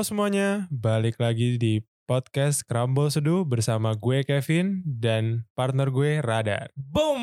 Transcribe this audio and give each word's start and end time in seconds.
Halo 0.00 0.16
semuanya, 0.16 0.64
balik 0.72 1.20
lagi 1.20 1.60
di 1.60 1.84
podcast 2.08 2.64
Krambol 2.64 3.12
Seduh 3.12 3.44
bersama 3.44 3.92
gue 3.92 4.24
Kevin 4.24 4.80
dan 4.80 5.44
partner 5.52 5.92
gue 5.92 6.24
Radar. 6.24 6.72
Boom. 6.72 7.20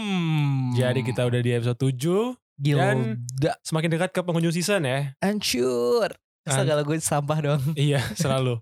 Jadi 0.77 1.01
kita 1.01 1.25
udah 1.25 1.41
di 1.41 1.57
episode 1.57 1.73
7, 1.73 2.37
dan- 2.61 3.25
Gilda. 3.33 3.57
semakin 3.65 3.89
dekat 3.97 4.13
ke 4.13 4.21
penghujung 4.21 4.53
season 4.53 4.85
ya. 4.85 5.09
Hancur. 5.25 6.21
An- 6.45 6.53
Segala 6.53 6.85
gue 6.85 7.01
sampah 7.01 7.39
dong. 7.41 7.61
iya, 7.89 7.97
selalu. 8.13 8.61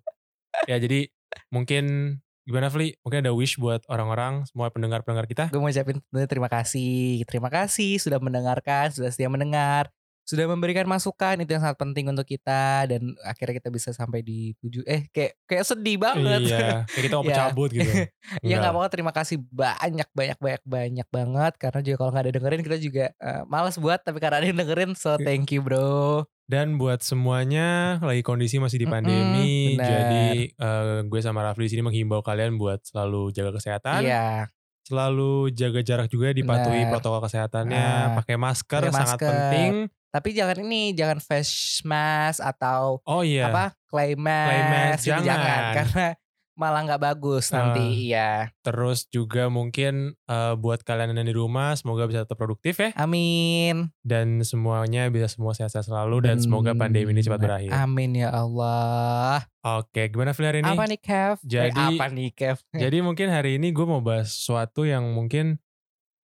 ya 0.63 0.79
jadi 0.79 1.11
mungkin 1.51 2.15
gimana 2.47 2.71
Fli? 2.71 2.95
Mungkin 3.03 3.19
ada 3.19 3.35
wish 3.35 3.59
buat 3.59 3.83
orang-orang, 3.91 4.47
semua 4.47 4.71
pendengar-pendengar 4.71 5.27
kita. 5.27 5.51
Gue 5.51 5.59
mau 5.59 5.67
ucapin 5.67 5.99
tentunya 5.99 6.29
terima 6.31 6.47
kasih. 6.47 7.19
Terima 7.27 7.51
kasih 7.51 7.99
sudah 7.99 8.23
mendengarkan, 8.23 8.95
sudah 8.95 9.11
setia 9.11 9.27
mendengar. 9.27 9.91
Sudah 10.25 10.49
memberikan 10.49 10.83
masukan 10.83 11.37
itu 11.37 11.53
yang 11.53 11.61
sangat 11.61 11.77
penting 11.77 12.09
untuk 12.09 12.25
kita 12.25 12.89
dan 12.89 13.13
akhirnya 13.21 13.61
kita 13.61 13.69
bisa 13.69 13.93
sampai 13.93 14.19
di 14.19 14.57
tujuh 14.57 14.81
eh 14.83 15.05
kayak 15.07 15.37
kayak 15.45 15.63
sedih 15.63 15.97
banget. 15.97 16.41
Iya, 16.43 16.57
kayak 16.89 17.03
kita 17.05 17.15
mau 17.15 17.23
Ya. 17.29 17.37
cabut 17.45 17.69
gitu. 17.69 17.85
ya 18.41 18.55
nggak 18.57 18.73
apa-apa 18.73 18.89
terima 18.89 19.13
kasih 19.13 19.37
banyak 19.45 20.09
banyak 20.11 20.37
banyak 20.37 20.63
banyak 20.65 21.07
banget 21.07 21.53
karena 21.55 21.79
juga 21.79 21.95
kalau 21.95 22.09
nggak 22.09 22.25
ada 22.25 22.33
dengerin 22.33 22.61
kita 22.61 22.77
juga 22.79 23.05
eh, 23.13 23.41
malas 23.45 23.77
buat 23.77 24.01
tapi 24.01 24.17
karena 24.17 24.41
ada 24.41 24.47
yang 24.47 24.57
dengerin 24.57 24.91
so 24.93 25.13
Iya. 25.13 25.23
thank 25.23 25.49
you 25.49 25.61
bro 25.61 26.25
Dan 26.43 26.77
buat 26.77 27.01
semuanya 27.01 27.97
lagi 27.99 28.21
kondisi 28.21 28.57
masih 28.57 28.77
di 28.77 28.85
pandemi, 28.85 29.73
benar. 29.73 29.89
jadi 29.89 30.25
eh, 30.47 30.99
gue 31.03 31.19
sama 31.19 31.41
Rafli 31.41 31.65
di 31.65 31.71
sini 31.71 31.81
menghimbau 31.81 32.21
kalian 32.21 32.53
buat 32.55 32.81
selalu 32.83 33.29
jaga 33.29 33.53
kesehatan, 33.53 34.01
iya 34.01 34.45
selalu 34.81 35.49
jaga 35.51 35.81
jarak 35.81 36.07
juga, 36.07 36.29
dipatuhi 36.29 36.85
Benar. 36.85 36.91
protokol 36.91 37.25
kesehatannya, 37.25 37.81
Ah, 37.81 38.07
pakai 38.15 38.37
masker 38.37 38.81
pakai 38.83 38.93
sangat 38.93 39.17
masker. 39.17 39.25
penting. 39.27 39.71
Tapi 40.15 40.31
jangan 40.31 40.55
ini 40.61 40.91
jangan 40.91 41.19
face 41.19 41.83
mask 41.83 42.39
atau 42.39 43.03
Oh 43.03 43.19
iya, 43.19 43.51
apa 43.51 43.75
clay 43.85 44.15
mask, 44.15 44.47
Clay 44.47 44.61
mask, 44.65 45.03
itu 45.03 45.21
jangan. 45.21 45.59
karena 45.77 46.07
malah 46.55 46.81
nggak 46.81 47.03
bagus 47.03 47.51
nanti 47.51 47.83
Ah. 47.83 47.91
iya. 47.91 48.29
Terus 48.61 49.03
juga 49.05 49.47
mungkin 49.49 50.15
eh, 50.15 50.53
buat 50.55 50.79
kalian 50.81 51.11
yang 51.11 51.27
di 51.27 51.35
rumah, 51.35 51.75
semoga 51.75 52.07
bisa 52.07 52.23
tetap 52.23 52.39
produktif 52.39 52.79
ya, 52.79 52.95
amin. 52.95 53.91
Dan 53.99 54.39
semuanya 54.39 55.11
bisa 55.11 55.27
semua 55.27 55.51
sehat-sehat 55.51 55.83
selalu 55.83 56.23
dan 56.23 56.39
semoga 56.39 56.71
pandemi 56.73 57.11
ini 57.11 57.19
cepat 57.19 57.39
berakhir. 57.41 57.75
amin 57.75 58.15
ya 58.17 58.31
Allah. 58.31 59.43
Oke, 59.61 60.07
gimana 60.07 60.31
Fli 60.31 60.45
hari 60.45 60.59
ini? 60.59 60.71
apa 60.71 60.85
nih 60.85 61.01
Kev? 61.01 61.35
Eh, 61.35 61.47
Jadi- 61.49 61.75
apa 61.91 62.05
nih 62.07 62.29
Kev? 62.31 62.57
Jadi 62.87 62.97
mungkin 62.99 63.27
hari 63.27 63.59
ini 63.59 63.69
gue 63.69 63.83
mau 63.83 63.99
bahas 63.99 64.31
sesuatu 64.31 64.87
yang 64.87 65.03
mungkin 65.11 65.59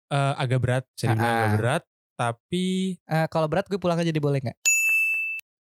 eh, 0.08 0.34
agak 0.36 0.58
berat, 0.60 0.84
bisa 0.92 1.10
dibilang 1.10 1.26
Ah, 1.28 1.38
agak 1.40 1.58
berat, 1.58 1.82
tapi 2.20 3.00
Eh, 3.08 3.26
kalau 3.32 3.48
berat 3.48 3.64
gue 3.64 3.80
pulang 3.80 3.96
aja 3.96 4.12
jadi 4.12 4.20
boleh 4.20 4.44
nggak 4.44 4.58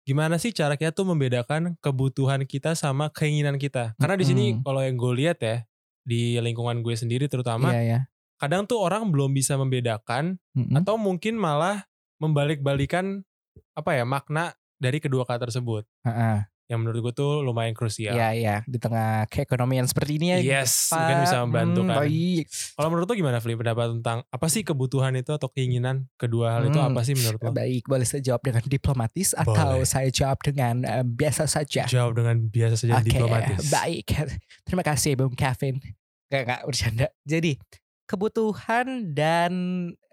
gimana 0.03 0.35
sih 0.35 0.51
cara 0.51 0.75
kita 0.75 0.91
tuh 0.91 1.07
membedakan 1.07 1.79
kebutuhan 1.79 2.43
kita 2.43 2.75
sama 2.75 3.07
keinginan 3.07 3.55
kita? 3.55 3.95
Karena 3.95 4.19
di 4.19 4.25
sini 4.27 4.45
Mm-mm. 4.51 4.67
kalau 4.67 4.83
yang 4.83 4.99
gue 4.99 5.13
lihat 5.15 5.39
ya 5.39 5.63
di 6.03 6.35
lingkungan 6.43 6.83
gue 6.83 6.91
sendiri 6.91 7.31
terutama, 7.31 7.71
iya 7.71 7.81
ya 7.81 7.99
kadang 8.35 8.67
tuh 8.67 8.83
orang 8.83 9.07
belum 9.07 9.31
bisa 9.31 9.55
membedakan 9.55 10.35
Mm-mm. 10.51 10.75
atau 10.83 10.99
mungkin 10.99 11.39
malah 11.39 11.87
membalik-balikan 12.19 13.23
apa 13.71 13.95
ya 13.95 14.03
makna 14.03 14.51
dari 14.75 14.99
kedua 14.99 15.23
kata 15.23 15.47
tersebut. 15.47 15.87
Heeh. 16.03 16.43
Yang 16.64 16.80
menurut 16.80 17.00
gue 17.02 17.14
tuh 17.14 17.31
lumayan 17.39 17.72
krusial. 17.72 18.16
Iya 18.16 18.30
iya 18.31 18.56
di 18.64 18.78
tengah 18.78 19.28
keekonomian 19.28 19.83
seperti 19.83 20.16
ini 20.16 20.28
ya. 20.31 20.64
Yes, 20.64 20.88
Pak. 20.88 20.95
mungkin 20.95 21.17
bisa 21.22 21.38
membantu 21.44 21.80
Hmm, 21.80 21.89
kan. 21.89 21.97
baik. 22.02 22.45
Kalau 22.73 22.88
menurut 22.88 23.05
lo 23.05 23.14
gimana 23.14 23.38
Fli 23.38 23.53
pendapat 23.53 23.88
tentang 23.94 24.17
apa 24.25 24.47
sih 24.47 24.61
kebutuhan 24.61 25.11
itu 25.14 25.30
atau 25.30 25.47
keinginan 25.47 26.08
kedua 26.16 26.55
hal 26.55 26.66
itu 26.66 26.75
Hmm, 26.75 26.88
apa 26.89 27.03
sih 27.03 27.14
menurut 27.14 27.39
lo? 27.39 27.52
Baik, 27.52 27.83
boleh 27.83 28.04
saya 28.04 28.23
jawab 28.23 28.42
dengan 28.42 28.64
diplomatis 28.64 29.30
atau 29.33 29.52
Boleh. 29.54 29.83
saya 29.83 30.08
jawab 30.08 30.39
dengan 30.39 30.76
eh, 30.82 31.04
biasa 31.04 31.43
saja. 31.45 31.83
Jawab 31.83 32.15
dengan 32.15 32.36
biasa 32.42 32.76
saja 32.77 32.95
Oke, 32.95 33.11
diplomatis. 33.11 33.67
baik. 33.70 34.08
Terima 34.66 34.83
kasih 34.83 35.11
Bung 35.14 35.36
Kevin. 35.36 35.83
Gak, 36.32 36.42
gak 36.43 36.61
bercanda. 36.64 37.08
Jadi, 37.23 37.60
kebutuhan 38.08 39.11
dan 39.11 39.52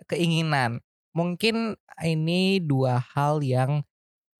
keinginan. 0.06 0.82
Mungkin 1.12 1.76
ini 2.00 2.58
dua 2.58 2.98
hal 3.08 3.38
yang 3.40 3.86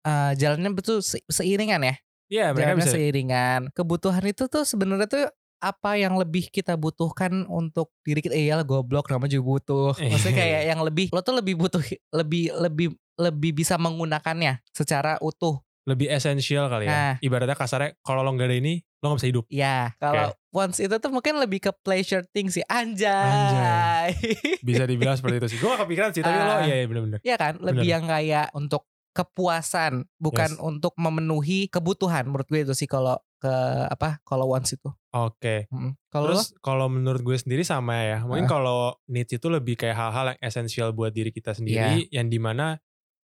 eh, 0.03 0.33
jalannya 0.35 0.73
betul 0.73 0.99
se- 1.01 1.23
seiringan 1.25 1.83
ya. 1.83 1.95
Iya 2.31 2.55
mereka 2.55 2.63
jalannya 2.73 2.87
bisa. 2.87 2.95
seiringan. 2.95 3.61
Kebutuhan 3.75 4.25
itu 4.25 4.47
tuh 4.47 4.63
sebenarnya 4.63 5.05
tuh 5.05 5.27
apa 5.61 5.93
yang 5.93 6.17
lebih 6.17 6.49
kita 6.49 6.73
butuhkan 6.73 7.45
untuk 7.45 7.93
diri 8.01 8.23
kita? 8.23 8.33
Eh, 8.33 8.49
iyalah 8.49 8.65
goblok 8.65 9.11
nama 9.11 9.27
juga 9.27 9.45
butuh. 9.45 9.93
Maksudnya 10.01 10.39
kayak 10.39 10.63
yang 10.71 10.81
lebih 10.81 11.11
lo 11.11 11.21
tuh 11.21 11.37
lebih 11.37 11.59
butuh 11.59 11.83
lebih 12.15 12.55
lebih 12.57 12.89
lebih 13.19 13.51
bisa 13.53 13.77
menggunakannya 13.77 14.63
secara 14.71 15.19
utuh. 15.21 15.61
lebih 15.89 16.07
esensial 16.07 16.71
kali 16.71 16.87
ya. 16.87 16.93
Nah. 16.93 17.15
Ibaratnya 17.19 17.57
kasarnya 17.57 17.97
kalau 18.01 18.21
lo 18.23 18.31
nggak 18.31 18.47
ada 18.47 18.57
ini, 18.57 18.79
lo 19.01 19.11
nggak 19.11 19.19
bisa 19.19 19.31
hidup. 19.33 19.45
Ya, 19.51 19.91
kalau 19.99 20.31
once 20.53 20.79
itu 20.79 20.93
tuh 20.93 21.11
mungkin 21.11 21.41
lebih 21.41 21.59
ke 21.59 21.73
pleasure 21.83 22.23
thing 22.31 22.47
sih. 22.47 22.63
Anjay. 22.65 24.13
Bisa 24.61 24.85
dibilang 24.87 25.17
seperti 25.17 25.41
itu 25.41 25.49
sih. 25.51 25.59
Gue 25.59 25.73
gak 25.73 25.83
kepikiran 25.83 26.11
sih, 26.13 26.23
tapi 26.23 26.37
lo 26.37 26.53
Ah. 26.53 26.63
iya 26.63 26.75
iya 26.79 26.87
bener-bener. 26.87 27.19
Iya 27.25 27.37
kan? 27.37 27.59
Lebih 27.59 27.83
Bener. 27.83 27.95
yang 27.97 28.05
kayak 28.07 28.47
untuk 28.53 28.83
kepuasan, 29.11 30.07
bukan 30.17 30.51
Yes. 30.55 30.61
untuk 30.61 30.95
memenuhi 30.97 31.67
kebutuhan. 31.67 32.27
Menurut 32.27 32.47
gue 32.47 32.63
itu 32.63 32.75
sih 32.75 32.87
kalau 32.87 33.19
ke 33.37 33.51
apa? 33.87 34.21
Kalau 34.23 34.47
once 34.47 34.77
itu. 34.77 34.91
Oke. 35.11 35.67
Kalau 36.09 36.29
lo? 36.29 36.37
Terus 36.37 36.53
kalau 36.61 36.87
menurut 36.87 37.21
gue 37.21 37.35
sendiri 37.35 37.63
sama 37.63 37.99
ya. 38.01 38.19
Mungkin 38.23 38.47
Ah. 38.47 38.51
kalau 38.51 38.81
needs 39.07 39.33
itu 39.33 39.47
lebih 39.47 39.75
kayak 39.75 39.97
hal-hal 39.97 40.27
yang 40.33 40.41
esensial 40.41 40.93
buat 40.93 41.11
diri 41.11 41.31
kita 41.31 41.53
sendiri. 41.53 42.07
Iya. 42.07 42.21
Yang 42.23 42.29
di 42.31 42.39
mana 42.39 42.67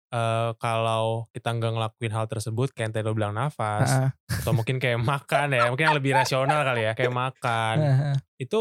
eh, 0.06 0.50
kalau 0.56 1.26
kita 1.30 1.50
nggak 1.50 1.72
ngelakuin 1.74 2.14
hal 2.14 2.26
tersebut, 2.26 2.70
kayak 2.70 2.94
tadi 2.94 3.02
lo 3.02 3.12
bilang 3.12 3.34
nafas. 3.34 3.90
Heeh. 3.90 4.10
Atau 4.38 4.54
mungkin 4.54 4.78
kayak 4.78 5.02
makan 5.02 5.50
ya. 5.50 5.66
Mungkin 5.66 5.82
yang 5.84 5.98
lebih 5.98 6.14
rasional 6.14 6.62
kali 6.62 6.86
ya. 6.86 6.92
Kayak 6.94 7.10
makan. 7.12 7.76
Heeh. 7.78 8.14
itu 8.38 8.60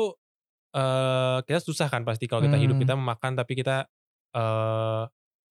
eh 0.74 1.38
kita 1.44 1.60
susah 1.60 1.88
kan 1.88 2.04
pasti 2.04 2.26
kalau 2.26 2.44
kita 2.44 2.58
hidup 2.58 2.76
Hmm. 2.76 2.84
kita 2.84 2.94
memakan 2.96 3.32
tapi 3.34 3.54
kita 3.56 3.86
eh 4.34 5.04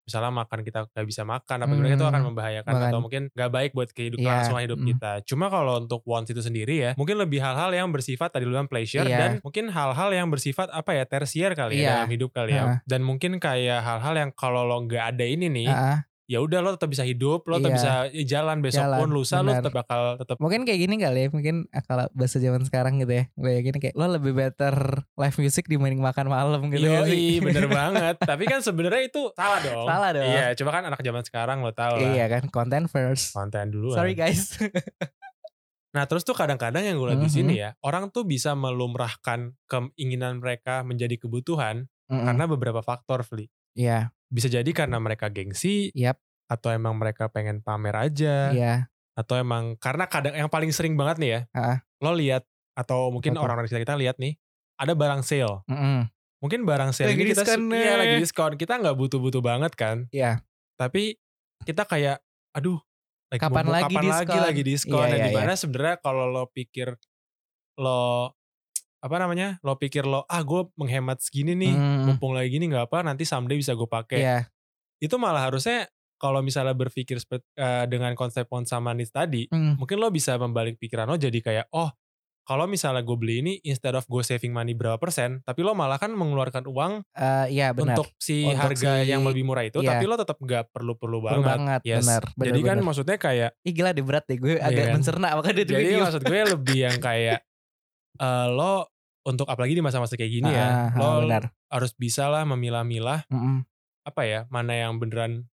misalnya 0.05 0.33
makan 0.35 0.61
kita 0.61 0.79
nggak 0.87 1.07
bisa 1.07 1.23
makan 1.25 1.57
apa 1.59 1.73
gimana 1.73 1.91
itu 1.91 2.03
akan 2.03 2.13
Hmm, 2.15 2.29
membahayakan 2.31 2.71
makan. 2.71 2.89
atau 2.89 2.99
mungkin 3.01 3.23
nggak 3.33 3.51
baik 3.51 3.71
buat 3.73 3.89
kehidupan 3.91 4.23
Iya, 4.23 4.33
langsung 4.39 4.57
hidup 4.57 4.79
hmm. 4.79 4.89
kita. 4.93 5.11
Cuma 5.25 5.47
kalau 5.49 5.73
untuk 5.79 6.01
wants 6.05 6.29
itu 6.29 6.39
sendiri 6.39 6.75
ya 6.77 6.91
mungkin 6.95 7.17
lebih 7.17 7.41
hal-hal 7.41 7.71
yang 7.71 7.89
bersifat 7.89 8.29
tadi 8.31 8.45
lu 8.45 8.53
bilang 8.53 8.69
pleasure 8.69 9.03
Iya. 9.03 9.19
dan 9.19 9.31
mungkin 9.41 9.69
hal-hal 9.69 10.11
yang 10.11 10.29
bersifat 10.29 10.69
apa 10.71 10.93
ya 10.93 11.05
tersier 11.05 11.53
kali 11.53 11.79
ya 11.79 11.81
Iya. 11.81 11.93
dalam 11.99 12.11
hidup 12.13 12.31
kali 12.31 12.53
ya. 12.53 12.63
Heeh. 12.63 12.77
Dan 12.85 13.01
mungkin 13.03 13.37
kayak 13.37 13.81
hal-hal 13.81 14.15
yang 14.15 14.31
kalau 14.31 14.63
lo 14.63 14.79
nggak 14.81 15.17
ada 15.17 15.25
ini 15.25 15.49
nih 15.49 15.69
Heeh. 15.69 15.99
Ya 16.25 16.39
udah 16.39 16.59
lo 16.59 16.73
tetap 16.73 16.89
bisa 16.89 17.03
hidup, 17.03 17.45
lo 17.45 17.57
tetap 17.57 17.71
Iya. 17.71 17.77
bisa 17.77 17.93
jalan 18.25 18.59
besok 18.59 18.81
Jalan, 18.83 18.99
pun 18.99 19.11
lusa 19.11 19.37
lo 19.39 19.45
benar. 19.47 19.61
tetap 19.61 19.75
bakal 19.75 20.03
tetap 20.17 20.37
Mungkin 20.39 20.61
kayak 20.63 20.81
gini 20.81 20.95
kali 20.97 21.21
ya, 21.21 21.29
mungkin 21.29 21.57
ah, 21.69 21.81
kalau 21.81 22.09
bahasa 22.11 22.37
zaman 22.37 22.63
sekarang 22.63 22.97
gitu 22.97 23.13
ya. 23.13 23.25
Bayangin 23.35 23.77
kayak 23.77 23.93
lo 23.93 24.09
lebih 24.09 24.33
better 24.33 24.75
live 25.11 25.37
music 25.37 25.65
dibanding 25.67 25.99
makan 25.99 26.27
malam 26.27 26.61
gitu 26.69 26.81
ya. 26.83 27.03
Yoi, 27.03 27.41
bener 27.41 27.67
banget. 27.77 28.17
Tapi 28.19 28.45
kan 28.45 28.61
sebenarnya 28.61 29.03
itu 29.05 29.29
salah 29.33 29.61
dong. 29.61 29.85
Salah 29.85 30.11
dong. 30.13 30.25
Iya, 30.27 30.47
cuma 30.55 30.71
kan 30.71 30.83
anak 30.85 31.01
zaman 31.01 31.23
sekarang 31.23 31.59
lo 31.61 31.71
tau 31.71 31.95
lah. 31.95 32.09
Iya 32.11 32.25
kan, 32.29 32.49
content 32.49 32.87
first. 32.87 33.31
Konten 33.31 33.69
dulu. 33.69 33.93
Sorry 33.93 34.13
guys. 34.13 34.57
Nah 35.93 36.11
terus 36.11 36.23
tuh 36.23 36.35
kadang-kadang 36.35 36.83
yang 36.83 36.99
gue 36.99 37.07
lihat 37.07 37.23
di 37.23 37.31
Mhm. 37.31 37.37
sini 37.37 37.55
ya, 37.57 37.71
orang 37.81 38.11
tuh 38.11 38.27
bisa 38.27 38.51
melumrahkan 38.53 39.55
keinginan 39.65 40.43
mereka 40.43 40.83
menjadi 40.83 41.15
kebutuhan 41.17 41.87
Mm-mm. 42.11 42.27
karena 42.27 42.45
beberapa 42.49 42.83
faktor, 42.83 43.23
Fli. 43.23 43.47
Iya, 43.75 44.11
Bisa 44.27 44.47
jadi 44.47 44.67
karena 44.71 44.97
mereka 44.99 45.29
gengsi, 45.29 45.93
Yap. 45.93 46.19
atau 46.47 46.71
emang 46.71 46.95
mereka 46.95 47.29
pengen 47.29 47.61
pamer 47.61 47.95
aja, 47.95 48.51
iya. 48.51 48.75
atau 49.13 49.35
emang 49.35 49.77
karena 49.77 50.05
kadang 50.07 50.35
yang 50.35 50.49
paling 50.49 50.71
sering 50.71 50.95
banget 50.95 51.17
nih 51.19 51.31
ya, 51.31 51.41
Ah. 51.53 51.77
lo 51.99 52.13
lihat 52.13 52.43
atau 52.75 53.09
mungkin 53.09 53.33
orang-orang 53.35 53.65
sekitar 53.65 53.85
kita 53.85 53.97
lihat 53.97 54.17
nih, 54.19 54.35
ada 54.75 54.93
barang 54.93 55.23
sale. 55.23 55.63
Mm-mm. 55.67 56.11
Mungkin 56.43 56.67
barang 56.67 56.91
sale 56.91 57.15
Lagi 57.15 57.23
ini 57.23 57.31
kita 57.31 57.43
diskon 57.43 57.63
iya 57.71 57.93
nih. 57.95 57.97
lagi 57.97 58.15
diskon. 58.21 58.53
Kita 58.55 58.73
nggak 58.77 58.97
butuh-butuh 58.99 59.41
banget 59.41 59.73
kan? 59.73 60.05
Iya. 60.11 60.45
Tapi 60.77 61.17
kita 61.63 61.87
kayak 61.87 62.21
aduh 62.53 62.77
like 63.33 63.41
Kapan 63.41 63.65
lagi 63.67 63.95
kapan 63.95 64.05
lagi 64.05 64.29
diskon? 64.29 64.43
lagi 64.45 64.63
diskon 64.63 64.99
Iya, 65.01 65.09
Nah, 65.09 65.17
iya, 65.17 65.25
di 65.25 65.33
mana 65.33 65.53
sebenarnya 65.55 65.97
kalau 65.99 66.25
lo 66.27 66.45
pikir 66.47 66.93
lo 67.75 68.35
apa 69.05 69.17
namanya 69.19 69.61
lo 69.61 69.77
pikir 69.77 70.03
lo 70.03 70.25
ah 70.25 70.41
gue 70.41 70.65
menghemat 70.75 71.21
segini 71.21 71.53
nih 71.53 71.71
Mm. 71.71 72.09
mumpung 72.09 72.33
lagi 72.33 72.49
gini 72.49 72.67
nggak 72.67 72.89
apa 72.89 73.05
nanti 73.05 73.23
someday 73.23 73.55
bisa 73.55 73.73
gue 73.73 73.85
pakai 73.87 74.19
Iya. 74.19 74.39
itu 74.99 75.13
malah 75.15 75.45
harusnya 75.45 75.85
kalau 76.17 76.41
misalnya 76.41 76.73
berpikir 76.73 77.21
eh, 77.21 77.85
dengan 77.85 78.13
konsep 78.15 78.49
sama 78.65 78.91
needs 78.91 79.11
tadi 79.11 79.45
Mm. 79.47 79.77
mungkin 79.77 79.97
lo 79.99 80.09
bisa 80.09 80.35
membalik 80.35 80.77
pikiran 80.77 81.05
lo 81.05 81.15
jadi 81.15 81.37
kayak 81.37 81.67
oh 81.71 81.93
kalau 82.43 82.65
misalnya 82.65 83.01
gue 83.01 83.13
beli 83.15 83.41
ini 83.41 83.53
instead 83.63 83.93
of 83.93 84.05
gue 84.05 84.21
saving 84.21 84.53
money 84.53 84.73
berapa 84.73 84.97
persen 84.97 85.41
tapi 85.43 85.61
lo 85.61 85.73
malah 85.73 85.97
kan 85.97 86.09
mengeluarkan 86.11 86.65
uang 86.67 87.01
Eh, 87.11 87.47
iya 87.51 87.73
benar. 87.73 87.97
untuk 87.97 88.09
si 88.15 88.45
Untuk 88.47 88.61
harga 88.63 89.01
si- 89.01 89.09
yang 89.11 89.21
lebih 89.23 89.43
murah 89.43 89.65
itu 89.65 89.81
iya. 89.81 89.91
tapi 89.91 90.05
lo 90.05 90.13
tetap 90.15 90.37
nggak 90.39 90.69
perlu-perlu 90.71 91.21
Perlu 91.21 91.41
banget, 91.41 91.57
banget, 91.59 91.81
yes 91.83 92.05
benar. 92.05 92.23
Benar, 92.31 92.45
jadi 92.47 92.61
kan 92.63 92.77
maksudnya 92.81 93.17
kayak 93.19 93.51
Ih 93.61 93.73
gila 93.73 93.91
deh 93.91 94.01
berat 94.03 94.25
deh 94.25 94.37
gue 94.39 94.55
Iya 94.55 94.65
agak 94.67 94.81
kan? 94.83 94.93
mencerna 94.95 95.29
makanya 95.35 95.57
jadi 95.63 95.73
video. 95.75 96.01
maksud 96.01 96.23
gue 96.23 96.41
lebih 96.47 96.79
yang 96.83 96.97
kayak 96.99 97.39
eh, 98.25 98.47
lo 98.51 98.93
untuk 99.25 99.49
apalagi 99.49 99.73
di 99.73 99.81
masa-masa 99.81 100.15
kayak 100.15 100.33
gini 100.33 100.51
Ah, 100.53 100.55
ya 100.55 100.67
ah, 100.95 101.17
lo 101.19 101.25
benar. 101.25 101.45
harus 101.69 101.93
bisa 101.93 102.29
lah 102.29 102.45
memilah-milah 102.45 103.25
Mm-mm. 103.29 103.65
apa 104.05 104.23
ya 104.23 104.41
mana 104.49 104.73
yang 104.77 104.97
beneran 104.97 105.49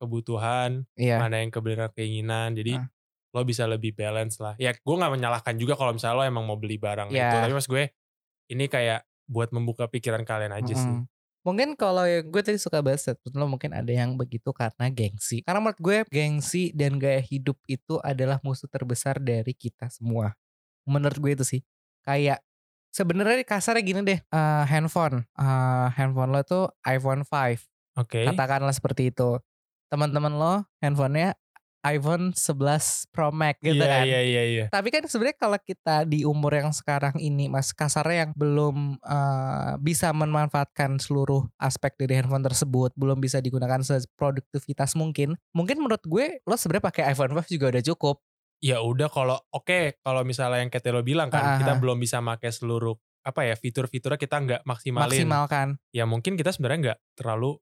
kebutuhan 0.00 0.88
Iya. 0.96 1.20
mana 1.20 1.44
yang 1.44 1.52
kebenaran 1.52 1.92
keinginan 1.92 2.56
jadi 2.56 2.80
Ah. 2.80 2.88
lo 3.30 3.46
bisa 3.46 3.62
lebih 3.62 3.94
balance 3.94 4.40
lah. 4.42 4.56
Ya 4.58 4.74
gue 4.74 4.96
nggak 4.96 5.12
menyalahkan 5.14 5.54
juga 5.54 5.78
kalau 5.78 5.94
misalnya 5.94 6.16
lo 6.18 6.24
emang 6.26 6.44
mau 6.48 6.58
beli 6.58 6.80
barang 6.80 7.12
Iya. 7.12 7.30
itu. 7.30 7.36
Tapi 7.38 7.52
mas 7.54 7.68
gue 7.68 7.84
ini 8.48 8.64
kayak 8.66 9.06
buat 9.30 9.54
membuka 9.54 9.86
pikiran 9.86 10.24
kalian 10.24 10.50
aja 10.50 10.74
sih. 10.74 10.82
Mm-mm. 10.82 11.06
Mungkin 11.40 11.72
kalau 11.72 12.04
yang 12.04 12.26
gue 12.26 12.42
tadi 12.42 12.58
suka 12.58 12.82
bahas 12.82 13.00
lo 13.06 13.46
mungkin 13.46 13.72
ada 13.72 13.88
yang 13.88 14.18
begitu 14.18 14.50
karena 14.50 14.90
gengsi. 14.90 15.40
Karena 15.40 15.62
menurut 15.62 15.78
gue 15.78 15.96
gengsi 16.10 16.68
dan 16.74 16.98
gaya 16.98 17.22
hidup 17.22 17.56
itu 17.64 17.96
adalah 18.02 18.42
musuh 18.42 18.66
terbesar 18.66 19.22
dari 19.22 19.54
kita 19.54 19.88
semua. 19.88 20.34
Menurut 20.84 21.16
gue 21.16 21.32
itu 21.38 21.44
sih. 21.46 21.60
Kayak 22.02 22.42
sebenarnya 22.90 23.42
kasarnya 23.42 23.82
gini 23.82 24.00
deh. 24.02 24.18
eh, 24.20 24.64
handphone, 24.66 25.24
eh, 25.34 25.86
handphone 25.94 26.30
lo 26.30 26.42
tuh 26.42 26.64
iPhone 26.84 27.22
5. 27.22 27.62
Oke. 27.98 28.26
Katakanlah 28.26 28.74
seperti 28.74 29.10
itu. 29.10 29.38
Teman-teman 29.88 30.30
lo 30.32 30.54
handphonenya 30.78 31.34
iPhone 31.80 32.36
11 32.36 33.08
Pro 33.08 33.32
Max 33.32 33.56
gitu 33.58 33.80
Iya 33.80 33.88
kan. 33.88 34.04
iya 34.04 34.20
iya 34.20 34.42
iya. 34.44 34.64
Tapi 34.68 34.92
kan 34.92 35.00
sebenarnya 35.08 35.38
kalau 35.40 35.56
kita 35.56 36.04
di 36.04 36.28
umur 36.28 36.52
yang 36.52 36.76
sekarang 36.76 37.16
ini 37.16 37.48
mas 37.48 37.72
kasarnya 37.72 38.28
yang 38.28 38.32
belum 38.36 39.00
eh, 39.00 39.72
bisa 39.80 40.12
memanfaatkan 40.12 41.00
seluruh 41.00 41.48
aspek 41.56 41.96
dari 41.96 42.20
handphone 42.20 42.44
tersebut, 42.44 42.92
belum 43.00 43.16
bisa 43.18 43.40
digunakan 43.40 43.80
seproduktivitas 43.80 44.92
mungkin. 44.92 45.40
Mungkin 45.56 45.80
menurut 45.80 46.04
gue 46.04 46.44
lo 46.44 46.54
sebenarnya 46.54 46.84
pakai 46.84 47.02
iPhone 47.10 47.32
5 47.32 47.48
juga 47.48 47.72
udah 47.72 47.82
cukup. 47.82 48.16
Ya 48.60 48.84
udah 48.84 49.08
kalau 49.08 49.40
oke 49.56 50.00
kalau 50.04 50.20
misalnya 50.22 50.60
yang 50.60 50.68
kayak 50.68 50.92
lo 50.92 51.00
bilang 51.00 51.32
kan 51.32 51.40
Ah, 51.40 51.58
kita 51.60 51.80
belum 51.80 51.96
bisa 51.96 52.20
pakai 52.20 52.52
seluruh 52.52 52.92
apa 53.20 53.44
ya 53.44 53.54
fitur-fiturnya 53.56 54.20
kita 54.20 54.36
nggak 54.36 54.62
maksimalin. 54.68 55.08
Maksimalkan. 55.08 55.68
Ya 55.92 56.04
mungkin 56.04 56.36
kita 56.36 56.52
sebenarnya 56.52 56.78
nggak 56.92 56.98
terlalu 57.16 57.56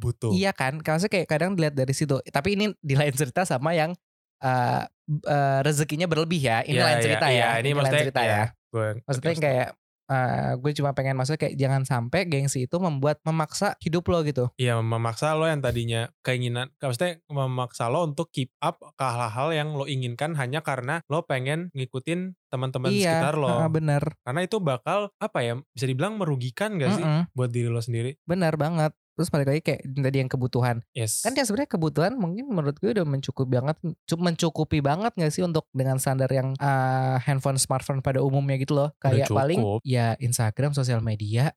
butuh. 0.00 0.32
Iya 0.32 0.56
kan? 0.56 0.80
Maksudnya 0.80 1.12
kayak 1.12 1.28
kadang 1.28 1.52
dilihat 1.56 1.74
dari 1.76 1.92
situ. 1.92 2.20
Tapi 2.24 2.48
ini 2.56 2.72
di 2.80 2.94
lain 2.96 3.12
cerita 3.12 3.44
sama 3.44 3.72
yang 3.76 3.92
eh, 4.40 4.82
eh, 5.26 5.60
rezekinya 5.64 6.06
berlebih 6.08 6.40
ya. 6.40 6.64
Ini 6.64 6.76
Iya, 6.78 6.84
lain 6.84 6.96
iya, 6.96 7.04
cerita 7.04 7.26
iya, 7.28 7.40
ya. 7.40 7.48
ini 7.60 7.68
lain 7.68 7.76
maksudnya 7.76 8.02
cerita 8.04 8.20
iya. 8.22 8.32
ya. 8.32 8.44
Gue 8.68 8.88
Maksudnya 9.04 9.34
kayak 9.36 9.68
eh, 10.08 10.52
gue 10.56 10.72
cuma 10.76 10.92
pengen 10.96 11.14
maksudnya 11.14 11.40
kayak 11.48 11.56
jangan 11.60 11.82
sampai 11.84 12.24
gengsi 12.26 12.64
itu 12.66 12.76
membuat 12.80 13.20
memaksa 13.24 13.76
hidup 13.84 14.04
lo 14.08 14.24
gitu. 14.24 14.48
Iya 14.58 14.82
memaksa 14.82 15.38
lo 15.38 15.46
yang 15.46 15.62
tadinya 15.62 16.10
keinginan, 16.26 16.74
maksudnya 16.82 17.22
memaksa 17.30 17.86
lo 17.86 18.10
untuk 18.10 18.32
keep 18.34 18.50
up 18.58 18.82
ke 18.98 19.04
hal-hal 19.06 19.54
yang 19.54 19.68
lo 19.78 19.86
inginkan 19.86 20.34
hanya 20.34 20.60
karena 20.66 20.98
lo 21.06 21.22
pengen 21.22 21.70
ngikutin 21.76 22.34
teman-teman 22.50 22.90
iya, 22.90 23.22
sekitar 23.22 23.38
lo. 23.38 23.46
heeh, 23.46 23.68
bener. 23.70 24.02
Karena 24.26 24.40
itu 24.42 24.56
bakal 24.58 25.14
apa 25.22 25.38
ya 25.46 25.54
bisa 25.72 25.86
dibilang 25.86 26.18
merugikan 26.18 26.74
gak 26.80 26.90
sih 26.98 27.04
Mm-mm, 27.04 27.30
buat 27.36 27.50
diri 27.54 27.68
lo 27.70 27.78
sendiri? 27.78 28.18
bener 28.26 28.54
banget. 28.58 28.92
Terus 29.18 29.28
balik 29.28 29.50
lagi 29.50 29.60
kayak 29.60 29.80
tadi 29.98 30.18
yang 30.22 30.30
kebutuhan. 30.30 30.76
Yes. 30.94 31.26
Kan 31.26 31.34
ya 31.34 31.42
sebenarnya 31.42 31.74
kebutuhan 31.74 32.14
mungkin 32.14 32.46
menurut 32.46 32.78
gue 32.78 32.94
udah 32.94 33.02
mencukupi 33.02 33.50
banget, 33.50 33.76
cu- 33.82 34.22
mencukupi 34.22 34.78
banget 34.78 35.10
gak 35.12 35.32
sih 35.34 35.42
untuk 35.42 35.66
dengan 35.74 35.98
standar 35.98 36.30
yang 36.30 36.54
eh, 36.54 37.16
handphone 37.26 37.58
smartphone 37.58 37.98
pada 37.98 38.22
umumnya 38.22 38.54
gitu 38.56 38.78
loh. 38.78 38.94
Kayak 38.96 39.26
paling 39.28 39.58
ya 39.82 40.14
Instagram, 40.16 40.70
sosial 40.70 41.02
media. 41.02 41.50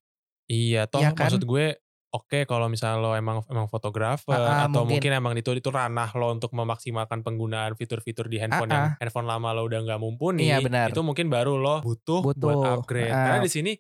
Iya, 0.50 0.90
toh 0.90 1.00
Iya 1.00 1.14
kan? 1.14 1.30
maksud 1.30 1.46
gue 1.46 1.78
oke 2.12 2.44
kalau 2.44 2.68
misalnya 2.68 3.00
lo 3.00 3.16
emang 3.16 3.40
emang 3.48 3.72
fotografer 3.72 4.36
Ah, 4.36 4.66
ah, 4.66 4.68
atau 4.68 4.84
mungkin. 4.84 5.00
mungkin. 5.00 5.12
emang 5.16 5.34
itu 5.38 5.54
itu 5.54 5.70
ranah 5.70 6.12
lo 6.12 6.34
untuk 6.34 6.52
memaksimalkan 6.52 7.24
penggunaan 7.24 7.78
fitur-fitur 7.78 8.28
di 8.28 8.36
handphone 8.36 8.68
Ah, 8.68 8.76
yang 8.76 8.86
handphone 9.00 9.30
lama 9.30 9.56
lo 9.56 9.64
udah 9.64 9.80
nggak 9.80 9.96
mumpuni, 9.96 10.50
Iya, 10.50 10.60
benar. 10.60 10.92
itu 10.92 11.00
mungkin 11.00 11.32
baru 11.32 11.56
lo 11.56 11.80
butuh, 11.80 12.20
buat 12.20 12.36
Butuh, 12.36 12.84
upgrade. 12.84 13.14
ah. 13.14 13.32
Karena 13.32 13.40
di 13.40 13.52
sini 13.54 13.72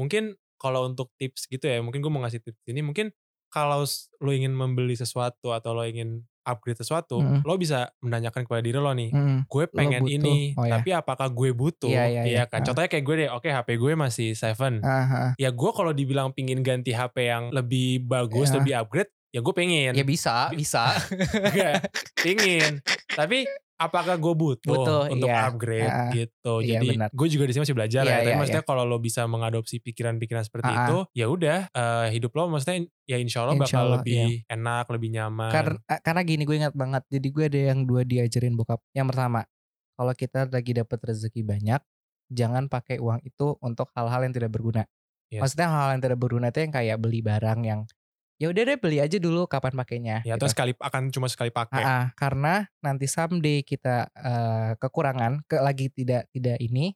mungkin 0.00 0.32
kalau 0.56 0.88
untuk 0.88 1.12
tips 1.20 1.44
gitu 1.44 1.68
ya, 1.68 1.84
mungkin 1.84 2.00
gue 2.00 2.08
mau 2.08 2.24
ngasih 2.24 2.40
tips 2.40 2.64
ini 2.72 2.80
mungkin 2.80 3.12
kalau 3.54 3.86
lo 4.18 4.30
ingin 4.34 4.50
membeli 4.50 4.98
sesuatu 4.98 5.54
atau 5.54 5.70
lo 5.70 5.86
ingin 5.86 6.26
upgrade 6.44 6.76
sesuatu, 6.76 7.22
Mm-mm. 7.22 7.40
lo 7.40 7.54
bisa 7.54 7.88
menanyakan 8.02 8.44
kepada 8.44 8.60
diri 8.60 8.76
lo 8.76 8.92
nih, 8.92 9.08
Mm, 9.08 9.38
gue 9.48 9.64
pengen 9.70 10.02
ini, 10.04 10.52
Oh, 10.52 10.66
ya. 10.66 10.76
tapi 10.76 10.92
apakah 10.92 11.30
gue 11.30 11.56
butuh? 11.56 11.88
Iya, 11.88 12.04
iya, 12.04 12.22
iya. 12.26 12.44
kan. 12.44 12.60
Ah. 12.60 12.64
Contohnya 12.66 12.90
kayak 12.90 13.04
gue 13.06 13.14
deh, 13.16 13.28
oke 13.32 13.48
HP 13.48 13.68
gue 13.78 13.92
masih 13.96 14.36
7 14.36 14.82
ah, 14.82 14.90
ah. 15.08 15.30
ya 15.40 15.48
gue 15.48 15.70
kalau 15.72 15.94
dibilang 15.94 16.36
pingin 16.36 16.60
ganti 16.60 16.92
HP 16.92 17.30
yang 17.30 17.48
lebih 17.48 18.04
bagus, 18.04 18.52
Ya. 18.52 18.60
lebih 18.60 18.72
upgrade, 18.76 19.08
ya 19.32 19.40
gue 19.40 19.54
pengen. 19.56 19.92
Ya 19.96 20.04
bisa, 20.04 20.52
bisa. 20.52 20.92
Enggak, 21.48 21.88
pingin. 22.20 22.84
Tapi 23.08 23.48
apakah 23.74 24.14
gue 24.16 24.34
butuh, 24.34 24.70
Butuh, 24.70 25.02
untuk 25.10 25.28
iya. 25.28 25.50
upgrade 25.50 25.90
Ah, 25.90 26.10
gitu. 26.14 26.54
iya, 26.62 26.78
Jadi 26.78 26.96
gue 27.10 27.28
juga 27.28 27.44
di 27.46 27.52
sini 27.52 27.62
masih 27.66 27.76
belajar 27.76 28.02
Iya, 28.06 28.10
ya. 28.10 28.16
Tapi 28.18 28.30
iya, 28.30 28.36
maksudnya 28.38 28.64
kalau 28.64 28.82
lo 28.86 28.98
bisa 29.02 29.26
mengadopsi 29.26 29.82
pikiran-pikiran 29.82 30.44
seperti 30.46 30.70
ah. 30.70 30.78
itu, 30.86 30.98
ya 31.12 31.26
udah 31.26 31.58
eh, 31.68 32.06
hidup 32.14 32.30
lo 32.38 32.46
maksudnya 32.54 32.86
ya 33.04 33.16
insya 33.18 33.44
Allah 33.44 33.58
Insya 33.58 33.66
bakal 33.66 33.82
Allah, 33.82 33.94
lebih 34.00 34.22
enak, 34.46 34.84
lebih 34.94 35.08
nyaman. 35.12 35.50
Karena 35.50 35.78
karena 36.00 36.20
gini 36.22 36.42
gue 36.46 36.56
ingat 36.56 36.74
banget. 36.74 37.02
Jadi 37.10 37.28
gue 37.28 37.44
ada 37.50 37.60
yang 37.74 37.80
dua 37.84 38.02
diajarin 38.06 38.54
bokap. 38.54 38.80
Yang 38.94 39.06
pertama, 39.10 39.40
kalau 39.94 40.12
kita 40.14 40.40
lagi 40.48 40.72
dapat 40.74 40.98
rezeki 41.02 41.42
banyak, 41.42 41.80
jangan 42.30 42.70
pakai 42.70 43.02
uang 43.02 43.20
itu 43.26 43.58
untuk 43.60 43.90
hal-hal 43.94 44.22
yang 44.24 44.34
tidak 44.34 44.54
berguna. 44.54 44.86
Yes. 45.28 45.42
Maksudnya 45.42 45.68
hal-hal 45.70 45.90
yang 45.98 46.02
tidak 46.02 46.18
berguna 46.22 46.46
itu 46.54 46.58
yang 46.62 46.72
kayak 46.72 46.96
beli 47.02 47.20
barang 47.20 47.60
yang 47.66 47.80
ya 48.36 48.50
udah 48.50 48.62
deh 48.66 48.78
beli 48.78 48.98
aja 48.98 49.16
dulu 49.16 49.46
kapan 49.46 49.72
pakainya. 49.78 50.16
ya 50.26 50.34
gitu. 50.34 50.44
terus 50.44 50.52
sekali 50.52 50.72
akan 50.76 51.10
cuma 51.14 51.30
sekali 51.30 51.54
pakai. 51.54 51.82
Ah, 51.82 52.04
karena 52.18 52.66
nanti 52.82 53.06
someday 53.06 53.62
kita 53.62 54.10
eh, 54.10 54.72
kekurangan, 54.78 55.46
ke 55.46 55.56
lagi 55.62 55.86
tidak 55.90 56.26
tidak 56.34 56.58
ini, 56.58 56.94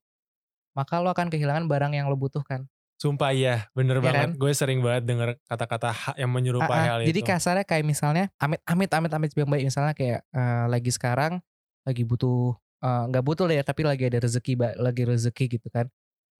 maka 0.74 0.98
lo 0.98 1.10
akan 1.10 1.30
kehilangan 1.30 1.70
barang 1.70 1.94
yang 1.94 2.10
lo 2.10 2.18
butuhkan. 2.18 2.66
Sumpah 2.98 3.30
iya, 3.30 3.70
bener 3.78 4.02
Iya 4.02 4.10
banget. 4.10 4.26
kan? 4.26 4.30
Gue 4.42 4.50
sering 4.50 4.82
banget 4.82 5.06
denger 5.06 5.38
kata-kata 5.46 5.94
yang 6.18 6.34
menyerupai 6.34 6.66
Ah, 6.66 6.82
ah, 6.82 6.86
hal 6.98 7.00
jadi 7.06 7.20
itu. 7.22 7.30
kasarnya 7.30 7.62
kayak 7.62 7.86
misalnya 7.86 8.26
amit 8.42 8.58
amit 8.66 8.90
amit 8.90 9.12
amit 9.14 9.30
yang 9.38 9.46
baik 9.46 9.64
misalnya 9.70 9.94
kayak 9.94 10.26
eh, 10.34 10.64
lagi 10.66 10.90
sekarang 10.90 11.38
lagi 11.86 12.02
butuh 12.02 12.58
eh, 12.82 13.02
nggak 13.14 13.22
butuh 13.22 13.46
lah 13.46 13.54
ya 13.54 13.62
tapi 13.62 13.86
lagi 13.86 14.02
ada 14.10 14.18
rezeki 14.18 14.58
lagi 14.82 15.02
rezeki 15.06 15.44
gitu 15.46 15.70
kan 15.70 15.86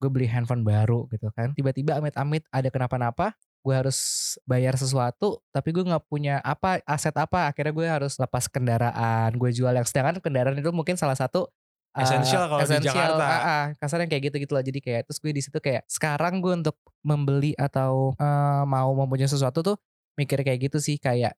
gue 0.03 0.11
beli 0.11 0.27
handphone 0.27 0.67
baru 0.67 1.07
gitu 1.15 1.31
kan 1.31 1.55
tiba-tiba 1.55 1.95
amit 1.95 2.15
amit 2.19 2.43
ada 2.51 2.67
kenapa-napa 2.75 3.39
gue 3.59 3.75
harus 3.75 3.99
bayar 4.45 4.75
sesuatu 4.75 5.43
tapi 5.51 5.71
gue 5.71 5.85
nggak 5.85 6.05
punya 6.07 6.39
apa 6.41 6.81
aset 6.85 7.13
apa 7.15 7.51
akhirnya 7.51 7.75
gue 7.75 7.87
harus 7.87 8.15
lepas 8.17 8.47
kendaraan 8.47 9.35
gue 9.35 9.51
jual 9.51 9.71
yang 9.71 9.85
sedangkan 9.85 10.23
kendaraan 10.23 10.57
itu 10.57 10.71
mungkin 10.71 10.95
salah 10.95 11.19
satu 11.19 11.51
eh, 11.93 12.03
Esensial 12.03 12.47
kalau 12.47 12.63
di 12.63 12.87
Jakarta. 12.87 13.25
ah, 13.25 13.41
ah, 13.43 13.65
kasarnya 13.77 14.07
kayak 14.07 14.31
gitu 14.31 14.37
gitu 14.47 14.53
loh 14.55 14.63
jadi 14.63 14.79
kayak 14.79 15.03
terus 15.07 15.19
gue 15.19 15.33
di 15.33 15.43
situ 15.43 15.59
kayak 15.59 15.83
sekarang 15.87 16.39
gue 16.39 16.55
untuk 16.55 16.79
membeli 17.03 17.53
atau 17.55 18.15
eh, 18.15 18.63
mau 18.65 18.95
mempunyai 18.95 19.27
sesuatu 19.27 19.61
tuh 19.61 19.77
mikir 20.15 20.41
kayak 20.41 20.71
gitu 20.71 20.79
sih 20.79 20.97
kayak 20.97 21.35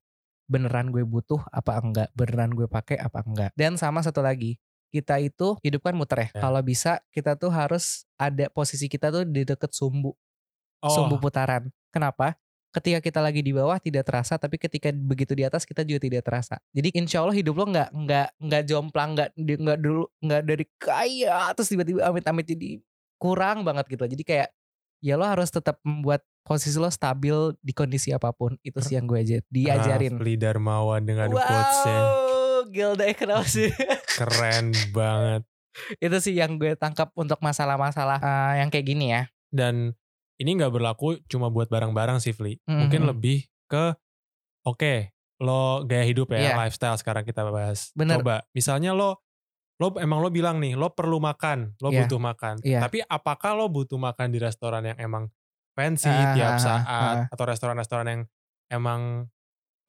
beneran 0.46 0.90
gue 0.90 1.02
butuh 1.02 1.40
apa 1.50 1.78
enggak 1.78 2.08
beneran 2.12 2.50
gue 2.50 2.66
pakai 2.66 2.98
apa 2.98 3.22
enggak 3.22 3.50
dan 3.54 3.74
sama 3.74 4.02
satu 4.02 4.18
lagi 4.20 4.58
kita 4.90 5.22
itu 5.22 5.54
hidup 5.62 5.86
kan 5.86 5.94
muter 5.94 6.26
ya 6.26 6.28
Ya. 6.34 6.40
kalau 6.42 6.58
bisa 6.60 6.98
kita 7.14 7.38
tuh 7.38 7.48
harus 7.48 8.02
ada 8.18 8.50
posisi 8.50 8.86
kita 8.86 9.08
tuh 9.08 9.22
di 9.24 9.42
deket 9.42 9.70
sumbu 9.70 10.14
Oh, 10.80 10.88
sumbu 10.88 11.20
putaran 11.20 11.68
kenapa? 11.92 12.38
Ketika 12.70 13.02
kita 13.02 13.18
lagi 13.18 13.42
di 13.42 13.50
bawah 13.50 13.82
tidak 13.82 14.06
terasa 14.06 14.38
tapi 14.38 14.54
ketika 14.54 14.94
begitu 14.94 15.34
di 15.34 15.42
atas 15.42 15.66
kita 15.66 15.82
juga 15.82 16.06
tidak 16.06 16.22
terasa. 16.22 16.62
Jadi 16.70 16.94
insya 16.94 17.26
Allah 17.26 17.34
hidup 17.34 17.58
lo 17.58 17.66
nggak 17.66 17.90
nggak 17.90 18.28
nggak 18.38 18.62
jomplang 18.70 19.18
nggak 19.18 19.30
nggak 19.34 19.78
dulu 19.82 20.06
nggak 20.22 20.42
dari 20.46 20.64
kaya 20.78 21.50
terus 21.58 21.66
tiba-tiba 21.66 22.06
amit-amit 22.06 22.46
jadi 22.46 22.78
kurang 23.18 23.66
banget 23.66 23.90
gitu. 23.90 24.06
Jadi 24.06 24.22
kayak 24.22 24.48
ya 25.02 25.18
lo 25.18 25.26
harus 25.26 25.50
tetap 25.50 25.82
membuat 25.82 26.22
posisi 26.46 26.78
lo 26.78 26.88
stabil 26.88 27.58
di 27.58 27.72
kondisi 27.74 28.14
apa 28.14 28.30
pun. 28.30 28.54
Itu 28.62 28.78
sih 28.78 28.94
yang 28.94 29.10
gue 29.10 29.18
aja 29.18 29.36
diajarin. 29.50 30.16
Rafli 30.16 30.34
Darmawan 30.38 31.02
dengan 31.02 31.28
quotes-nya. 31.34 31.98
wow 31.98 32.30
Gilda 32.70 33.04
kenapa 33.16 33.46
sih? 33.48 33.72
Keren 34.14 34.72
banget. 34.96 35.42
itu 36.02 36.16
sih 36.18 36.34
yang 36.34 36.58
gue 36.58 36.74
tangkap 36.74 37.14
untuk 37.14 37.38
masalah-masalah 37.38 38.18
eh, 38.18 38.52
yang 38.62 38.68
kayak 38.68 38.86
gini 38.86 39.06
ya. 39.14 39.22
Dan 39.50 39.94
ini 40.40 40.56
nggak 40.56 40.72
berlaku 40.72 41.20
cuma 41.28 41.52
buat 41.52 41.68
barang-barang 41.68 42.18
sih, 42.18 42.32
Fli. 42.32 42.56
Mungkin 42.64 43.04
Mhm. 43.04 43.08
lebih 43.12 43.38
ke, 43.68 43.92
oke, 44.64 45.12
lo 45.40 45.84
gaya 45.84 46.04
hidup 46.04 46.32
ya, 46.32 46.52
Iya. 46.52 46.54
lifestyle 46.56 46.96
sekarang 46.96 47.24
kita 47.24 47.44
bahas. 47.44 47.92
Bener. 47.92 48.20
Coba, 48.20 48.44
misalnya 48.52 48.92
lo, 48.92 49.20
lo 49.76 49.96
emang 49.96 50.20
lo 50.20 50.28
bilang 50.28 50.60
nih, 50.60 50.76
lo 50.76 50.92
perlu 50.92 51.16
makan, 51.16 51.76
lo 51.78 51.88
Iya. 51.88 52.04
butuh 52.04 52.20
makan. 52.20 52.54
Iya. 52.60 52.80
Tapi 52.80 53.00
apakah 53.00 53.52
lo 53.52 53.68
butuh 53.68 53.96
makan 53.96 54.28
di 54.28 54.40
restoran 54.40 54.84
yang 54.84 54.98
emang 54.98 55.28
fancy 55.72 56.08
Ah, 56.08 56.32
tiap 56.36 56.52
ah, 56.52 56.60
saat, 56.60 56.82
ah. 56.84 57.16
atau 57.28 57.44
restoran-restoran 57.46 58.06
yang 58.08 58.22
emang 58.68 59.28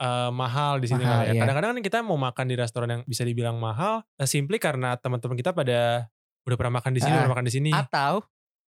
eh, 0.02 0.32
mahal 0.34 0.82
di 0.82 0.90
sini 0.90 1.06
Mahal, 1.06 1.30
ya. 1.30 1.38
iya. 1.38 1.42
Kadang-kadang 1.46 1.78
kan 1.78 1.82
kita 1.86 1.98
mau 2.02 2.18
makan 2.18 2.50
di 2.50 2.58
restoran 2.58 2.90
yang 2.90 3.02
bisa 3.06 3.22
dibilang 3.22 3.62
mahal, 3.62 4.02
eh, 4.18 4.26
simply 4.26 4.58
karena 4.58 4.98
teman-teman 4.98 5.38
kita 5.38 5.54
pada 5.54 6.10
udah 6.42 6.58
pernah 6.58 6.82
makan 6.82 6.98
di 6.98 7.00
sini, 7.00 7.14
Ah. 7.14 7.14
udah 7.14 7.22
pernah 7.22 7.36
makan 7.38 7.46
di 7.46 7.54
sini. 7.54 7.70
atau 7.70 8.14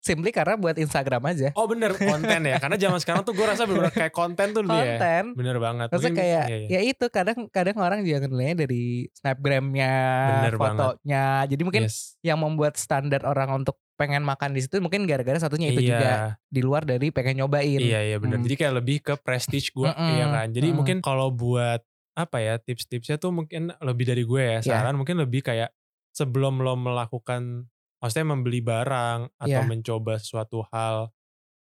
simply 0.02 0.34
karena 0.34 0.58
buat 0.58 0.74
Instagram 0.76 1.22
aja 1.30 1.54
Oh 1.54 1.70
bener 1.70 1.94
konten 1.94 2.42
ya 2.42 2.58
karena 2.58 2.74
zaman 2.76 2.98
sekarang 2.98 3.22
tuh 3.22 3.38
gue 3.38 3.46
rasa 3.46 3.70
bener 3.70 3.94
kayak 3.94 4.10
konten 4.10 4.50
tuh 4.50 4.66
ya. 4.66 4.98
konten 4.98 5.24
Bener 5.38 5.58
banget. 5.58 5.88
Maksudnya 5.94 6.10
Mungkin- 6.12 6.26
kayak 6.26 6.44
iya, 6.50 6.58
iya. 6.58 6.70
ya 6.74 6.80
itu 6.82 7.06
kadang 7.08 7.38
kadang 7.48 7.78
orang 7.78 8.02
juga 8.02 8.26
nilainya 8.26 8.66
dari 8.66 9.06
snapgramnya, 9.14 9.94
Bener 10.42 10.56
banget. 10.58 10.78
fotonya. 10.82 11.26
Jadi 11.46 11.62
mungkin 11.62 11.84
Yes. 11.86 12.18
yang 12.22 12.42
membuat 12.42 12.76
standar 12.76 13.22
orang 13.24 13.64
untuk 13.64 13.78
pengen 13.94 14.26
makan 14.26 14.58
di 14.58 14.66
situ 14.66 14.82
mungkin 14.82 15.06
gara-gara 15.06 15.38
satunya 15.38 15.70
itu 15.70 15.86
iya, 15.86 15.90
juga 15.94 16.12
di 16.50 16.62
luar 16.66 16.82
dari 16.84 17.14
pengen 17.14 17.46
nyobain. 17.46 17.78
Iya 17.78 18.02
iya 18.02 18.18
bener. 18.18 18.42
Hmm. 18.42 18.46
Jadi 18.50 18.56
kayak 18.58 18.74
lebih 18.82 18.98
ke 19.06 19.14
prestige 19.22 19.70
gue 19.70 19.86
Mm-mm, 19.86 20.10
iya 20.18 20.26
kan. 20.26 20.48
Jadi 20.50 20.68
mm-mm. 20.74 20.78
mungkin 20.82 20.98
kalau 21.06 21.30
buat 21.30 21.86
apa 22.18 22.38
ya 22.42 22.58
tips-tipsnya 22.58 23.22
tuh 23.22 23.30
mungkin 23.30 23.70
lebih 23.78 24.06
dari 24.10 24.26
gue 24.26 24.42
ya. 24.42 24.58
Iya. 24.60 24.82
Saran 24.82 24.98
mungkin 24.98 25.22
lebih 25.22 25.46
kayak 25.46 25.70
sebelum 26.12 26.60
lo 26.60 26.74
melakukan 26.76 27.70
maksudnya 28.02 28.28
membeli 28.28 28.60
barang 28.60 29.30
atau 29.38 29.62
Iya. 29.62 29.64
mencoba 29.64 30.18
suatu 30.18 30.66
hal 30.68 31.14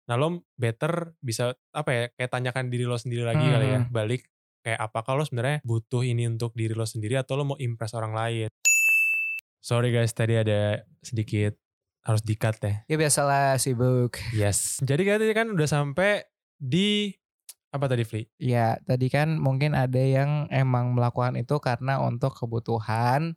nah 0.06 0.14
lo 0.14 0.46
better 0.54 1.16
bisa 1.18 1.50
apa 1.72 1.90
ya 1.90 2.04
kayak 2.12 2.30
tanyakan 2.30 2.68
diri 2.68 2.84
lo 2.84 2.94
sendiri 2.94 3.24
lagi 3.24 3.42
kali 3.42 3.66
ya 3.66 3.80
Hmm. 3.82 3.90
balik 3.90 4.28
kayak 4.62 4.78
apakah 4.80 5.16
lo 5.16 5.24
sebenarnya 5.24 5.58
butuh 5.62 6.02
ini 6.02 6.26
untuk 6.26 6.54
diri 6.54 6.72
lo 6.72 6.84
sendiri 6.84 7.16
atau 7.16 7.34
lo 7.34 7.42
mau 7.44 7.58
impress 7.58 7.90
orang 7.90 8.12
lain 8.12 8.46
sorry 9.58 9.90
guys 9.90 10.12
tadi 10.12 10.36
ada 10.36 10.86
sedikit 11.00 11.58
harus 12.02 12.22
di-cut 12.22 12.54
ya 12.60 12.86
Ya 12.86 12.96
biasalah 12.96 13.58
sibuk. 13.58 14.22
yes 14.30 14.78
jadi 14.78 15.02
kan 15.02 15.16
tadi 15.18 15.32
kan 15.34 15.48
udah 15.50 15.66
sampai 15.66 16.22
di 16.54 17.10
apa 17.66 17.90
tadi 17.90 18.06
Fli? 18.06 18.22
Ya 18.38 18.78
tadi 18.80 19.10
kan 19.10 19.36
mungkin 19.36 19.74
ada 19.74 19.98
yang 19.98 20.46
emang 20.48 20.96
melakukan 20.96 21.36
itu 21.36 21.58
karena 21.58 22.00
untuk 22.00 22.32
kebutuhan. 22.32 23.36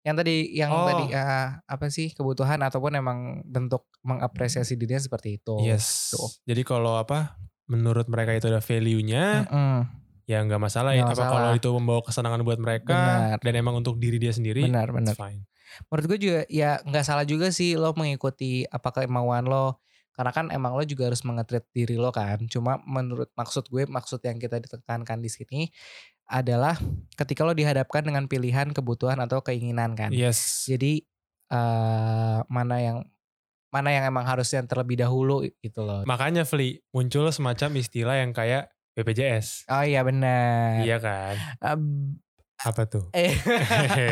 Yang 0.00 0.14
tadi 0.24 0.36
yang 0.56 0.70
Oh. 0.72 0.86
tadi 0.88 1.04
ah, 1.12 1.60
apa 1.64 1.86
sih 1.92 2.10
kebutuhan 2.10 2.56
ataupun 2.64 2.96
emang 2.96 3.18
bentuk 3.44 3.84
mengapresiasi 4.00 4.80
dirinya 4.80 5.00
seperti 5.00 5.36
itu. 5.36 5.60
yes 5.60 6.16
tuh. 6.16 6.28
jadi 6.48 6.64
kalau 6.64 6.96
apa 6.96 7.36
menurut 7.68 8.08
mereka 8.08 8.32
itu 8.32 8.48
ada 8.48 8.64
value-nya 8.64 9.44
Mm-mm. 9.46 9.76
ya 10.24 10.40
nggak 10.40 10.58
masalah 10.58 10.96
ya 10.96 11.04
apa 11.04 11.20
kalau 11.20 11.52
itu 11.52 11.68
membawa 11.70 12.00
kesenangan 12.02 12.40
buat 12.42 12.58
mereka 12.58 12.90
Benar. 12.90 13.38
dan 13.44 13.52
emang 13.54 13.78
untuk 13.78 14.00
diri 14.00 14.16
dia 14.16 14.32
sendiri 14.32 14.64
Benar, 14.66 14.88
benar. 14.90 15.14
fine 15.14 15.44
Menurut 15.86 16.06
gue 16.10 16.18
juga 16.18 16.40
ya 16.50 16.82
nggak 16.82 17.04
salah 17.06 17.22
juga 17.22 17.54
sih 17.54 17.78
lo 17.78 17.94
mengikuti 17.94 18.66
apa 18.66 18.90
kemauan 18.90 19.46
lo. 19.46 19.78
Karena 20.10 20.34
kan 20.34 20.50
emang 20.50 20.74
lo 20.74 20.82
juga 20.82 21.06
harus 21.06 21.22
mengetrit 21.22 21.62
diri 21.70 21.94
lo 21.94 22.10
kan. 22.10 22.42
Cuma 22.50 22.82
menurut 22.82 23.30
maksud 23.38 23.70
gue, 23.70 23.86
maksud 23.86 24.18
yang 24.26 24.36
kita 24.36 24.58
ditekankan 24.58 25.22
di 25.22 25.30
sini 25.30 25.60
adalah 26.30 26.78
ketika 27.18 27.42
lo 27.42 27.50
dihadapkan 27.52 28.06
dengan 28.06 28.24
pilihan 28.24 28.70
kebutuhan 28.70 29.18
atau 29.18 29.42
keinginan 29.42 29.98
kan. 29.98 30.14
yes 30.14 30.64
Jadi 30.64 31.02
eh 31.50 32.38
mana 32.46 32.76
yang 32.78 32.98
mana 33.70 33.90
yang 33.90 34.06
emang 34.06 34.22
harusnya 34.22 34.62
terlebih 34.62 34.98
dahulu 34.98 35.42
gitu 35.58 35.82
loh. 35.82 36.02
makanya 36.02 36.42
Fli 36.42 36.78
muncul 36.90 37.26
semacam 37.30 37.70
istilah 37.76 38.16
yang 38.18 38.30
kayak 38.30 38.70
BPJS 38.94 39.66
Oh 39.66 39.82
iya 39.82 40.02
benar. 40.02 40.82
iya 40.82 40.98
kan 40.98 41.34
Em, 41.58 41.82
apa 42.60 42.82
tuh 42.86 43.10
eh, 43.10 43.34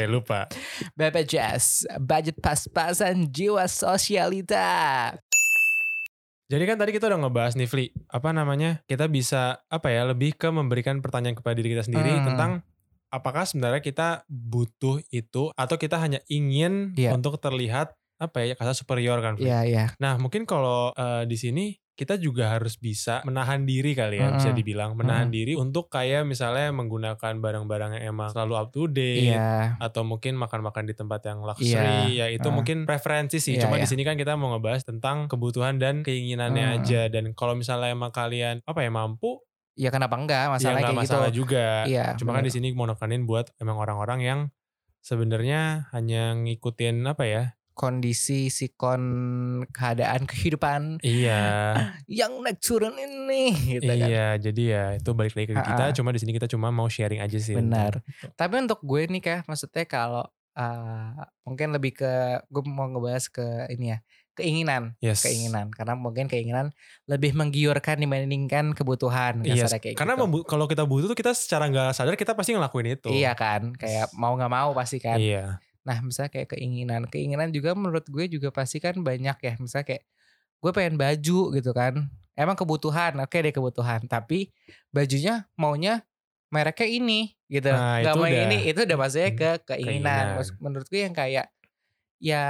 lupa 0.13 0.47
BPJS, 0.95 1.87
budget 2.01 2.39
pas-pasan 2.39 3.29
jiwa 3.29 3.67
sosialita. 3.67 4.67
Jadi 6.49 6.65
kan 6.65 6.77
tadi 6.77 6.91
kita 6.91 7.07
udah 7.07 7.21
ngebahas 7.23 7.55
nih 7.55 7.69
Fli 7.69 7.87
apa 8.09 8.33
namanya 8.33 8.81
kita 8.85 9.05
bisa 9.07 9.61
apa 9.69 9.89
ya 9.89 10.09
lebih 10.09 10.33
ke 10.35 10.49
memberikan 10.49 10.99
pertanyaan 10.99 11.37
kepada 11.37 11.55
diri 11.55 11.77
kita 11.77 11.85
sendiri 11.85 12.11
Hmm. 12.11 12.27
tentang 12.27 12.51
apakah 13.09 13.45
sebenarnya 13.45 13.81
kita 13.81 14.09
butuh 14.27 15.01
itu 15.09 15.53
atau 15.53 15.77
kita 15.77 15.97
hanya 15.97 16.21
ingin 16.27 16.93
Iya. 16.93 17.13
untuk 17.13 17.37
terlihat 17.37 17.93
apa 18.19 18.43
ya 18.43 18.53
kata 18.53 18.75
superior 18.75 19.21
kan 19.21 19.37
Fli? 19.37 19.47
Iya 19.47 19.61
iya. 19.63 19.85
Nah 19.97 20.19
mungkin 20.19 20.43
kalau 20.43 20.91
eh, 20.93 21.23
di 21.25 21.37
sini 21.37 21.77
kita 21.99 22.15
juga 22.15 22.55
harus 22.55 22.79
bisa 22.79 23.27
menahan 23.27 23.67
diri 23.67 23.91
kali 23.91 24.23
ya 24.23 24.31
bisa 24.31 24.55
Mm-mm. 24.55 24.59
dibilang 24.63 24.95
menahan 24.95 25.29
diri 25.29 25.59
untuk 25.59 25.91
kayak 25.91 26.23
misalnya 26.23 26.71
menggunakan 26.71 27.43
barang-barang 27.43 27.99
yang 27.99 28.15
emang 28.15 28.31
selalu 28.31 28.55
up 28.55 28.71
to 28.71 28.87
date 28.87 29.35
Iya. 29.35 29.75
atau 29.83 30.07
mungkin 30.07 30.39
makan-makan 30.39 30.87
di 30.87 30.95
tempat 30.95 31.27
yang 31.27 31.43
luxury 31.43 32.15
ya 32.15 32.31
itu 32.31 32.47
Ah. 32.47 32.55
mungkin 32.55 32.87
preferensi 32.87 33.43
sih 33.43 33.59
Iya, 33.59 33.67
cuma 33.67 33.77
di 33.77 33.83
iya. 33.83 33.91
sini 33.91 34.07
kan 34.07 34.15
kita 34.15 34.39
mau 34.39 34.55
ngebahas 34.55 34.87
tentang 34.87 35.27
kebutuhan 35.27 35.83
dan 35.83 36.07
keinginannya 36.07 36.65
Hmm. 36.71 36.77
aja 36.79 37.11
dan 37.11 37.35
kalau 37.35 37.59
misalnya 37.59 37.91
emang 37.91 38.15
kalian 38.15 38.63
apa 38.63 38.79
ya 38.79 38.95
mampu 38.95 39.43
Ya 39.75 39.91
kenapa 39.91 40.15
enggak 40.15 40.43
ya 40.43 40.51
masalahnya 40.51 40.75
nggak 40.79 40.91
kayak 40.91 41.03
masalah 41.03 41.29
gitu. 41.31 41.39
juga 41.43 41.67
Iya. 41.83 42.15
cuma 42.15 42.31
kan 42.31 42.43
di 42.43 42.51
bener. 42.51 42.57
sini 42.63 42.69
mau 42.75 42.87
nekanin 42.87 43.27
buat 43.27 43.51
emang 43.59 43.75
orang-orang 43.75 44.21
yang 44.23 44.41
sebenarnya 45.01 45.91
hanya 45.91 46.35
ngikutin 46.35 47.03
apa 47.03 47.25
ya 47.27 47.43
kondisi 47.79 48.51
sikon 48.51 49.03
keadaan 49.71 50.27
kehidupan 50.27 50.99
iya 51.07 51.39
yang 52.11 52.43
naik 52.43 52.59
turun 52.59 52.99
ini 52.99 53.55
gitu 53.79 53.87
kan. 53.87 54.09
Iya, 54.11 54.29
jadi 54.43 54.63
ya 54.67 54.85
itu 54.99 55.11
balik 55.15 55.39
lagi 55.39 55.55
ke 55.55 55.63
kita. 55.63 55.83
Ha-ha. 55.89 55.95
Cuma 55.95 56.11
di 56.11 56.19
sini 56.19 56.35
kita 56.35 56.51
cuma 56.51 56.75
mau 56.75 56.91
sharing 56.91 57.23
aja 57.23 57.39
sih. 57.39 57.55
Benar. 57.55 58.03
itu. 58.03 58.27
Tapi 58.35 58.55
untuk 58.59 58.83
gue 58.83 59.07
nih 59.07 59.23
kah, 59.23 59.41
maksudnya 59.47 59.87
kalau 59.87 60.27
uh, 60.59 61.15
mungkin 61.47 61.71
lebih 61.71 61.95
ke 61.95 62.13
gue 62.51 62.63
mau 62.67 62.91
ngebahas 62.91 63.31
ke 63.31 63.47
ini 63.71 63.95
ya 63.95 63.99
keinginan, 64.39 64.95
Yes. 65.03 65.27
keinginan 65.27 65.75
karena 65.75 65.99
mungkin 65.99 66.31
keinginan 66.31 66.71
lebih 67.11 67.35
menggiurkan 67.35 67.99
dibandingkan 67.99 68.71
kebutuhan 68.71 69.43
Yes. 69.43 69.67
kayak 69.67 69.99
Karena 69.99 70.15
gitu. 70.15 70.47
kalau 70.47 70.71
kita 70.71 70.87
butuh 70.87 71.11
tuh 71.11 71.19
kita 71.19 71.35
secara 71.35 71.67
nggak 71.67 71.91
sadar 71.91 72.15
kita 72.15 72.39
pasti 72.39 72.55
ngelakuin 72.55 72.99
itu. 72.99 73.11
Iya 73.11 73.35
kan, 73.35 73.75
kayak 73.75 74.15
mau 74.15 74.39
nggak 74.39 74.53
mau 74.53 74.71
pasti 74.79 75.03
kan. 75.03 75.19
Iya. 75.19 75.59
Nah 75.89 76.05
misalnya 76.05 76.29
kayak 76.29 76.53
keinginan, 76.53 77.09
keinginan 77.09 77.49
juga 77.49 77.73
menurut 77.73 78.05
gue 78.05 78.29
juga 78.29 78.53
pasti 78.53 78.77
kan 78.77 79.01
banyak 79.01 79.41
ya. 79.41 79.57
Misalnya 79.57 79.97
kayak 79.97 80.05
gue 80.61 80.71
pengen 80.77 81.01
baju 81.01 81.41
gitu 81.57 81.71
kan. 81.73 82.13
Emang 82.37 82.55
kebutuhan, 82.55 83.17
oke 83.19 83.33
deh 83.35 83.51
kebutuhan. 83.51 84.05
Tapi 84.05 84.53
bajunya 84.93 85.49
maunya 85.57 86.05
mereknya 86.53 86.87
ini 86.87 87.33
gitu. 87.49 87.73
Nah, 87.73 88.05
Gak 88.05 88.15
mau 88.15 88.29
udah- 88.29 88.45
ini, 88.45 88.69
itu 88.69 88.81
udah 88.85 88.97
maksudnya 89.01 89.31
ke 89.33 89.51
keinginan. 89.65 90.37
Keinginan. 90.37 90.61
Menurut 90.61 90.87
gue 90.87 91.01
yang 91.01 91.17
kayak 91.17 91.49
ya 92.21 92.45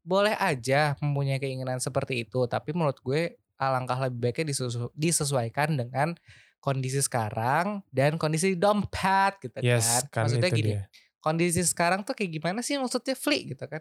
boleh 0.00 0.32
aja 0.38 0.94
mempunyai 1.02 1.42
keinginan 1.42 1.82
seperti 1.82 2.22
itu. 2.22 2.46
Tapi 2.46 2.70
menurut 2.70 3.02
gue 3.02 3.34
alangkah 3.60 3.98
lebih 4.00 4.30
baiknya 4.30 4.54
disesu- 4.54 4.94
disesuaikan 4.94 5.76
dengan 5.76 6.16
kondisi 6.60 7.00
sekarang 7.00 7.80
dan 7.88 8.16
kondisi 8.16 8.52
dompet 8.56 9.36
gitu 9.40 9.60
Yes, 9.60 10.04
kan. 10.08 10.28
Maksudnya 10.28 10.50
gini, 10.52 10.70
dia. 10.76 10.82
Kondisi 11.20 11.60
sekarang 11.62 12.02
tuh 12.02 12.12
kayak 12.12 12.40
gimana 12.40 12.60
sih 12.60 12.76
maksudnya 12.76 13.14
Fli 13.14 13.52
gitu 13.52 13.64
kan 13.64 13.80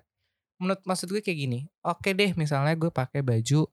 menurut 0.59 0.83
maksud 0.83 1.07
gue 1.07 1.19
kayak 1.19 1.39
gini 1.39 1.59
oke 1.81 2.11
deh 2.11 2.35
misalnya 2.35 2.75
gue 2.75 2.91
pakai 2.91 3.23
baju 3.23 3.67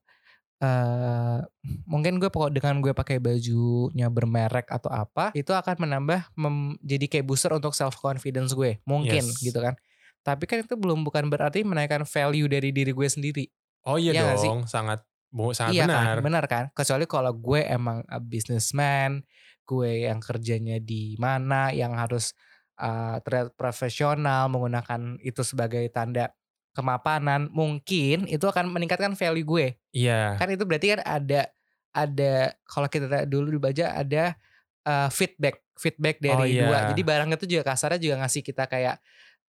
eh 0.57 1.39
mungkin 1.85 2.17
gue 2.17 2.33
pokok 2.33 2.49
dengan 2.49 2.81
gue 2.81 2.89
pakai 2.89 3.21
bajunya 3.21 4.09
bermerek 4.09 4.65
atau 4.67 4.89
apa 4.89 5.29
itu 5.31 5.53
akan 5.53 5.85
menambah 5.85 6.33
mem- 6.33 6.79
jadi 6.81 7.05
kayak 7.05 7.25
booster 7.25 7.53
untuk 7.53 7.77
self 7.77 7.93
confidence 7.95 8.57
gue 8.57 8.81
mungkin 8.81 9.21
Yes. 9.21 9.37
gitu 9.37 9.61
kan 9.61 9.77
tapi 10.25 10.43
kan 10.43 10.65
itu 10.65 10.73
belum 10.73 11.05
bukan 11.05 11.29
berarti 11.29 11.61
menaikkan 11.61 12.03
value 12.03 12.49
dari 12.49 12.73
diri 12.73 12.89
gue 12.89 13.05
sendiri 13.05 13.45
Oh 13.85 13.95
iya 13.95 14.11
Iya 14.11 14.21
nggak 14.25 14.39
sih? 14.41 14.49
dong, 14.51 14.61
sangat 14.65 14.99
bu- 15.29 15.55
sangat 15.55 15.71
iya 15.71 15.85
benar. 15.85 16.15
kan 16.17 16.23
benar 16.25 16.43
kan 16.49 16.63
kecuali 16.73 17.05
kalau 17.05 17.31
gue 17.31 17.61
emang 17.61 18.01
a 18.09 18.17
businessman 18.17 19.21
gue 19.63 20.09
yang 20.09 20.17
kerjanya 20.17 20.81
di 20.81 21.15
mana 21.15 21.69
yang 21.69 21.93
harus 21.93 22.33
uh, 22.77 23.17
terlihat 23.21 23.53
profesional 23.53 24.47
menggunakan 24.47 25.17
itu 25.21 25.41
sebagai 25.41 25.85
tanda 25.89 26.31
kemapanan 26.71 27.49
mungkin 27.49 28.29
itu 28.29 28.45
akan 28.45 28.69
meningkatkan 28.69 29.17
value 29.17 29.45
gue 29.45 29.67
Iya. 29.91 30.37
kan 30.37 30.47
itu 30.53 30.61
berarti 30.61 30.93
kan 30.93 31.01
ada 31.01 31.49
ada 31.89 32.53
kalau 32.69 32.85
kita 32.85 33.25
dulu 33.25 33.49
dibaca 33.49 33.97
ada 33.97 34.37
uh, 34.85 35.09
feedback 35.09 35.65
feedback 35.73 36.21
dari 36.21 36.37
Oh, 36.37 36.45
iya. 36.45 36.61
dua 36.69 36.77
jadi 36.93 37.01
barang 37.01 37.29
itu 37.33 37.45
juga 37.49 37.73
kasarnya 37.73 37.97
juga 37.97 38.15
ngasih 38.21 38.45
kita 38.45 38.69
kayak 38.69 39.01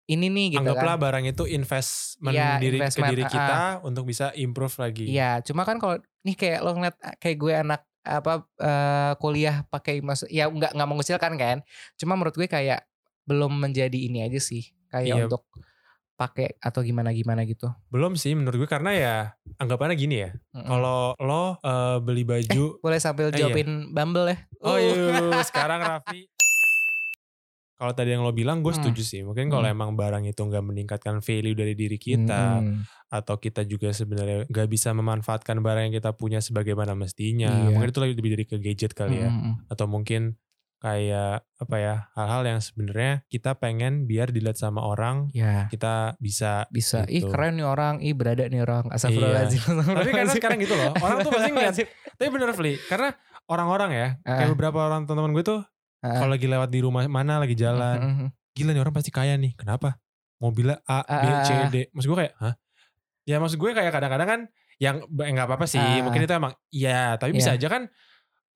ini 0.08 0.32
nih 0.32 0.56
gitu 0.56 0.64
Anggaplah 0.64 0.96
kan 0.96 1.04
barang 1.04 1.24
itu 1.28 1.44
investment 1.44 2.32
Iya, 2.32 2.56
diri 2.56 2.80
investment, 2.80 3.04
ke 3.04 3.12
diri 3.12 3.24
kita 3.28 3.56
untuk 3.84 4.08
bisa 4.08 4.32
improve 4.32 4.72
lagi. 4.80 5.04
Iya, 5.04 5.44
cuma 5.44 5.68
kan 5.68 5.76
kalau 5.76 6.00
nih 6.24 6.32
kayak 6.32 6.64
lo 6.64 6.72
ngeliat 6.72 6.96
ah, 7.04 7.14
kayak 7.20 7.36
gue 7.36 7.52
anak 7.52 7.80
apa 8.08 8.32
eh, 8.56 9.12
kuliah 9.20 9.68
pakai 9.68 10.00
masuk 10.00 10.32
ya 10.32 10.48
nggak 10.48 10.72
nggak 10.72 10.88
mengucilkan 10.88 11.32
kan. 11.36 11.56
Cuma 12.00 12.16
menurut 12.16 12.32
gue 12.32 12.48
kayak 12.48 12.88
belum 13.28 13.60
menjadi 13.60 13.98
ini 14.00 14.24
aja 14.24 14.40
sih 14.40 14.64
kayak 14.88 15.04
Iya. 15.06 15.24
untuk 15.28 15.44
pakai 16.14 16.58
atau 16.58 16.80
gimana 16.80 17.12
gimana 17.12 17.44
gitu. 17.44 17.70
Belum 17.88 18.16
sih 18.16 18.34
menurut 18.34 18.58
gue 18.58 18.66
karena 18.66 18.90
ya 18.90 19.16
anggapannya 19.54 19.94
gini 19.94 20.16
ya. 20.18 20.30
Mm-mm. 20.50 20.66
Kalau 20.66 21.14
lo 21.14 21.42
eh, 21.56 21.96
beli 22.00 22.24
baju 22.24 22.80
boleh 22.80 22.98
sambil 22.98 23.28
Eh, 23.28 23.30
iya. 23.30 23.38
jawabin 23.44 23.92
Bumble 23.92 24.26
ya. 24.26 24.36
Oh 24.60 24.74
Uh. 24.74 24.78
iya, 24.80 25.38
sekarang 25.44 25.78
Raffi. 25.78 26.26
Kalau 27.78 27.94
tadi 27.94 28.10
yang 28.10 28.26
lo 28.26 28.34
bilang 28.34 28.58
gue 28.58 28.74
Hmm. 28.74 28.82
setuju 28.82 29.02
sih. 29.06 29.22
Mungkin 29.22 29.46
kalau 29.46 29.62
Hmm. 29.62 29.70
emang 29.70 29.90
barang 29.94 30.26
itu 30.26 30.42
nggak 30.42 30.64
meningkatkan 30.64 31.22
value 31.22 31.54
dari 31.54 31.78
diri 31.78 31.94
kita 31.94 32.58
Mm-mm. 32.58 32.82
atau 33.08 33.38
kita 33.38 33.62
juga 33.62 33.94
sebenarnya 33.94 34.50
nggak 34.50 34.66
bisa 34.66 34.90
memanfaatkan 34.90 35.62
barang 35.62 35.86
yang 35.86 35.94
kita 35.94 36.10
punya 36.12 36.42
sebagaimana 36.42 36.98
mestinya. 36.98 37.46
Iya. 37.46 37.70
Mungkin 37.70 37.88
itu 37.88 38.00
lebih 38.02 38.30
dari 38.34 38.44
ke 38.44 38.58
gadget 38.58 38.90
kali 38.90 39.22
ya. 39.22 39.30
Mm-mm. 39.30 39.70
Atau 39.70 39.86
mungkin 39.86 40.34
kayak 40.78 41.42
apa 41.54 41.76
ya 41.76 41.94
hal-hal 42.12 42.42
yang 42.46 42.60
sebenarnya 42.60 43.26
kita 43.26 43.54
pengen 43.54 44.04
biar 44.04 44.30
dilihat 44.30 44.54
sama 44.54 44.80
orang 44.80 45.26
Ya 45.32 45.66
kita 45.66 46.14
bisa 46.16 46.66
bisa. 46.68 47.02
Ih 47.04 47.20
Gitu. 47.20 47.28
keren 47.28 47.58
nih 47.58 47.66
orang, 47.66 47.98
ih 47.98 48.14
berada 48.14 48.44
nih 48.44 48.62
orang. 48.62 48.86
Astagfirullahaladzim. 48.88 49.62
tapi 49.98 50.10
karena 50.12 50.32
sekarang 50.32 50.58
gitu 50.58 50.72
loh 50.72 50.94
orang 50.96 51.18
tuh 51.20 51.30
pasti 51.30 51.50
ngeliat 51.50 51.74
tapi 52.14 52.28
bener 52.28 52.50
Fli 52.52 52.78
karena 52.84 53.10
orang-orang 53.44 53.90
ya 53.90 54.08
kayak 54.20 54.46
Ah. 54.46 54.50
beberapa 54.50 54.78
orang 54.80 55.02
teman-teman 55.02 55.32
gue 55.32 55.44
tuh 55.44 55.60
Ah. 55.98 56.14
kalau 56.16 56.30
lagi 56.30 56.46
lewat 56.46 56.68
di 56.68 56.78
rumah 56.78 57.02
mana 57.04 57.38
lagi 57.38 57.54
jalan 57.54 57.98
Mm-mm. 57.98 58.28
gila 58.52 58.70
nih 58.70 58.80
orang 58.80 58.92
pasti 58.92 59.10
kaya 59.10 59.34
nih 59.34 59.54
kenapa 59.54 59.98
mobilnya 60.38 60.78
A 60.84 61.02
B 61.02 61.26
C. 61.42 61.50
D 61.68 61.76
maksud 61.90 62.06
gue 62.06 62.18
kayak 62.22 62.34
hah 62.38 62.54
ya 63.24 63.36
maksud 63.36 63.56
gue 63.56 63.70
kayak 63.72 63.90
kadang-kadang 63.90 64.28
kan 64.28 64.40
yang 64.78 65.02
eh, 65.02 65.30
nggak 65.32 65.46
apa-apa 65.46 65.66
sih 65.66 65.76
Ah. 65.76 65.98
mungkin 66.00 66.22
itu 66.22 66.30
emang 66.30 66.54
iya 66.70 67.14
tapi 67.14 67.34
bisa 67.34 67.50
Iya. 67.50 67.58
aja 67.58 67.68
kan 67.68 67.82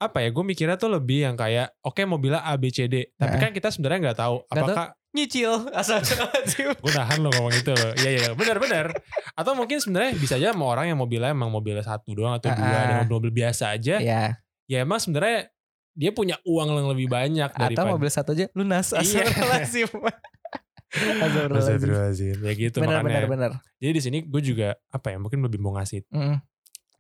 apa 0.03 0.19
ya 0.19 0.29
gue 0.29 0.43
mikirnya 0.43 0.75
tuh 0.75 0.91
lebih 0.91 1.25
yang 1.25 1.35
kayak 1.35 1.71
oke 1.81 1.99
mobilnya 2.03 2.41
A 2.41 2.55
B 2.55 2.69
C 2.69 2.85
D 2.85 3.11
tapi 3.13 3.37
Ah. 3.37 3.41
kan 3.41 3.51
kita 3.51 3.69
sebenarnya 3.69 3.99
nggak 4.03 4.19
tahu. 4.19 4.37
apakah 4.47 4.87
nyicil 5.11 5.53
Astagfirullahaladzim. 5.79 6.69
gue 6.83 6.93
nahan 6.93 7.19
lo 7.19 7.29
ngomong 7.31 7.55
itu 7.55 7.71
loh. 7.71 7.93
Iya 7.95 8.11
iya 8.11 8.29
benar-benar. 8.33 8.97
Atau 9.33 9.53
mungkin 9.53 9.77
sebenarnya 9.77 10.13
bisa 10.15 10.35
aja 10.35 10.51
sama 10.51 10.65
orang 10.67 10.89
yang 10.89 10.97
mobilnya 10.97 11.31
emang 11.31 11.49
mobilnya 11.49 11.83
satu 11.83 12.13
doang 12.13 12.35
atau 12.35 12.49
dua 12.49 12.65
Ah, 12.67 12.83
dan 12.83 12.95
ah. 12.95 12.99
mobil-mobil 13.03 13.33
biasa 13.37 13.71
aja. 13.71 13.97
ya 13.97 14.37
Ya 14.65 14.79
emang 14.81 14.97
sebenarnya 14.97 15.53
dia 15.93 16.09
punya 16.11 16.41
uang 16.43 16.73
yang 16.73 16.89
lebih 16.89 17.07
banyak 17.07 17.45
atau 17.47 17.61
daripada 17.63 17.93
mobil 17.93 18.09
satu 18.09 18.33
aja 18.33 18.49
lunas 18.53 18.89
Iya. 18.91 19.29
Astagfirullahaladzim. 19.29 19.89
Ya 22.43 22.53
gitu 22.53 22.77
Benar 22.79 23.01
makanya. 23.01 23.25
benar 23.25 23.25
benar. 23.27 23.51
Jadi 23.77 23.93
di 23.93 24.03
sini 24.03 24.19
gue 24.23 24.43
juga 24.43 24.77
apa 24.89 25.09
ya 25.09 25.17
mungkin 25.17 25.41
lebih 25.41 25.57
mau 25.57 25.73
ngasih 25.73 26.05
Mm, 26.09 26.37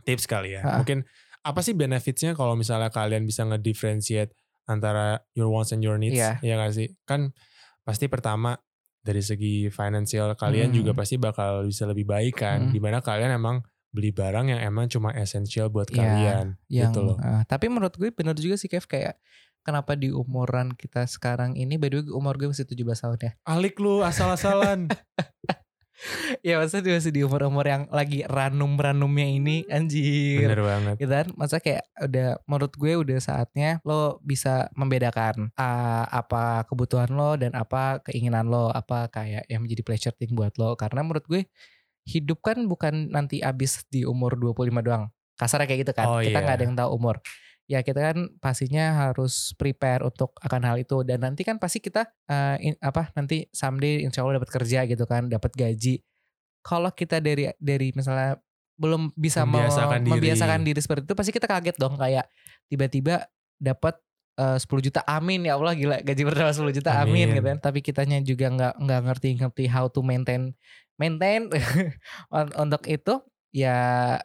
tips 0.02 0.25
kali 0.26 0.56
ya. 0.56 0.61
Ha. 0.62 0.80
Mungkin 0.80 1.04
apa 1.43 1.61
sih 1.61 1.73
benefitsnya 1.73 2.33
kalau 2.33 2.55
misalnya 2.55 2.89
kalian 2.89 3.23
bisa 3.23 3.43
ngedifferentiate 3.43 4.31
antara 4.65 5.19
your 5.33 5.51
wants 5.51 5.71
and 5.71 5.83
your 5.83 5.99
needs? 5.99 6.15
Iya. 6.15 6.39
Ya 6.41 6.55
gak 6.57 6.73
sih? 6.73 6.95
Kan 7.03 7.35
pasti 7.83 8.07
pertama 8.07 8.55
dari 9.03 9.19
segi 9.19 9.67
financial 9.67 10.33
kalian 10.33 10.71
Hmm. 10.71 10.79
juga 10.79 10.91
pasti 10.95 11.19
bakal 11.19 11.67
bisa 11.67 11.83
lebih 11.85 12.07
baik 12.07 12.39
kan. 12.39 12.71
Hmm. 12.71 12.73
Di 12.73 12.79
mana 12.79 13.03
kalian 13.03 13.35
emang 13.35 13.67
beli 13.91 14.09
barang 14.09 14.49
yang 14.49 14.61
emang 14.63 14.87
cuma 14.87 15.11
esensial 15.13 15.69
buat 15.69 15.91
Iya, 15.91 15.99
kalian. 15.99 16.47
yang 16.71 16.95
gitu 16.95 17.01
loh. 17.05 17.19
ah, 17.19 17.43
tapi 17.45 17.67
menurut 17.67 17.93
gue 17.93 18.09
bener 18.09 18.33
juga 18.35 18.55
sih 18.55 18.65
Kev 18.65 18.87
kayak 18.87 19.19
kenapa 19.61 19.95
di 19.95 20.09
umuran 20.09 20.73
kita 20.73 21.05
sekarang 21.05 21.55
ini 21.55 21.77
by 21.77 21.87
the 21.87 22.01
way 22.01 22.09
umur 22.09 22.35
gue 22.35 22.49
masih 22.49 22.65
17 22.65 22.89
tahun 22.97 23.19
ya. 23.21 23.33
Alik 23.45 23.77
lu 23.77 24.01
asal-asalan. 24.01 24.89
ya 26.47 26.59
maksudnya 26.59 26.99
masih 26.99 27.13
di 27.15 27.21
umur-umur 27.23 27.67
yang 27.67 27.85
lagi 27.93 28.25
ranum-ranumnya 28.27 29.27
ini 29.29 29.57
anjir. 29.69 30.49
Bener 30.49 30.63
banget. 30.65 30.95
gitu 30.99 31.13
kan? 31.13 31.27
Masa 31.39 31.57
kayak 31.63 31.85
udah 32.01 32.29
menurut 32.49 32.73
gue 32.75 32.93
udah 32.99 33.19
saatnya 33.23 33.79
lo 33.87 34.19
bisa 34.25 34.69
membedakan 34.75 35.53
ah, 35.55 36.09
apa 36.11 36.67
kebutuhan 36.67 37.11
lo 37.13 37.39
dan 37.39 37.55
apa 37.55 38.03
keinginan 38.03 38.49
lo. 38.49 38.73
Apa 38.73 39.09
kayak 39.13 39.47
yang 39.47 39.63
menjadi 39.63 39.83
pleasure 39.85 40.17
thing 40.17 40.35
buat 40.35 40.57
lo. 40.59 40.75
Karena 40.75 41.05
menurut 41.07 41.25
gue 41.29 41.47
hidup 42.09 42.43
kan 42.43 42.59
bukan 42.67 43.15
nanti 43.15 43.39
abis 43.45 43.87
di 43.87 44.03
umur 44.03 44.35
25 44.35 44.83
doang. 44.83 45.07
Kasarnya 45.39 45.67
kayak 45.71 45.81
gitu 45.87 45.93
kan? 45.95 46.07
Oh, 46.11 46.21
kita 46.21 46.39
iya. 46.39 46.45
nggak 46.45 46.57
ada 46.59 46.65
yang 46.65 46.77
tahu 46.77 46.91
umur 46.99 47.17
ya 47.66 47.81
kita 47.81 48.12
kan 48.12 48.16
pastinya 48.38 49.09
harus 49.09 49.54
prepare 49.54 50.02
untuk 50.02 50.35
akan 50.38 50.62
hal 50.62 50.76
itu. 50.78 51.00
Dan 51.02 51.23
nanti 51.23 51.42
kan 51.42 51.57
pasti 51.57 51.78
kita 51.78 52.04
eh, 52.26 52.73
in- 52.73 52.81
apa 52.81 53.11
nanti 53.14 53.47
someday 53.50 54.02
insya 54.02 54.23
Allah 54.23 54.42
dapat 54.42 54.50
kerja 54.50 54.85
gitu 54.85 55.04
kan 55.04 55.26
dapat 55.28 55.52
gaji. 55.52 56.02
Kalau 56.62 56.90
kita 56.90 57.19
dari 57.19 57.50
dari 57.59 57.90
misalnya 57.92 58.38
belum 58.78 59.12
bisa 59.14 59.42
me- 59.42 59.62
Membiasakan 59.62 60.00
diri. 60.02 60.12
membiasakan 60.16 60.61
diri 60.62 60.81
seperti 60.81 61.04
itu 61.07 61.14
pasti 61.14 61.31
kita 61.31 61.47
kaget 61.47 61.76
dong. 61.78 61.95
Kayak 61.97 62.26
tiba-tiba 62.66 63.26
dapat 63.59 63.99
eh, 64.35 64.59
10 64.59 64.66
juta 64.83 65.00
amin 65.04 65.45
ya 65.45 65.54
Allah 65.54 65.75
gila 65.75 65.97
gaji 66.00 66.23
pertama 66.25 66.50
10 66.50 66.73
juta 66.73 66.90
amin, 66.99 67.28
Amin. 67.28 67.37
gitu 67.37 67.42
kan. 67.47 67.59
Tapi 67.61 67.78
kitanya 67.81 68.19
juga 68.21 68.47
nggak 68.49 68.75
nggak 68.81 69.00
ngerti 69.07 69.28
ngerti 69.38 69.64
how 69.69 69.87
to 69.87 70.00
maintain 70.00 70.54
maintain 70.97 71.47
Un- 72.37 72.54
untuk 72.59 72.83
itu 72.87 73.21
ya 73.52 73.76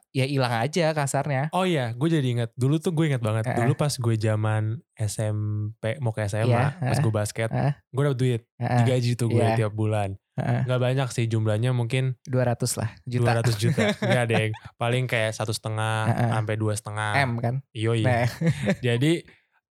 ya 0.10 0.24
hilang 0.24 0.56
aja 0.58 0.96
kasarnya 0.96 1.52
Oh 1.52 1.68
iya, 1.68 1.92
gue 1.92 2.08
jadi 2.08 2.24
ingat. 2.24 2.50
Dulu 2.56 2.80
tuh 2.80 2.96
gue 2.96 3.12
ingat 3.12 3.20
banget. 3.20 3.44
Eh. 3.52 3.60
Dulu 3.60 3.76
pas 3.76 3.92
gue 3.92 4.16
zaman 4.16 4.80
SMP, 4.96 6.00
mau 6.00 6.16
ke 6.16 6.24
SMA, 6.26 6.48
Iya, 6.48 6.80
pas 6.80 6.98
gue 6.98 7.12
basket, 7.12 7.50
Eh. 7.52 7.76
gue 7.92 8.02
dapet 8.02 8.18
duit. 8.18 8.42
Heeh, 8.56 8.78
Digaji 8.82 9.12
tuh 9.14 9.28
gue 9.28 9.44
Iya. 9.44 9.60
tiap 9.60 9.76
bulan. 9.76 10.16
Nggak 10.38 10.80
banyak 10.80 11.08
sih 11.12 11.26
jumlahnya 11.26 11.74
mungkin 11.74 12.16
200 12.24 12.78
lah 12.78 12.94
juta 13.04 13.42
200 13.42 13.58
juta. 13.58 13.84
Nggak 14.06 14.24
ada 14.30 14.36
yang 14.48 14.54
paling 14.78 15.04
kayak 15.06 15.36
satu 15.36 15.52
setengah 15.52 16.08
Heeh. 16.08 16.30
sampai 16.32 16.56
dua 16.56 16.74
setengah. 16.78 17.12
M 17.20 17.32
kan 17.42 17.56
Yoi. 17.74 18.06
Nah. 18.06 18.30
Jadi 18.86 19.26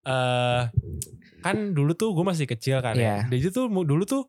eh 0.04 0.62
kan 1.40 1.56
dulu 1.72 1.94
tuh 1.94 2.12
gue 2.12 2.24
masih 2.26 2.44
kecil 2.44 2.82
kan 2.82 2.92
Iya. 2.92 3.24
ya. 3.24 3.32
Jadi 3.32 3.46
tuh 3.54 3.70
dulu 3.70 4.04
tuh 4.04 4.26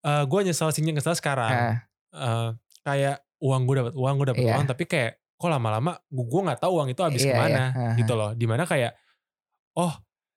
eh 0.00 0.22
gue 0.24 0.40
nyesel 0.46 0.70
sih 0.70 0.80
nyesel 0.80 1.12
sekarang. 1.12 1.50
Heeh. 1.50 1.76
Eh, 2.14 2.48
kayak 2.86 3.25
uang 3.46 3.62
gue 3.64 3.74
dapat 3.78 3.94
uang 3.94 4.14
gue 4.16 4.26
dapat 4.28 4.42
Iya. 4.42 4.52
uang 4.52 4.64
tapi 4.66 4.84
kayak 4.84 5.12
kok 5.36 5.46
lama-lama 5.46 5.92
gue 6.08 6.40
nggak 6.42 6.58
tahu 6.58 6.72
uang 6.74 6.88
itu 6.90 7.00
habis 7.00 7.22
Iya, 7.22 7.30
ke 7.30 7.38
mana 7.38 7.52
iya. 7.52 7.66
Heeh. 7.70 7.92
gitu 8.00 8.12
loh. 8.12 8.30
Di 8.32 8.46
mana 8.46 8.64
kayak 8.64 8.92
oh 9.74 9.92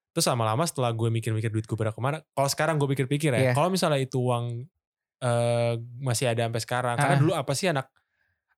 terus 0.10 0.26
lama-lama 0.26 0.64
setelah 0.64 0.92
gue 0.92 1.08
mikir-mikir 1.08 1.48
duit 1.48 1.64
gue 1.64 1.74
pada 1.74 1.90
ke 1.90 2.00
mana. 2.00 2.20
Kalau 2.30 2.48
sekarang 2.48 2.76
gue 2.76 2.88
pikir-pikir 2.88 3.32
ya. 3.32 3.40
Iya. 3.42 3.52
Kalau 3.54 3.70
misalnya 3.70 3.98
itu 3.98 4.20
uang 4.20 4.68
eh 5.20 5.74
masih 6.00 6.30
ada 6.30 6.46
sampai 6.46 6.62
sekarang. 6.62 6.96
Karena 6.96 7.16
Ah. 7.16 7.20
dulu 7.20 7.32
apa 7.34 7.52
sih 7.52 7.68
anak 7.68 7.88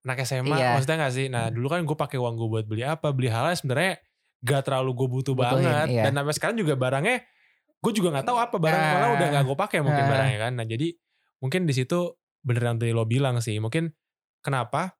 anak 0.02 0.18
SMA 0.20 0.50
Iya. 0.52 0.74
maksudnya 0.74 0.96
gak 1.00 1.14
sih? 1.14 1.26
Nah 1.26 1.48
dulu 1.48 1.66
kan 1.68 1.80
gue 1.80 1.94
pakai 1.94 2.18
uang 2.18 2.34
gue 2.34 2.48
buat 2.50 2.64
beli 2.66 2.82
apa? 2.82 3.10
Beli 3.10 3.30
hal 3.30 3.50
yang 3.50 3.58
sebenarnya 3.58 4.02
gak 4.42 4.62
terlalu 4.66 4.90
gue 4.92 5.08
butuh 5.08 5.34
Butuhin, 5.34 5.62
banget. 5.62 5.86
iya. 5.88 6.02
Dan 6.06 6.18
sampai 6.18 6.34
sekarang 6.34 6.56
juga 6.56 6.74
barangnya 6.74 7.22
gue 7.78 7.92
juga 7.92 8.08
nggak 8.10 8.26
tahu 8.26 8.38
apa 8.38 8.56
barang 8.58 8.78
Ah. 8.80 8.90
malah 8.92 9.10
udah 9.12 9.26
nggak 9.28 9.44
gue 9.44 9.56
pakai 9.58 9.78
mungkin 9.80 10.02
Ah. 10.02 10.10
barangnya 10.10 10.38
kan. 10.40 10.52
Nah 10.54 10.66
jadi 10.66 10.88
mungkin 11.38 11.60
di 11.62 11.74
situ 11.74 11.98
bener 12.40 12.62
yang 12.64 12.76
tadi 12.76 12.90
lo 12.90 13.04
bilang 13.04 13.38
sih. 13.38 13.58
Mungkin 13.58 13.90
kenapa 14.42 14.98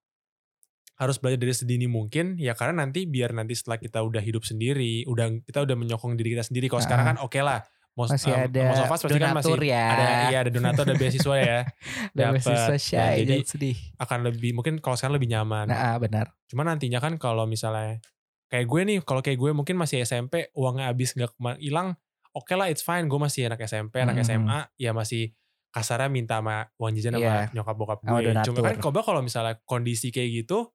harus 0.97 1.19
belajar 1.19 1.41
dari 1.43 1.51
sedini 1.57 1.91
mungkin 1.91 2.39
ya 2.39 2.55
karena 2.55 2.87
nanti 2.87 3.11
biar 3.11 3.35
nanti 3.35 3.59
setelah 3.59 3.77
kita 3.81 3.99
udah 4.07 4.23
hidup 4.23 4.47
sendiri, 4.47 5.03
udah 5.11 5.43
kita 5.43 5.67
udah 5.67 5.75
menyokong 5.75 6.15
diri 6.15 6.39
kita 6.39 6.47
sendiri. 6.47 6.71
Kalau 6.71 6.83
sekarang 6.85 7.07
kan 7.15 7.19
oke 7.21 7.41
lah. 7.43 7.61
Most, 7.93 8.17
masih 8.17 8.33
um, 8.33 8.41
ada 8.49 8.65
most 8.73 8.81
of 8.81 8.89
us 8.89 9.01
pasti 9.05 9.21
kan 9.21 9.37
masih 9.37 9.53
donatur 9.53 9.69
ya 9.69 9.85
ada 9.93 10.05
iya 10.33 10.39
ada 10.41 10.49
donatur 10.49 10.85
ada 10.89 10.97
beasiswa 10.97 11.37
ya 11.37 11.59
dapet. 12.17 12.41
beasiswa 12.41 12.73
Nah, 12.73 12.81
syai 12.81 13.17
jadi 13.21 13.35
dan 13.37 13.45
sedih 13.45 13.77
akan 14.01 14.19
lebih 14.33 14.51
mungkin 14.57 14.81
kalau 14.81 14.97
sekarang 14.97 15.21
lebih 15.21 15.29
nyaman. 15.29 15.69
nah 15.69 15.93
ah, 15.93 15.97
benar 16.01 16.33
Cuman 16.49 16.73
nantinya 16.73 17.05
kan 17.05 17.21
kalau 17.21 17.45
misalnya 17.45 18.01
kayak 18.49 18.65
gue 18.65 18.81
nih, 18.89 18.99
kalau 19.05 19.21
kayak 19.21 19.37
gue 19.37 19.53
mungkin 19.53 19.77
masih 19.77 20.09
SMP, 20.09 20.49
uangnya 20.57 20.89
habis 20.89 21.13
nggak 21.13 21.37
hilang, 21.61 21.93
oke 22.33 22.53
lah 22.57 22.73
it's 22.73 22.81
fine. 22.81 23.09
Gue 23.13 23.21
masih 23.21 23.53
anak 23.53 23.61
SMP, 23.65 24.01
anak 24.01 24.17
Mhm. 24.21 24.25
SMA, 24.25 24.59
ya 24.81 24.97
masih 24.97 25.37
kasarnya 25.73 26.13
minta 26.13 26.39
sama 26.39 26.69
uang 26.77 26.93
jajan 27.01 27.17
sama 27.17 27.25
Iya. 27.25 27.51
nyokap 27.57 27.77
bokap 27.81 28.01
gue. 28.05 28.19
Cuma 28.45 28.59
kan 28.61 28.77
coba 28.79 29.01
kalau 29.01 29.21
misalnya 29.25 29.57
kondisi 29.65 30.13
kayak 30.13 30.45
gitu, 30.45 30.69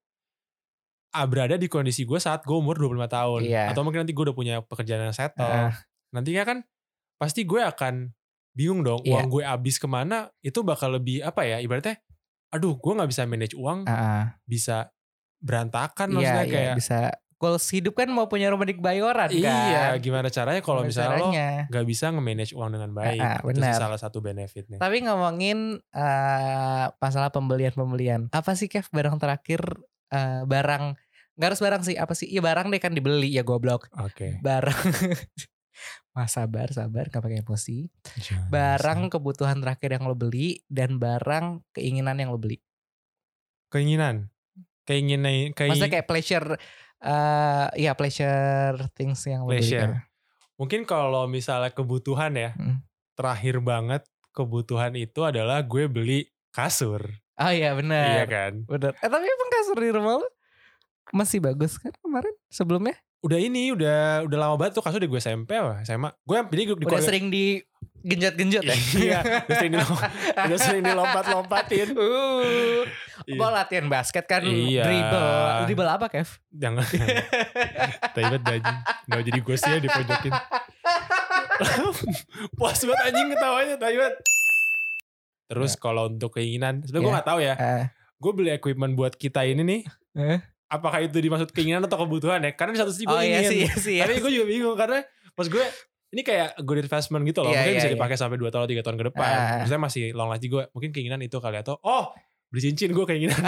ah, 1.13 1.25
berada 1.29 1.55
di 1.55 1.69
kondisi 1.69 2.03
gue 2.03 2.17
saat 2.17 2.41
gue 2.43 2.57
umur 2.57 2.75
25 2.75 3.05
tahun. 3.07 3.41
Iya. 3.45 3.69
Atau 3.71 3.85
mungkin 3.85 4.03
nanti 4.03 4.17
gue 4.17 4.23
udah 4.25 4.35
punya 4.35 4.55
pekerjaan 4.65 5.07
yang 5.07 5.15
settle. 5.15 5.45
Heeh. 5.45 5.71
Nantinya 6.17 6.43
kan 6.43 6.57
pasti 7.21 7.45
gue 7.45 7.61
akan 7.61 8.09
bingung 8.57 8.81
dong, 8.81 9.05
Iya. 9.05 9.21
uang 9.21 9.25
gue 9.29 9.43
habis 9.45 9.77
ke 9.77 9.85
mana, 9.85 10.33
itu 10.41 10.65
bakal 10.65 10.97
lebih 10.97 11.21
apa 11.21 11.45
ya, 11.45 11.61
ibaratnya, 11.61 12.01
aduh 12.49 12.73
gue 12.73 12.89
nggak 12.97 13.09
bisa 13.13 13.21
manage 13.29 13.53
uang, 13.53 13.85
ah. 13.85 14.33
bisa 14.49 14.89
berantakan 15.37 16.09
iya 16.09 16.15
maksudnya 16.17 16.45
iya, 16.49 16.53
kayak 16.57 16.73
bisa 16.81 16.97
goals 17.37 17.69
hidup 17.69 17.93
kan 17.93 18.09
mau 18.09 18.25
punya 18.25 18.49
rumah 18.49 18.65
di 18.65 18.73
Kebayoran 18.73 19.29
kan 19.29 19.37
Iya, 19.37 19.93
gimana 20.01 20.27
caranya 20.33 20.61
kalau 20.65 20.81
misalnya 20.81 21.21
lo 21.21 21.29
nggak 21.69 21.85
bisa 21.85 22.09
nge-manage 22.09 22.57
uang 22.57 22.73
dengan 22.73 22.89
baik. 22.97 23.21
Ah, 23.21 23.37
ah, 23.37 23.49
itu 23.49 23.61
salah 23.61 23.99
satu 24.01 24.17
benefitnya. 24.19 24.81
Tapi 24.81 25.05
ngomongin 25.05 25.77
eh, 25.77 26.85
masalah 26.97 27.29
pembelian-pembelian. 27.29 28.33
Apa 28.33 28.57
sih 28.57 28.65
Kev 28.65 28.89
barang 28.89 29.21
terakhir 29.21 29.61
eh, 30.09 30.41
barang 30.49 30.97
nggak 31.37 31.47
harus 31.53 31.61
barang 31.61 31.81
sih 31.85 31.95
apa 32.01 32.17
sih? 32.17 32.25
Iya 32.25 32.41
barang 32.41 32.73
deh 32.73 32.81
kan 32.81 32.97
dibeli 32.97 33.29
ya 33.29 33.45
goblok. 33.45 33.85
Oke. 34.01 34.41
Barang 34.41 34.73
Mas 36.17 36.33
sabar 36.33 36.73
sabar 36.73 37.05
gak 37.13 37.21
pakai 37.21 37.45
emosi. 37.45 37.93
Jangan 38.17 38.49
Barang 38.49 38.99
kebutuhan 39.13 39.61
terakhir 39.61 40.01
yang 40.01 40.09
lo 40.09 40.17
beli 40.17 40.65
dan 40.65 40.97
barang 40.97 41.61
keinginan 41.77 42.17
yang 42.17 42.33
lo 42.33 42.41
beli. 42.41 42.57
keinginan, 43.67 44.31
keinginan, 44.87 45.51
kayak 45.51 45.75
Maksudnya 45.75 45.93
kayak 45.99 46.07
pleasure 46.07 46.55
eh 46.99 47.67
ya 47.77 47.93
pleasure 47.93 48.77
things 48.93 49.21
yang. 49.25 49.45
Pleasure. 49.45 50.03
mungkin 50.57 50.83
kalau 50.83 51.29
misalnya 51.29 51.69
kebutuhan 51.69 52.33
ya, 52.33 52.51
Hmm. 52.57 52.81
terakhir 53.13 53.61
banget 53.61 54.01
kebutuhan 54.33 54.93
itu 54.93 55.21
adalah 55.21 55.61
gue 55.61 55.85
beli 55.85 56.25
kasur, 56.49 57.01
Oh 57.37 57.49
iya 57.49 57.77
benar. 57.77 58.17
iya 58.17 58.25
kan? 58.25 58.65
Bener. 58.65 58.97
Eh 58.97 59.05
tapi 59.05 59.25
emang 59.25 59.49
kasur 59.53 59.77
di 59.77 59.89
rumah 59.89 60.17
lo 60.17 60.27
masih 61.13 61.37
bagus 61.39 61.77
kan 61.77 61.93
kemarin 62.01 62.33
sebelumnya? 62.49 62.97
Udah 63.19 63.35
ini, 63.35 63.73
udah 63.73 64.23
udah 64.23 64.37
lama 64.37 64.55
banget 64.55 64.77
tuh 64.77 64.83
kasur 64.83 64.97
di 64.97 65.05
gue 65.05 65.17
SMP 65.17 65.53
apa 65.53 65.81
SMA. 65.81 66.13
Gue 66.21 66.37
jadi 66.43 66.63
gue 66.63 66.75
di 66.75 66.85
Udah 66.85 66.85
keluarga- 66.87 67.07
sering 67.07 67.25
di 67.27 67.59
genjot-genjot 67.99 68.63
ya? 68.63 68.77
Iya, 69.03 69.19
udah 69.43 69.57
sering 69.57 69.73
dilompat, 69.73 70.09
udah 70.45 70.57
sering 70.59 70.83
dilompat-lompatin. 70.83 71.87
Uh, 71.93 72.83
Iya. 73.27 73.49
Latihan 73.49 73.87
basket 73.87 74.23
kan 74.23 74.39
Iya. 74.41 74.85
dribble. 74.85 75.27
Dribble 75.67 75.89
apa 75.89 76.05
Kev? 76.07 76.29
Jangan. 76.47 76.85
Taibat 78.15 78.39
baju. 78.39 78.71
Gak 79.03 79.23
jadi 79.25 79.39
gue 79.41 79.55
sih 79.57 79.69
ya 79.69 79.79
dipojokin. 79.81 80.33
Puas 82.53 82.79
banget 82.79 83.01
anjing 83.03 83.27
ketawanya 83.29 83.75
Taibat. 83.75 84.13
Terus 85.47 85.71
kalau 85.75 86.07
untuk 86.07 86.31
keinginan, 86.33 86.83
sebenarnya 86.83 87.01
gue 87.01 87.09
Iya. 87.09 87.17
gak 87.17 87.27
tahu 87.27 87.39
ya. 87.41 87.55
Eh, 87.57 87.85
Gue 88.17 88.31
beli 88.31 88.49
equipment 88.49 88.93
buat 88.93 89.13
kita 89.13 89.43
ini 89.43 89.61
nih. 89.61 89.81
Eh? 90.15 90.39
Apakah 90.67 90.99
itu 90.99 91.15
dimaksud 91.23 91.55
keinginan 91.55 91.87
atau 91.87 92.03
kebutuhan 92.03 92.43
ya? 92.43 92.51
Karena 92.51 92.75
di 92.75 92.79
satu 92.83 92.91
sisi 92.91 93.07
gue 93.07 93.15
oh 93.15 93.23
iya 93.23 93.39
ingin. 93.39 93.51
sih, 93.51 93.59
iya 93.63 93.75
sih. 93.75 93.97
Tapi 94.03 94.19
gue 94.19 94.31
juga 94.31 94.45
bingung 94.51 94.75
karena 94.75 94.99
pas 95.31 95.47
gue 95.47 95.65
ini 96.11 96.21
kayak 96.23 96.59
good 96.63 96.79
investment 96.79 97.23
gitu 97.27 97.43
loh. 97.43 97.51
Iya, 97.51 97.59
mungkin 97.63 97.73
iya, 97.75 97.79
bisa 97.79 97.89
iya. 97.91 97.95
dipakai 97.95 98.17
sampai 98.19 98.37
2 98.39 98.47
tahun 98.51 98.63
atau 98.63 98.71
3 98.75 98.83
tahun 98.83 98.97
ke 98.99 99.05
depan. 99.11 99.27
Ah. 99.31 99.57
Maksudnya 99.63 99.81
masih 99.83 100.03
long 100.15 100.31
lagi 100.31 100.47
gue. 100.47 100.63
Mungkin 100.71 100.89
keinginan 100.91 101.19
itu 101.23 101.37
kali 101.39 101.59
atau 101.59 101.79
oh 101.83 102.11
beli 102.47 102.61
cincin 102.63 102.95
gue 102.95 103.05
keinginan. 103.07 103.39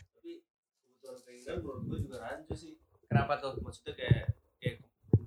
tapi 0.00 0.44
kebutuhan 1.00 1.18
keinginan 1.24 1.56
menurut 1.64 1.82
gue 1.88 1.98
juga 2.04 2.16
rancu 2.20 2.54
sih 2.54 2.74
Kenapa 3.10 3.42
tuh? 3.42 3.58
maksudnya 3.58 3.96
kayak 3.98 4.38
kayak 4.62 4.76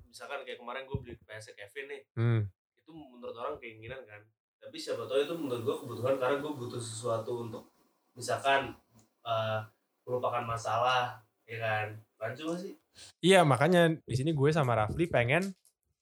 misalkan 0.08 0.40
kayak 0.46 0.58
kemarin 0.62 0.88
gue 0.88 0.98
beli 1.04 1.14
PS 1.26 1.52
Kevin 1.52 1.86
nih 1.90 2.02
hmm. 2.16 2.40
itu 2.80 2.90
menurut 2.94 3.36
orang 3.36 3.56
keinginan 3.60 4.00
kan 4.08 4.22
tapi 4.62 4.80
siapa 4.80 5.04
tahu 5.04 5.20
itu 5.20 5.34
menurut 5.36 5.62
gue 5.62 5.76
kebutuhan 5.84 6.16
karena 6.16 6.40
gue 6.40 6.52
butuh 6.56 6.80
sesuatu 6.80 7.44
untuk 7.44 7.68
misalkan 8.16 8.72
eh, 9.26 9.60
melupakan 10.04 10.44
masalah 10.44 11.20
ya 11.44 11.58
kan 11.60 11.86
lanjut 12.20 12.44
gak 12.54 12.60
sih 12.60 12.74
Iya 13.20 13.42
makanya 13.42 13.90
di 14.06 14.14
sini 14.14 14.30
gue 14.30 14.54
sama 14.54 14.78
Rafli 14.78 15.10
pengen 15.10 15.50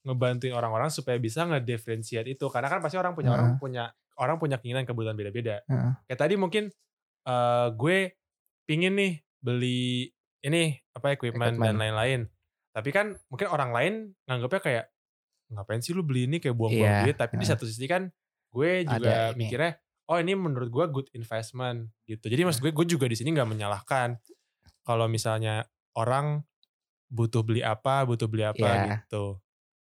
ngebantuin 0.04 0.52
orang-orang 0.52 0.92
supaya 0.92 1.16
bisa 1.16 1.46
ngediferensiat 1.48 2.28
itu 2.28 2.44
karena 2.52 2.68
kan 2.68 2.84
pasti 2.84 3.00
orang 3.00 3.16
punya 3.16 3.32
orang 3.32 3.56
punya 3.56 3.84
orang 4.20 4.36
punya 4.36 4.60
keinginan 4.60 4.84
kebutuhan 4.84 5.16
beda-beda. 5.16 5.64
Heeh. 5.64 5.92
Kayak 6.04 6.20
tadi 6.20 6.34
mungkin 6.36 6.64
eh, 7.24 7.66
gue 7.72 7.96
pingin 8.68 8.92
nih 8.92 9.12
beli 9.40 10.10
ini 10.42 10.76
apa 10.92 11.14
equipment, 11.16 11.56
dan 11.56 11.64
Equipment. 11.64 11.78
lain-lain. 11.80 12.20
Tapi 12.76 12.90
kan 12.92 13.06
mungkin 13.32 13.48
orang 13.48 13.70
lain 13.72 13.92
nganggapnya 14.28 14.60
kayak 14.60 14.84
ngapain 15.52 15.80
sih 15.80 15.96
lu 15.96 16.04
beli 16.04 16.28
ini 16.28 16.44
kayak 16.44 16.56
buang-buang 16.56 16.92
Iya, 16.92 17.02
duit. 17.08 17.16
Tapi 17.16 17.34
di 17.40 17.46
satu 17.48 17.64
sisi 17.64 17.88
kan 17.88 18.10
gue 18.52 18.84
juga 18.84 19.32
Ada 19.32 19.38
ini. 19.38 19.48
Oh 20.06 20.16
ini 20.16 20.34
menurut 20.34 20.68
gue 20.68 20.84
good 20.90 21.08
investment 21.12 21.90
gitu. 22.04 22.26
Jadi 22.26 22.42
maksud 22.42 22.60
gue 22.60 22.72
gue 22.72 22.86
juga 22.88 23.06
di 23.06 23.14
sini 23.14 23.30
nggak 23.30 23.48
menyalahkan 23.48 24.18
kalau 24.82 25.06
misalnya 25.06 25.62
orang 25.94 26.42
butuh 27.06 27.44
beli 27.44 27.60
apa, 27.60 28.02
butuh 28.02 28.26
beli 28.26 28.42
apa 28.42 28.58
Iya. 28.58 28.82
gitu. 29.04 29.38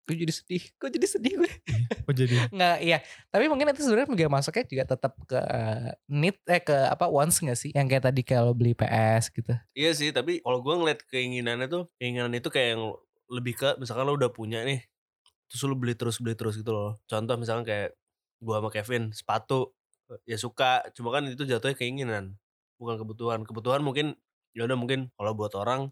Gue 0.08 0.16
jadi 0.16 0.32
sedih. 0.32 0.64
Gue 0.80 0.90
jadi 0.90 1.08
sedih 1.08 1.34
gue. 1.36 1.52
Oh 2.08 2.16
jadi 2.16 2.48
Nggak, 2.48 2.78
iya. 2.80 2.98
Tapi 3.28 3.46
mungkin 3.52 3.68
itu 3.68 3.84
sebenarnya 3.84 4.08
juga 4.08 4.32
masuknya 4.32 4.64
juga 4.64 4.84
tetap 4.88 5.14
ke 5.28 5.36
eh, 5.36 5.92
need 6.08 6.40
eh 6.48 6.64
ke 6.64 6.72
apa 6.88 7.12
wants 7.12 7.44
nggak 7.44 7.60
sih? 7.60 7.76
Yang 7.76 7.88
kayak 7.92 8.04
tadi 8.08 8.22
kalau 8.24 8.56
beli 8.56 8.72
PS 8.72 9.28
gitu. 9.30 9.52
iya 9.76 9.92
sih 9.92 10.10
tapi 10.10 10.40
kalau 10.40 10.64
gue 10.64 10.72
ngeliat 10.74 11.04
keinginannya 11.06 11.68
tuh 11.68 11.84
keinginan 12.00 12.32
itu 12.32 12.48
kayak 12.48 12.80
yang 12.80 12.96
lebih 13.28 13.60
ke 13.60 13.76
misalkan 13.76 14.08
lo 14.08 14.16
udah 14.16 14.32
punya 14.32 14.64
nih 14.64 14.80
terus 15.52 15.60
lo 15.68 15.76
beli 15.76 16.00
terus 16.00 16.16
beli 16.24 16.32
terus 16.32 16.56
gitu 16.56 16.72
loh 16.72 16.96
contoh 17.04 17.36
misalkan 17.36 17.68
kayak 17.68 17.92
gue 18.40 18.56
sama 18.56 18.72
Kevin 18.72 19.12
sepatu 19.12 19.76
ya 20.24 20.38
suka 20.40 20.88
cuma 20.96 21.12
kan 21.12 21.28
itu 21.28 21.44
jatuhnya 21.44 21.76
keinginan 21.76 22.36
bukan 22.80 22.96
kebutuhan 23.02 23.40
kebutuhan 23.44 23.82
mungkin 23.84 24.16
ya 24.56 24.64
udah 24.66 24.78
mungkin 24.80 25.12
kalau 25.18 25.32
buat 25.36 25.54
orang 25.58 25.92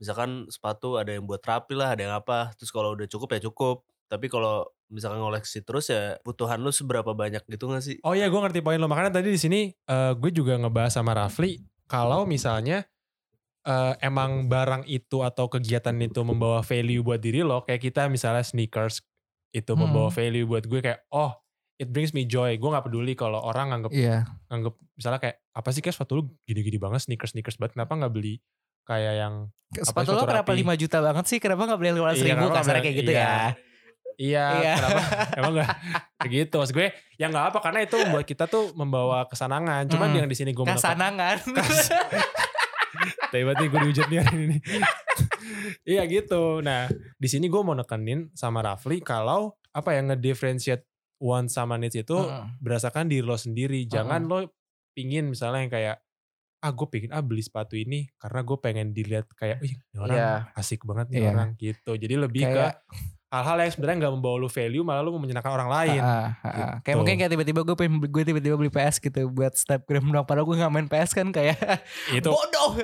misalkan 0.00 0.50
sepatu 0.50 0.98
ada 0.98 1.14
yang 1.14 1.24
buat 1.24 1.40
rapi 1.40 1.78
lah 1.78 1.94
ada 1.94 2.02
yang 2.02 2.14
apa 2.18 2.50
terus 2.58 2.74
kalau 2.74 2.92
udah 2.98 3.06
cukup 3.06 3.38
ya 3.38 3.40
cukup 3.46 3.76
tapi 4.10 4.26
kalau 4.28 4.66
misalkan 4.90 5.22
ngoleksi 5.22 5.62
terus 5.64 5.88
ya 5.90 6.18
kebutuhan 6.20 6.60
lu 6.60 6.70
seberapa 6.74 7.14
banyak 7.14 7.42
gitu 7.46 7.70
gak 7.70 7.82
sih 7.82 7.96
Oh 8.04 8.12
iya 8.12 8.28
gue 8.28 8.36
ngerti 8.36 8.60
poin 8.60 8.76
lo. 8.78 8.86
Makanya 8.86 9.18
tadi 9.22 9.32
di 9.32 9.40
sini 9.40 9.60
eh, 9.72 10.12
gue 10.14 10.30
juga 10.34 10.58
ngebahas 10.60 10.98
sama 11.00 11.14
Rafli 11.16 11.62
kalau 11.88 12.26
misalnya 12.28 12.84
eh, 13.64 13.94
emang 14.04 14.46
barang 14.50 14.84
itu 14.86 15.24
atau 15.24 15.48
kegiatan 15.48 15.94
itu 16.02 16.20
membawa 16.26 16.60
value 16.60 17.00
buat 17.00 17.20
diri 17.22 17.40
lo, 17.40 17.64
kayak 17.64 17.80
kita 17.80 18.06
misalnya 18.12 18.44
sneakers 18.44 19.00
itu 19.54 19.72
Hmm. 19.72 19.86
membawa 19.88 20.10
value 20.10 20.44
buat 20.46 20.66
gue 20.66 20.80
kayak 20.82 21.06
oh 21.14 21.32
it 21.76 21.88
brings 21.88 22.10
me 22.10 22.24
joy. 22.24 22.54
Gue 22.54 22.68
nggak 22.68 22.84
peduli 22.84 23.12
kalau 23.12 23.38
orang 23.38 23.70
nganggep 23.70 23.90
Iya. 23.90 24.24
nganggep 24.46 24.74
misalnya 24.94 25.18
kayak 25.18 25.36
apa 25.50 25.68
sih 25.70 25.80
kayak 25.80 25.94
sepatu 25.94 26.12
lu 26.14 26.22
gini-gini 26.42 26.76
banget 26.76 27.02
sneakers 27.02 27.30
sneakers 27.30 27.56
banget 27.56 27.74
kenapa 27.74 27.92
nggak 27.96 28.12
beli 28.12 28.38
kayak 28.84 29.14
yang 29.16 29.34
Sepatu 29.74 30.12
lo 30.12 30.22
kenapa 30.22 30.52
rapi? 30.52 30.62
5 30.62 30.76
juta 30.78 30.98
banget 31.00 31.24
sih? 31.26 31.38
Kenapa 31.38 31.66
gak 31.66 31.78
beli 31.78 31.90
500 31.90 32.14
Iya, 32.14 32.24
ribu? 32.30 32.44
nggak 32.44 32.54
Kasarnya 32.54 32.68
beli- 32.70 32.84
kayak 32.84 32.96
gitu 32.96 33.10
iya. 33.10 33.18
ya. 33.18 33.34
iya, 34.14 34.46
Iya. 34.54 34.74
kenapa 34.76 35.00
emang 35.40 35.52
gak 35.56 35.70
kayak 36.14 36.30
gitu 36.30 36.54
maksud 36.54 36.74
gue 36.74 36.88
ya 37.12 37.26
nggak 37.26 37.44
apa 37.48 37.58
karena 37.58 37.78
itu 37.82 37.96
membuat 37.98 38.24
kita 38.24 38.44
tuh 38.46 38.64
membawa 38.72 39.18
kesenangan 39.24 39.82
cuman 39.88 40.06
Hmm. 40.06 40.16
yang 40.16 40.28
di 40.28 40.36
sini 40.36 40.50
gue 40.50 40.62
menekan 40.62 40.78
Kasanangan. 40.78 41.36
Tiba-tiba 43.26 43.66
gue 43.68 43.80
dihujat 43.82 44.06
nih 44.06 44.18
hari 44.20 44.38
ini. 44.46 44.58
iya 45.84 46.06
gitu. 46.06 46.62
Nah, 46.62 46.86
di 47.12 47.26
sini 47.26 47.50
gue 47.50 47.60
mau 47.60 47.74
nekenin 47.74 48.30
sama 48.30 48.62
Rafli 48.62 49.02
kalau 49.02 49.58
apa 49.68 49.90
ya 49.90 50.06
ngedifferentiate 50.06 50.86
want 51.24 51.48
sama 51.48 51.80
needs 51.80 51.96
itu 51.96 52.12
berdasarkan 52.60 53.08
diri 53.08 53.24
lo 53.24 53.34
sendiri. 53.34 53.88
Jangan 53.88 54.28
lo 54.28 54.44
pingin 54.92 55.32
misalnya 55.32 55.64
yang 55.64 55.72
kayak 55.72 55.96
ah 56.60 56.72
gue 56.72 56.86
pingin 56.86 57.12
ah 57.12 57.20
beli 57.20 57.40
sepatu 57.40 57.74
ini 57.74 58.08
karena 58.16 58.40
gue 58.40 58.56
pengen 58.56 58.92
dilihat 58.92 59.28
kayak 59.32 59.60
ih 59.60 59.72
ini 59.72 59.96
orang 59.96 60.16
Iya. 60.16 60.32
asik 60.54 60.84
banget 60.84 61.06
nih 61.08 61.20
Iya. 61.20 61.30
orang 61.30 61.48
gitu. 61.56 61.92
Jadi 61.92 62.14
lebih 62.16 62.40
Kayak- 62.42 62.80
ke 62.80 62.96
hal-hal 63.28 63.56
yang 63.58 63.72
sebenarnya 63.74 63.96
nggak 64.00 64.14
membawa 64.14 64.36
lu 64.38 64.48
value 64.48 64.80
malah 64.80 65.02
lu 65.02 65.10
mau 65.12 65.20
menyenangkan 65.20 65.52
orang 65.52 65.68
lain. 65.68 66.00
Ah, 66.00 66.38
ah. 66.40 66.78
Kayak 66.80 66.84
Gitu. 66.86 66.96
mungkin 66.96 67.14
kayak 67.18 67.30
tiba-tiba 67.36 67.60
gue 67.66 67.76
pengen 67.76 67.94
gue 68.00 68.22
tiba-tiba 68.22 68.54
beli 68.54 68.70
PS 68.70 68.96
gitu 68.96 69.20
buat 69.28 69.52
snapgram 69.52 70.04
dong. 70.06 70.24
Padahal 70.24 70.46
gue 70.46 70.56
gak 70.56 70.72
main 70.72 70.86
PS 70.86 71.10
kan 71.12 71.28
kayak 71.30 71.56
itu 72.12 72.28
bodoh. 72.28 72.70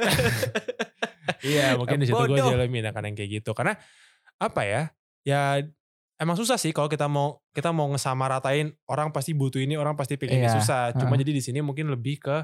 Iya 1.41 1.79
mungkin 1.79 2.03
di 2.03 2.07
situ 2.11 2.21
gue 2.21 2.37
lebih 2.37 2.83
enakan 2.83 3.07
yang 3.07 3.17
kayak 3.17 3.31
gitu 3.41 3.51
karena 3.55 3.79
apa 4.37 4.61
ya 4.67 4.83
ya 5.23 5.63
emang 6.21 6.37
susah 6.37 6.55
sih 6.55 6.71
kalau 6.71 6.87
kita 6.87 7.09
mau 7.09 7.41
kita 7.51 7.73
mau 7.73 7.89
ngesamaratain 7.89 8.71
orang 8.87 9.09
pasti 9.11 9.33
butuh 9.33 9.59
ini 9.59 9.75
orang 9.75 9.97
pasti 9.97 10.15
pengen 10.15 10.45
ini 10.45 10.47
Iya, 10.47 10.61
susah 10.61 10.83
cuma 10.95 11.17
heeh. 11.17 11.25
jadi 11.25 11.33
di 11.33 11.43
sini 11.43 11.59
mungkin 11.61 11.89
lebih 11.89 12.21
ke 12.21 12.37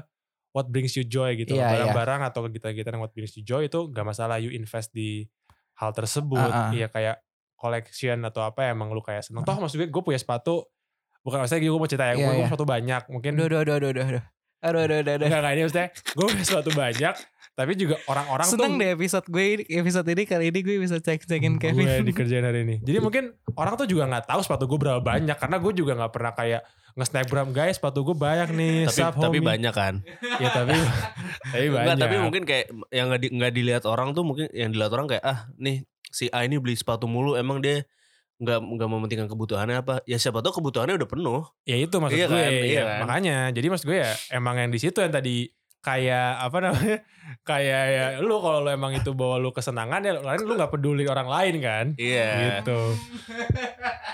what 0.51 0.65
brings 0.65 0.97
you 0.97 1.05
joy 1.05 1.37
gitu 1.37 1.53
Iya, 1.53 1.61
iya. 1.61 1.69
barang-barang 1.85 2.21
atau 2.25 2.49
kegiatan-kegiatan 2.49 2.97
yang 2.97 3.03
what 3.05 3.13
brings 3.13 3.37
you 3.37 3.45
joy 3.45 3.63
itu 3.63 3.85
gak 3.87 4.01
masalah 4.03 4.41
you 4.41 4.49
invest 4.49 4.89
di 4.89 5.29
hal 5.77 5.93
tersebut 5.93 6.49
Ah, 6.49 6.67
ah. 6.67 6.71
iya 6.73 6.89
kayak 6.89 7.21
collection 7.53 8.17
atau 8.21 8.41
apa 8.41 8.69
emang 8.69 8.89
lu 8.89 9.01
kayak 9.01 9.21
seneng 9.21 9.41
toh 9.41 9.53
maksud 9.55 9.77
gue 9.77 9.87
gue 9.89 10.03
punya 10.03 10.17
sepatu 10.17 10.65
bukan 11.21 11.41
maksudnya 11.41 11.61
gue 11.63 11.73
mau 11.73 11.85
cerita 11.85 12.05
ya 12.09 12.13
Iya, 12.13 12.17
gue 12.17 12.33
punya 12.33 12.47
sepatu 12.49 12.65
banyak 12.65 13.01
mungkin 13.09 13.31
Aduh, 13.35 13.45
aduh, 13.45 13.59
aduh, 13.61 13.75
aduh, 13.77 13.89
aduh, 13.89 14.03
aduh. 14.09 14.23
Aduh, 14.57 14.79
aduh, 14.81 14.97
aduh, 15.05 15.13
aduh. 15.13 15.25
enggak 15.29 15.37
enggak 15.37 15.53
ini 15.53 15.61
maksudnya 15.61 15.87
gue 15.93 16.25
punya 16.25 16.45
sepatu 16.45 16.69
banyak 16.73 17.13
tapi 17.57 17.73
juga 17.73 17.97
orang-orang 18.05 18.45
tuh 18.45 18.53
Seneng 18.53 18.77
deh 18.77 18.93
episode 18.93 19.25
gue 19.25 19.45
ini, 19.49 19.63
episode 19.65 20.05
ini 20.05 20.23
kali 20.23 20.53
ini 20.53 20.59
gue 20.61 20.77
bisa 20.77 21.01
cek-cekin 21.01 21.57
gue 21.57 21.73
Kevin. 21.73 22.05
dikerjain 22.05 22.45
hari 22.45 22.61
ini. 22.61 22.75
Jadi 22.85 23.01
mungkin 23.05 23.33
orang 23.57 23.73
tuh 23.73 23.89
juga 23.89 24.05
nggak 24.05 24.29
tahu 24.29 24.45
sepatu 24.45 24.69
gue 24.69 24.77
berapa 24.77 25.01
banyak 25.01 25.33
karena 25.33 25.57
gue 25.57 25.73
juga 25.73 25.97
nggak 25.97 26.13
pernah 26.13 26.33
kayak 26.37 26.61
nge-snapgram 26.93 27.49
guys 27.49 27.81
sepatu 27.81 28.05
gue 28.05 28.13
banyak 28.13 28.49
nih. 28.53 28.75
tapi 28.85 28.93
sup, 28.93 29.13
tapi 29.17 29.37
homie." 29.37 29.49
banyak 29.49 29.73
kan 29.73 29.93
Ya 30.43 30.49
tapi 30.53 30.77
tapi 31.53 31.65
banyak. 31.67 31.81
Enggak, 31.81 31.97
tapi 31.97 32.15
mungkin 32.21 32.43
kayak 32.45 32.65
yang 32.93 33.05
nggak 33.09 33.21
di, 33.21 33.27
nggak 33.33 33.51
dilihat 33.51 33.83
orang 33.85 34.13
tuh 34.13 34.21
mungkin 34.21 34.45
yang 34.53 34.69
dilihat 34.69 34.93
orang 34.93 35.09
kayak 35.09 35.25
ah 35.25 35.49
nih 35.57 35.81
si 36.07 36.29
A 36.29 36.45
ini 36.45 36.61
beli 36.61 36.77
sepatu 36.77 37.09
mulu 37.09 37.33
emang 37.33 37.57
dia 37.57 37.81
nggak 38.37 38.59
nggak 38.61 38.85
mementingkan 38.87 39.25
kebutuhannya 39.25 39.81
apa 39.81 40.05
ya 40.05 40.21
siapa 40.21 40.45
tahu 40.45 40.61
kebutuhannya 40.61 40.93
udah 40.93 41.09
penuh 41.09 41.41
ya 41.65 41.73
itu 41.73 41.97
maksud 41.97 42.13
Iya 42.15 42.27
gue. 42.29 42.37
kan, 42.37 42.45
ya, 42.45 42.61
iya 42.61 42.81
kan. 42.85 42.99
Makanya 43.01 43.37
jadi 43.49 43.67
maksud 43.67 43.85
gue 43.89 43.97
ya 43.97 44.11
emang 44.29 44.55
yang 44.57 44.69
di 44.69 44.77
situ 44.77 45.01
yang 45.01 45.09
tadi 45.09 45.49
kayak 45.87 46.29
apa 46.41 46.57
namanya 46.59 46.97
kayak 47.49 47.83
ya 47.87 48.05
lu 48.19 48.35
kalau 48.37 48.59
lu 48.59 48.69
emang 48.69 48.91
itu 48.91 49.11
bawa 49.11 49.35
lu 49.35 49.49
kesenangan 49.49 50.01
ya 50.01 50.13
lain 50.17 50.43
lu 50.43 50.53
nggak 50.53 50.67
peduli 50.69 51.03
orang 51.05 51.25
lain 51.25 51.55
kan 51.57 51.85
iya 51.95 52.59
gitu 52.59 52.91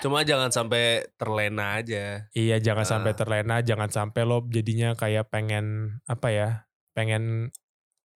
cuma 0.00 0.22
jangan 0.22 0.50
sampai 0.50 1.10
terlena 1.14 1.78
aja 1.78 2.30
iya 2.30 2.56
jangan 2.58 2.84
Ah. 2.84 2.90
sampai 2.92 3.12
terlena 3.12 3.56
jangan 3.60 3.88
sampai 3.88 4.22
lo 4.22 4.46
jadinya 4.46 4.94
kayak 4.94 5.26
pengen 5.28 5.98
apa 6.04 6.28
ya 6.28 6.48
pengen 6.92 7.50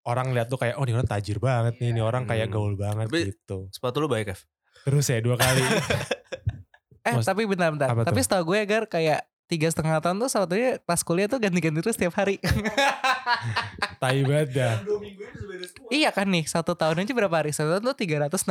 orang 0.05 0.31
lihat 0.31 0.47
tuh 0.47 0.57
kayak 0.57 0.77
oh 0.77 0.85
ini 0.85 0.95
orang 0.95 1.11
tajir 1.11 1.37
banget 1.39 1.75
nih 1.79 1.91
ini 1.91 2.01
orang 2.01 2.25
kayak 2.25 2.47
Hmm. 2.47 2.55
gaul 2.55 2.75
banget 2.75 3.07
Tapi- 3.09 3.25
gitu 3.29 3.67
sepatu 3.69 3.99
lu 3.99 4.07
baik 4.07 4.31
Kev 4.31 4.41
terus 4.85 5.05
ya 5.05 5.19
dua 5.19 5.35
kali 5.35 5.67
Eh 7.01 7.15
Mas- 7.15 7.25
tapi 7.25 7.43
bentar-bentar. 7.43 7.89
Tapi 7.89 8.05
tuh? 8.13 8.21
setahu 8.21 8.53
gue 8.53 8.59
agar 8.61 8.85
kayak 8.85 9.28
tiga 9.49 9.67
setengah 9.67 9.99
tahun 9.99 10.17
tuh 10.19 10.29
sebetulnya 10.29 10.77
pas 10.85 11.01
kuliah 11.01 11.25
tuh 11.25 11.41
ganti-ganti 11.41 11.81
terus 11.81 11.97
setiap 11.97 12.13
hari. 12.15 12.37
tai 14.01 14.23
banget 14.23 14.49
dah 14.55 14.75
iya 15.89 16.13
kan 16.13 16.29
nih 16.29 16.45
satu 16.45 16.73
tahun 16.73 17.03
aja 17.03 17.13
berapa 17.13 17.33
hari? 17.35 17.51
Satu 17.51 17.75
tahun 17.75 17.85
tuh 17.89 17.97
365 17.99 18.47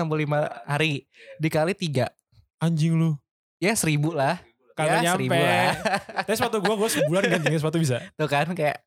hari 0.66 1.06
dikali 1.38 1.74
tiga. 1.74 2.10
anjing 2.58 2.98
lu 2.98 3.14
Ya 3.58 3.74
seribu 3.74 4.12
lah. 4.12 4.42
kagak 4.74 5.02
ya, 5.02 5.14
nyampe 5.14 5.34
lah. 5.34 5.74
tapi 6.26 6.34
sepatu 6.34 6.58
gua 6.62 6.76
gua 6.76 6.86
sebulan 6.86 7.24
ganti 7.32 7.56
sepatu 7.56 7.78
bisa 7.78 7.98
Tuh 8.14 8.26
kan 8.26 8.50
kayak 8.52 8.82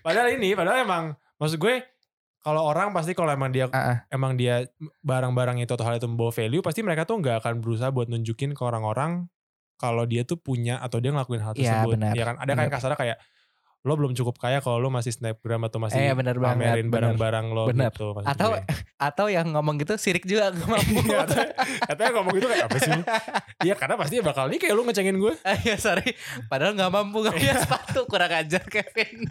padahal 0.00 0.32
ini 0.32 0.52
padahal 0.52 0.84
emang 0.84 1.04
maksud 1.36 1.56
gue 1.56 1.80
kalau 2.40 2.60
orang 2.60 2.92
pasti 2.92 3.16
kalau 3.16 3.32
emang 3.32 3.48
dia 3.48 3.72
Ah, 3.72 3.80
ah. 3.80 3.96
emang 4.12 4.36
dia 4.36 4.68
barang-barang 5.00 5.64
itu 5.64 5.72
atau 5.72 5.84
hal 5.84 5.96
itu 5.96 6.04
membawa 6.04 6.28
value 6.28 6.60
pasti 6.60 6.84
mereka 6.84 7.08
tuh 7.08 7.16
nggak 7.16 7.40
akan 7.40 7.64
berusaha 7.64 7.88
buat 7.88 8.08
nunjukin 8.08 8.52
ke 8.52 8.60
orang-orang 8.60 9.32
kalau 9.74 10.04
dia 10.04 10.22
tuh 10.22 10.36
punya 10.36 10.78
atau 10.78 10.98
dia 10.98 11.10
ngelakuin 11.10 11.40
hal 11.40 11.52
Iya, 11.52 11.82
tersebut 11.82 11.92
benar. 11.94 12.12
ya 12.12 12.24
kan 12.24 12.36
ada 12.36 12.52
kan 12.52 12.64
Benar. 12.64 12.72
kasarnya 12.72 12.96
kayak 12.96 13.18
lo 13.84 14.00
belum 14.00 14.16
cukup 14.16 14.40
kaya 14.40 14.58
kalau 14.58 14.80
lo 14.80 14.88
masih 14.88 15.12
snapgram 15.12 15.60
atau 15.62 15.76
masih 15.76 16.00
Eh, 16.00 16.16
benar 16.16 16.40
banget, 16.40 16.72
pamerin 16.72 16.88
barang-barang 16.88 17.46
lo 17.52 17.68
Benar. 17.68 17.92
gitu 17.92 18.16
atau 18.16 18.56
gue. 18.56 18.64
atau 19.12 19.26
yang 19.28 19.44
ngomong 19.46 19.76
gitu 19.76 19.94
sirik 19.94 20.24
juga 20.24 20.48
gak 20.50 20.64
mampu. 20.72 21.04
Iya, 21.04 21.20
katanya, 21.22 21.52
katanya 21.84 22.10
ngomong 22.16 22.32
gitu 22.32 22.46
kayak 22.48 22.64
apa 22.64 22.78
sih? 22.80 22.92
Iya 23.68 23.74
karena 23.76 23.94
pasti 23.94 24.14
bakal 24.20 24.48
nih 24.48 24.56
kayak 24.58 24.72
lu 24.72 24.82
ngecengin 24.82 25.16
gue. 25.16 25.36
Ah, 25.40 25.56
ya 25.58 25.76
sorry. 25.76 26.16
Padahal 26.46 26.72
gak 26.72 26.88
mampu 26.90 27.16
gak 27.20 27.36
punya 27.36 27.54
sepatu 27.56 28.00
kurang 28.04 28.32
ajar 28.32 28.64
Kevin. 28.64 29.28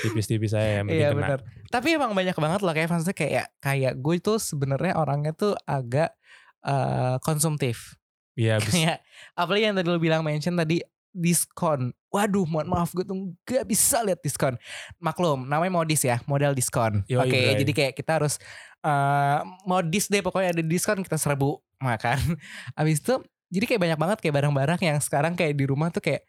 Tipis-tipis 0.00 0.50
saya 0.50 0.80
yang 0.80 0.86
Iya 0.86 1.10
benar. 1.12 1.42
Tapi 1.68 1.88
emang 1.92 2.12
banyak 2.12 2.34
banget 2.34 2.60
loh 2.60 2.70
kayak 2.70 2.86
maksudnya 2.88 3.14
kayak 3.14 3.46
kayak 3.58 3.94
gue 3.96 4.14
tuh 4.20 4.38
sebenarnya 4.38 4.94
orangnya 4.94 5.32
tuh 5.32 5.58
agak 5.64 6.14
eh, 6.62 7.16
konsumtif. 7.20 7.98
Iya 8.40 8.56
Kayak 8.64 9.04
apalagi 9.36 9.64
yang 9.68 9.76
tadi 9.76 9.88
lo 9.92 10.00
bilang 10.00 10.24
mention 10.24 10.56
tadi 10.56 10.80
diskon. 11.12 11.92
Waduh, 12.10 12.46
mohon 12.46 12.70
maaf 12.70 12.94
gue 12.94 13.02
tuh 13.02 13.34
gak 13.42 13.66
bisa 13.66 14.02
lihat 14.02 14.22
diskon. 14.22 14.54
Maklum, 15.02 15.46
namanya 15.46 15.82
modis 15.82 16.02
ya, 16.06 16.22
modal 16.26 16.54
diskon. 16.54 17.02
Oke, 17.02 17.30
Bray. 17.30 17.58
jadi 17.60 17.72
kayak 17.74 17.92
kita 17.98 18.22
harus 18.22 18.38
eh 18.80 19.38
modis 19.68 20.08
deh 20.08 20.24
pokoknya 20.24 20.56
ada 20.56 20.62
diskon 20.64 21.04
kita 21.04 21.20
serbu 21.20 21.60
makan. 21.82 22.18
Abis 22.80 23.04
itu 23.04 23.20
Jadi 23.50 23.66
kayak 23.66 23.82
banyak 23.82 23.98
banget 23.98 24.18
kayak 24.22 24.34
barang-barang 24.38 24.78
yang 24.78 25.02
sekarang 25.02 25.34
kayak 25.34 25.58
di 25.58 25.66
rumah 25.66 25.90
tuh 25.90 25.98
kayak 25.98 26.22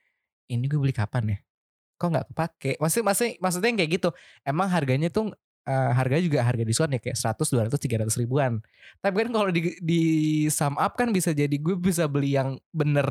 ini 0.50 0.66
gue 0.66 0.82
beli 0.82 0.90
kapan 0.90 1.38
ya? 1.38 1.40
Kok 2.02 2.08
nggak 2.18 2.28
kepake? 2.34 2.72
Maksudnya, 2.82 3.06
maksudnya, 3.14 3.34
maksudnya 3.38 3.70
yang 3.70 3.78
kayak 3.78 3.92
gitu. 4.02 4.10
Emang 4.42 4.66
harganya 4.74 5.14
tuh 5.14 5.30
eh, 5.64 5.92
harganya 5.94 6.24
juga 6.24 6.40
harga 6.42 6.64
diskon 6.64 6.92
ya 6.92 7.00
kayak 7.00 7.18
100, 7.18 7.70
200, 7.70 8.08
300 8.10 8.18
ribuan. 8.18 8.62
Tapi 8.98 9.16
kan 9.16 9.30
kalau 9.30 9.50
di, 9.50 9.78
di 9.78 10.02
sum 10.48 10.76
up 10.76 10.94
kan 10.94 11.10
bisa 11.10 11.32
jadi 11.32 11.52
gue 11.52 11.76
bisa 11.76 12.06
beli 12.06 12.34
yang 12.34 12.58
bener 12.70 13.06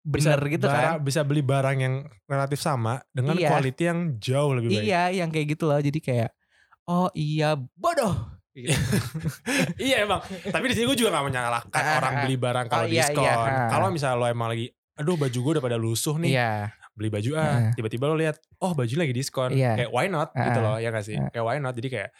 bisa 0.00 0.32
bener 0.32 0.56
gitu 0.56 0.64
kan. 0.64 0.96
bisa 0.98 1.20
beli 1.20 1.44
barang 1.44 1.76
yang 1.76 1.94
relatif 2.24 2.56
sama 2.56 3.04
dengan 3.12 3.36
Iya. 3.36 3.52
quality 3.52 3.82
yang 3.84 4.00
jauh 4.16 4.52
lebih 4.56 4.72
baik. 4.72 4.84
Iya, 4.88 5.02
yang 5.12 5.28
kayak 5.28 5.46
gitu 5.52 5.64
loh. 5.68 5.76
Jadi 5.76 6.00
kayak 6.00 6.30
oh 6.86 7.12
iya 7.12 7.52
bodoh. 7.54 8.40
iya 9.78 10.04
emang. 10.04 10.20
Tapi 10.24 10.64
di 10.68 10.74
sini 10.74 10.84
gue 10.86 10.98
juga 10.98 11.14
gak 11.14 11.26
menyalahkan 11.28 11.80
Ah, 11.80 11.96
orang 12.00 12.12
ah. 12.12 12.20
beli 12.24 12.36
barang 12.36 12.66
kalau 12.66 12.84
Oh, 12.84 12.90
iya, 12.90 13.04
diskon. 13.08 13.24
iya, 13.24 13.34
ah. 13.36 13.68
Kalau 13.68 13.88
misalnya 13.90 14.16
lo 14.16 14.26
emang 14.26 14.48
lagi, 14.50 14.66
aduh 14.96 15.16
baju 15.16 15.38
gue 15.38 15.52
udah 15.58 15.64
pada 15.64 15.78
lusuh 15.78 16.16
nih, 16.16 16.32
Iya. 16.34 16.52
Beli 17.00 17.08
baju 17.08 17.30
ah. 17.40 17.72
Tiba-tiba 17.72 18.04
lo 18.12 18.20
lihat, 18.20 18.36
oh 18.60 18.76
baju 18.76 18.94
lagi 19.00 19.16
diskon. 19.16 19.56
Iya. 19.56 19.80
Kayak 19.80 19.90
why 19.96 20.06
not 20.12 20.28
Ah, 20.36 20.44
gitu 20.52 20.60
loh, 20.60 20.76
ya 20.76 20.92
gak 20.92 21.04
sih? 21.08 21.16
Ah. 21.16 21.32
Kayak 21.32 21.44
why 21.48 21.56
not. 21.56 21.72
Jadi 21.72 21.88
kayak, 21.88 22.10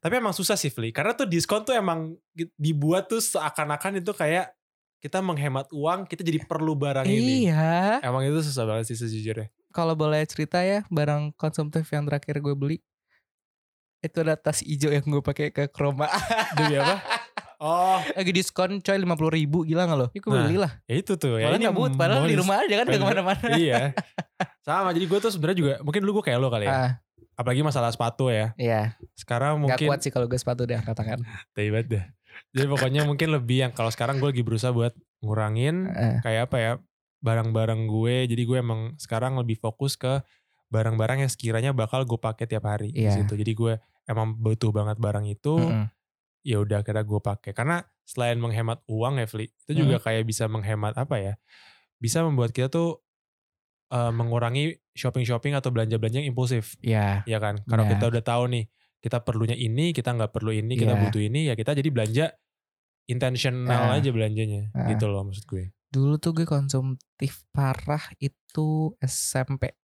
tapi 0.00 0.14
emang 0.16 0.32
susah 0.32 0.56
sih 0.56 0.72
Fli. 0.72 0.88
Karena 0.96 1.12
tuh 1.12 1.28
diskon 1.28 1.60
tuh 1.62 1.76
emang 1.76 2.16
dibuat 2.56 3.12
tuh 3.12 3.20
seakan-akan 3.20 4.00
itu 4.00 4.16
kayak 4.16 4.56
kita 5.04 5.20
menghemat 5.20 5.68
uang, 5.68 6.08
kita 6.08 6.24
jadi 6.24 6.40
perlu 6.48 6.72
barang 6.72 7.04
ini. 7.04 7.52
Iya. 7.52 8.00
Emang 8.00 8.24
itu 8.24 8.40
susah 8.40 8.64
banget 8.64 8.88
sih 8.88 8.96
sejujurnya. 8.96 9.52
Kalau 9.68 9.92
boleh 9.92 10.24
cerita 10.24 10.64
ya, 10.64 10.80
barang 10.88 11.36
konsumtif 11.36 11.84
yang 11.92 12.08
terakhir 12.08 12.40
gue 12.40 12.56
beli 12.56 12.78
itu 14.04 14.20
ada 14.20 14.36
tas 14.36 14.60
hijau 14.60 14.92
yang 14.92 15.00
gue 15.00 15.24
pakai 15.24 15.48
ke 15.48 15.64
Kroma. 15.72 16.04
Demi 16.60 16.76
apa? 16.76 17.00
Oh, 17.64 17.96
Lagi 18.12 18.28
diskon 18.30 18.76
coy 18.78 18.92
50 18.94 19.08
ribu 19.32 19.64
gila 19.64 19.82
gak 19.84 19.96
lo? 19.96 20.06
Ya 20.06 20.20
gue 20.20 20.28
Nah, 20.28 20.44
beli 20.44 20.56
lah. 20.60 20.72
ya 20.84 20.94
itu 20.94 21.16
tuh. 21.16 21.40
Ya, 21.40 21.48
Padahal 21.48 21.56
ini 21.56 21.64
gak 21.64 21.74
but, 21.74 21.92
padahal 21.96 22.24
di 22.24 22.36
rumah 22.36 22.56
aja 22.60 22.74
kan 22.74 22.86
gak 22.86 22.94
ke 22.94 23.06
mana-mana. 23.06 23.46
iya. 23.56 23.80
Sama, 24.60 24.92
jadi 24.92 25.04
gue 25.04 25.18
tuh 25.18 25.30
sebenarnya 25.30 25.56
juga, 25.56 25.72
mungkin 25.80 26.00
dulu 26.00 26.20
gue 26.20 26.24
kayak 26.28 26.38
lo 26.38 26.48
kali 26.48 26.64
ya. 26.64 26.72
Ah, 26.74 26.90
Apalagi 27.34 27.60
masalah 27.60 27.88
sepatu 27.88 28.28
ya. 28.28 28.52
iya, 28.54 29.00
Sekarang 29.14 29.56
gak 29.58 29.80
mungkin, 29.80 29.86
kuat 29.88 30.00
sih 30.00 30.12
kalau 30.12 30.28
gue 30.28 30.36
sepatu 30.36 30.62
deh 30.62 30.76
angkat 30.76 30.92
tangan. 30.94 31.24
Tai 31.50 31.66
banget 31.66 31.86
dah. 31.90 32.04
Jadi 32.50 32.66
pokoknya 32.68 33.00
mungkin 33.02 33.28
lebih 33.30 33.56
yang 33.60 33.72
kalau 33.72 33.88
sekarang 33.88 34.18
gue 34.18 34.28
lagi 34.28 34.42
berusaha 34.42 34.68
buat 34.68 34.92
ngurangin 35.18 35.88
Eh, 35.88 36.16
kayak 36.20 36.42
apa 36.46 36.56
ya 36.58 36.72
barang-barang 37.18 37.80
gue. 37.86 38.26
Jadi 38.26 38.42
gue 38.44 38.58
emang 38.58 38.80
sekarang 38.96 39.34
lebih 39.34 39.56
fokus 39.56 39.94
ke 39.94 40.20
barang-barang 40.66 41.22
yang 41.22 41.30
sekiranya 41.30 41.70
bakal 41.70 42.02
gue 42.02 42.18
pakai 42.18 42.44
tiap 42.44 42.66
hari 42.66 42.90
di 42.90 43.02
Iya. 43.02 43.16
situ. 43.16 43.34
Jadi 43.34 43.52
gue 43.52 43.72
emang 44.04 44.34
butuh 44.34 44.68
banget 44.68 44.98
barang 44.98 45.24
itu. 45.24 45.56
mm-mm. 45.56 45.88
Ya 46.44 46.60
udah 46.60 46.84
kira 46.84 47.00
gue 47.00 47.18
pakai. 47.18 47.50
Karena 47.50 47.80
selain 48.04 48.36
menghemat 48.36 48.84
uang 48.84 49.16
ya, 49.16 49.24
Fli, 49.24 49.48
itu 49.48 49.72
juga 49.80 49.96
kayak 49.98 50.22
bisa 50.22 50.44
menghemat 50.44 50.92
apa 50.94 51.16
ya? 51.16 51.34
Bisa 51.96 52.20
membuat 52.20 52.52
kita 52.52 52.68
tuh 52.68 53.00
eh, 53.88 54.12
mengurangi 54.12 54.76
shopping-shopping 54.92 55.54
atau 55.54 55.70
belanja-belanja 55.70 56.20
yang 56.20 56.28
impulsif. 56.28 56.74
Iya, 56.80 57.22
ya 57.24 57.38
kan 57.38 57.62
kalau 57.64 57.84
Benar. 57.84 57.92
kita 57.94 58.04
udah 58.10 58.22
tahu 58.22 58.44
nih 58.50 58.64
kita 58.98 59.20
perlunya 59.20 59.54
ini 59.54 59.92
kita 59.92 60.10
nggak 60.10 60.32
perlu 60.32 60.50
ini 60.50 60.74
kita 60.74 60.96
Iya. 60.96 61.00
butuh 61.04 61.22
ini 61.22 61.40
ya 61.46 61.54
kita 61.54 61.76
jadi 61.76 61.90
belanja 61.92 62.26
intentional 63.04 63.92
Ah. 63.92 63.96
aja 64.00 64.08
belanjanya 64.10 64.72
Ah. 64.72 64.88
gitu 64.88 65.06
loh 65.06 65.22
maksud 65.22 65.44
gue 65.44 65.70
dulu 65.92 66.16
tuh 66.16 66.32
gue 66.32 66.42
konsumtif 66.42 67.46
parah 67.52 68.02
itu 68.18 68.96
SMP. 68.98 69.78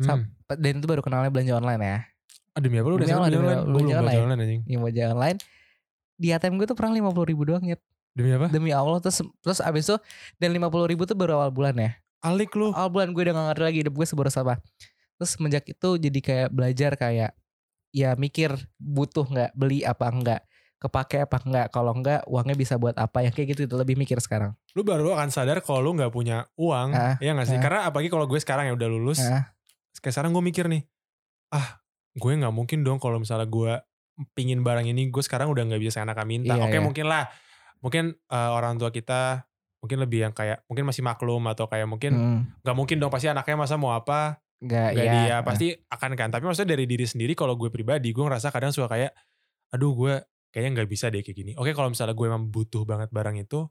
Hmm. 0.00 0.32
Dan 0.48 0.80
itu 0.80 0.86
baru 0.88 1.04
kenalnya 1.04 1.28
belanja 1.28 1.60
online 1.60 1.82
ya. 1.82 1.98
ah, 2.52 2.60
demi 2.60 2.76
apa 2.76 2.88
lu 2.88 2.96
udah 2.96 3.04
sekarang 3.04 3.24
online, 3.26 3.36
belanja 3.36 3.52
demi 3.52 3.52
online 3.52 3.68
belanja 3.68 3.92
belanja 3.92 3.96
online. 4.00 4.22
online 4.22 4.40
anjing 4.40 4.60
Yang 4.64 4.80
belanja 4.80 5.02
online. 5.12 5.38
Di 6.22 6.30
ATM 6.30 6.54
gue 6.54 6.64
tuh 6.64 6.78
pernah 6.78 6.94
50 6.94 7.26
ribu 7.26 7.42
doang 7.42 7.58
nyet. 7.60 7.82
demi 8.12 8.30
apa 8.30 8.46
Demi 8.46 8.70
Allah 8.70 9.00
terus, 9.00 9.18
terus 9.40 9.58
abis 9.58 9.88
itu 9.88 9.96
dan 10.36 10.52
50 10.52 10.62
ribu 10.86 11.02
tuh 11.02 11.16
baru 11.16 11.40
awal 11.40 11.50
bulan 11.50 11.74
ya. 11.74 11.90
alik 12.22 12.54
lu 12.54 12.70
awal 12.70 12.92
bulan 12.92 13.10
gue 13.10 13.22
udah 13.24 13.34
gak 13.34 13.46
ngerti 13.50 13.62
lagi 13.64 13.78
hidup 13.82 13.94
gue 13.94 14.06
seboros 14.06 14.36
apa. 14.36 14.62
Terus 15.16 15.30
semenjak 15.32 15.64
itu 15.64 15.88
jadi 15.98 16.18
kayak 16.20 16.48
belajar 16.48 16.92
kayak 16.94 17.30
ya 17.90 18.14
mikir 18.14 18.52
butuh 18.76 19.24
nggak 19.24 19.50
beli 19.52 19.82
apa 19.82 20.06
enggak 20.08 20.40
kepake 20.78 21.22
apa 21.22 21.36
enggak 21.40 21.66
kalau 21.68 21.92
enggak 21.92 22.24
uangnya 22.24 22.54
bisa 22.54 22.74
buat 22.74 22.96
apa 22.96 23.20
ya 23.20 23.30
kayak 23.30 23.52
gitu 23.52 23.60
itu 23.64 23.74
lebih 23.74 23.94
mikir 23.94 24.16
sekarang 24.16 24.56
lu 24.72 24.80
baru 24.80 25.12
akan 25.12 25.28
sadar 25.28 25.60
kalau 25.60 25.78
lu 25.80 25.94
nggak 25.94 26.08
punya 26.08 26.48
uang 26.56 26.88
Ah, 26.90 27.14
ya 27.16 27.32
nggak 27.32 27.46
sih 27.46 27.54
ah. 27.54 27.62
karena 27.62 27.80
apalagi 27.86 28.08
kalau 28.08 28.24
gue 28.24 28.36
sekarang 28.36 28.66
yang 28.66 28.76
udah 28.76 28.88
lulus 28.88 29.20
Ah. 29.20 29.52
kayak 29.94 30.10
sekarang 30.10 30.32
gue 30.32 30.40
mikir 30.40 30.66
nih 30.66 30.82
ah 31.50 31.78
gue 32.12 32.32
nggak 32.32 32.50
mungkin 32.50 32.80
dong 32.80 32.96
kalau 32.96 33.16
misalnya 33.16 33.44
gue 33.44 33.72
pingin 34.32 34.60
barang 34.60 34.84
ini 34.84 35.08
gue 35.08 35.22
sekarang 35.24 35.48
udah 35.50 35.64
nggak 35.66 35.82
bisa 35.82 36.04
enakan 36.04 36.26
minta. 36.28 36.54
Iya, 36.54 36.62
oke 36.64 36.76
iya. 36.76 36.82
mungkin 36.84 37.06
lah 37.08 37.24
mungkin 37.82 38.04
eh, 38.14 38.50
orang 38.52 38.78
tua 38.78 38.92
kita 38.92 39.44
mungkin 39.82 39.98
lebih 39.98 40.30
yang 40.30 40.32
kayak 40.36 40.62
mungkin 40.70 40.86
masih 40.86 41.02
maklum 41.02 41.42
atau 41.50 41.66
kayak 41.66 41.90
mungkin 41.90 42.12
Hmm, 42.14 42.40
nggak 42.62 42.76
mungkin 42.76 42.96
dong 43.02 43.10
pasti 43.10 43.26
anaknya 43.26 43.56
masa 43.58 43.74
mau 43.74 43.90
apa? 43.96 44.38
Nggak 44.62 44.88
ya 44.94 45.02
dia 45.10 45.36
pasti 45.42 45.66
akan 45.90 46.10
kan. 46.14 46.28
Tapi 46.30 46.44
maksudnya 46.46 46.78
dari 46.78 46.86
diri 46.86 47.02
sendiri 47.02 47.34
kalau 47.34 47.58
gue 47.58 47.66
pribadi 47.66 48.14
gue 48.14 48.22
ngerasa 48.22 48.54
kadang 48.54 48.70
suka 48.70 48.86
kayak 48.86 49.10
aduh 49.74 49.90
gue 49.96 50.14
kayaknya 50.54 50.70
nggak 50.78 50.88
bisa 50.92 51.10
deh 51.10 51.24
kayak 51.24 51.34
gini. 51.34 51.52
Oke 51.58 51.74
kalau 51.74 51.90
misalnya 51.90 52.14
gue 52.14 52.26
emang 52.28 52.46
butuh 52.52 52.86
banget 52.86 53.10
barang 53.10 53.42
itu 53.42 53.66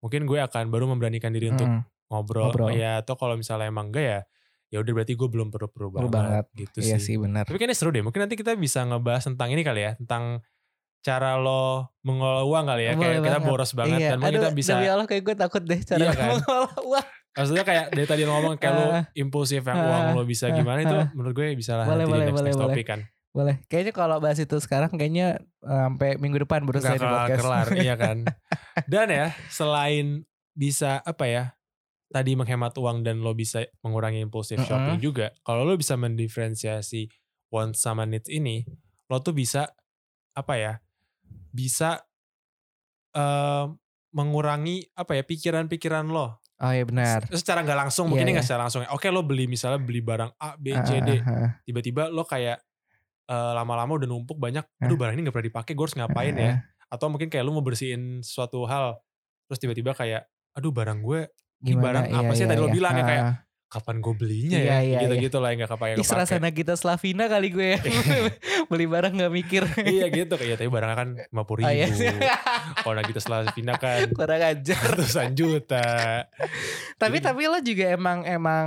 mungkin 0.00 0.24
gue 0.24 0.38
akan 0.40 0.72
baru 0.72 0.88
memberanikan 0.88 1.30
diri 1.30 1.52
untuk 1.52 1.68
Hmm, 1.68 1.82
ngobrol, 2.08 2.48
ngobrol. 2.50 2.72
ya 2.72 3.04
atau 3.04 3.14
kalau 3.14 3.36
misalnya 3.36 3.68
emang 3.68 3.92
enggak 3.92 4.04
ya 4.04 4.20
ya 4.72 4.80
udah 4.80 4.92
berarti 4.96 5.12
gue 5.12 5.28
belum 5.28 5.52
perlu 5.52 5.68
perlu 5.68 5.88
banget, 5.92 6.08
banget. 6.08 6.44
gitu 6.56 6.78
iya 6.80 6.96
sih 6.96 7.12
sih 7.12 7.16
benar 7.20 7.44
tapi 7.44 7.60
kayaknya 7.60 7.76
seru 7.76 7.92
deh 7.92 8.00
mungkin 8.00 8.24
nanti 8.24 8.40
kita 8.40 8.56
bisa 8.56 8.80
ngebahas 8.82 9.28
tentang 9.28 9.52
ini 9.52 9.60
kali 9.60 9.84
ya 9.84 9.92
tentang 10.00 10.40
cara 11.02 11.34
lo 11.36 11.92
mengelola 12.00 12.46
uang 12.46 12.64
kali 12.64 12.82
ya 12.88 12.92
Boleh 12.94 13.02
kayak 13.02 13.16
kita 13.20 13.30
banget. 13.36 13.48
boros 13.50 13.72
banget 13.74 13.98
iya. 14.00 14.08
dan 14.14 14.18
mungkin 14.22 14.34
kita 14.38 14.48
Aduh, 14.48 14.56
bisa 14.56 14.72
demi 14.78 14.88
Allah 14.88 15.06
kayak 15.06 15.22
gue 15.26 15.34
takut 15.34 15.62
deh 15.62 15.80
cara 15.82 15.98
Iya 16.00 16.10
kan? 16.18 16.28
mengelola 16.32 16.72
uang 16.80 17.06
maksudnya 17.32 17.64
kayak 17.64 17.84
dari 17.90 18.06
tadi 18.06 18.22
lo 18.24 18.30
ngomong 18.32 18.54
kayak 18.56 18.72
lo 18.72 18.86
impulsif 19.22 19.60
yang 19.60 19.78
uang 19.82 20.04
lo 20.16 20.22
bisa 20.24 20.46
gimana 20.48 20.78
itu 20.80 20.96
menurut 21.12 21.34
gue 21.34 21.46
bisa 21.52 21.72
lah 21.76 21.84
Boleh, 21.84 22.04
nanti 22.06 22.12
boleh, 22.12 22.22
di 22.22 22.24
next, 22.24 22.36
boleh, 22.38 22.48
next 22.48 22.56
boleh. 22.56 22.70
topik 22.72 22.86
kan 22.86 23.00
boleh 23.32 23.54
kayaknya 23.66 23.92
kalau 23.92 24.16
bahas 24.20 24.38
itu 24.38 24.56
sekarang 24.60 24.92
kayaknya 24.92 25.26
eh, 25.64 25.82
sampai 25.88 26.16
minggu 26.16 26.44
depan 26.44 26.64
baru 26.64 26.78
nih 26.80 26.96
kelar 26.96 27.12
podcast 27.26 27.40
kelar 27.40 27.66
iya 27.76 27.94
kan 27.96 28.16
dan 28.92 29.06
ya 29.08 29.26
selain 29.48 30.22
bisa 30.52 31.00
apa 31.02 31.24
ya 31.26 31.44
tadi 32.12 32.36
menghemat 32.36 32.76
uang 32.76 33.00
dan 33.00 33.24
lo 33.24 33.32
bisa 33.32 33.64
mengurangi 33.80 34.20
impulsif 34.20 34.60
Mm-mm. 34.60 34.68
shopping 34.68 34.98
juga. 35.00 35.32
Kalau 35.40 35.64
lo 35.64 35.74
bisa 35.80 35.96
mendiferensiasi 35.96 37.08
wants 37.48 37.80
sama 37.80 38.04
needs 38.04 38.28
ini 38.28 38.68
lo 39.08 39.20
tuh 39.24 39.32
bisa 39.32 39.72
apa 40.36 40.54
ya 40.60 40.72
bisa 41.52 42.04
eh, 43.16 43.66
mengurangi 44.12 44.92
apa 44.92 45.16
ya 45.16 45.24
pikiran-pikiran 45.24 46.04
lo. 46.12 46.40
Oh 46.62 46.70
iya 46.70 46.84
benar. 46.84 47.26
Secara 47.32 47.64
nggak 47.64 47.88
langsung 47.88 48.12
mungkin 48.12 48.22
Iya, 48.22 48.28
ini 48.28 48.32
nggak 48.36 48.46
iya. 48.46 48.52
secara 48.54 48.62
langsung 48.68 48.84
oke 48.86 49.08
lo 49.08 49.24
beli 49.24 49.48
misalnya 49.48 49.80
beli 49.80 50.04
barang 50.04 50.36
A 50.36 50.54
B 50.60 50.76
C 50.84 51.00
D. 51.00 51.10
Tiba-tiba 51.64 52.12
lo 52.12 52.28
kayak 52.28 52.60
lama-lama 53.32 53.96
udah 53.96 54.08
numpuk 54.08 54.36
banyak 54.36 54.60
aduh 54.76 54.96
barang 55.00 55.16
ini 55.16 55.24
nggak 55.24 55.32
pernah 55.32 55.48
dipakai 55.48 55.72
gue 55.72 55.84
harus 55.88 55.96
ngapain 55.96 56.36
ya? 56.36 56.60
atau 56.92 57.08
mungkin 57.08 57.32
kayak 57.32 57.48
lu 57.48 57.56
mau 57.56 57.64
bersihin 57.64 58.20
suatu 58.20 58.68
hal 58.68 59.00
terus 59.48 59.56
tiba-tiba 59.56 59.96
kayak 59.96 60.28
aduh 60.52 60.68
barang 60.68 61.00
gue 61.00 61.32
Ini 61.62 61.74
barang 61.74 62.04
apa 62.08 62.30
sih 62.32 62.42
yang 62.42 62.50
tadi 62.50 62.60
lo 62.60 62.68
bilang 62.68 62.92
ya, 62.92 63.04
kayak, 63.04 63.24
kapan 63.68 63.96
gue 63.98 64.12
belinya 64.12 64.58
Iya, 64.58 64.68
ya? 64.68 64.78
iya, 64.84 64.98
gitu-gitu 65.00 65.40
lah 65.40 65.48
yang 65.48 65.64
gak 65.64 65.72
kepakai 65.72 65.94
Ih 65.96 66.52
kita 66.52 66.74
Slavina 66.74 67.24
kali 67.24 67.48
gue 67.48 67.68
ya. 67.72 67.80
Beli 68.70 68.84
barang 68.84 69.12
gak 69.16 69.32
mikir. 69.32 69.62
Iya 69.80 70.06
gitu. 70.08 70.36
Kayak 70.36 70.60
tapi 70.60 70.68
barangnya 70.68 70.96
kan 70.98 71.08
lima 71.16 71.42
puluh 71.42 71.64
ribu. 71.64 71.70
Oh, 71.70 71.72
iya. 71.72 71.88
kalau 72.76 73.00
kita 73.00 73.16
setelah 73.16 73.48
pindah 73.48 73.76
kan 73.76 74.12
Kurang 74.18 74.42
ajar. 74.42 74.76
ratusan 74.76 75.32
juta. 75.32 76.28
Tapi 76.98 77.16
Jadi- 77.16 77.24
tapi 77.24 77.42
lo 77.46 77.58
juga 77.58 77.84
emang 77.88 78.18
emang 78.22 78.66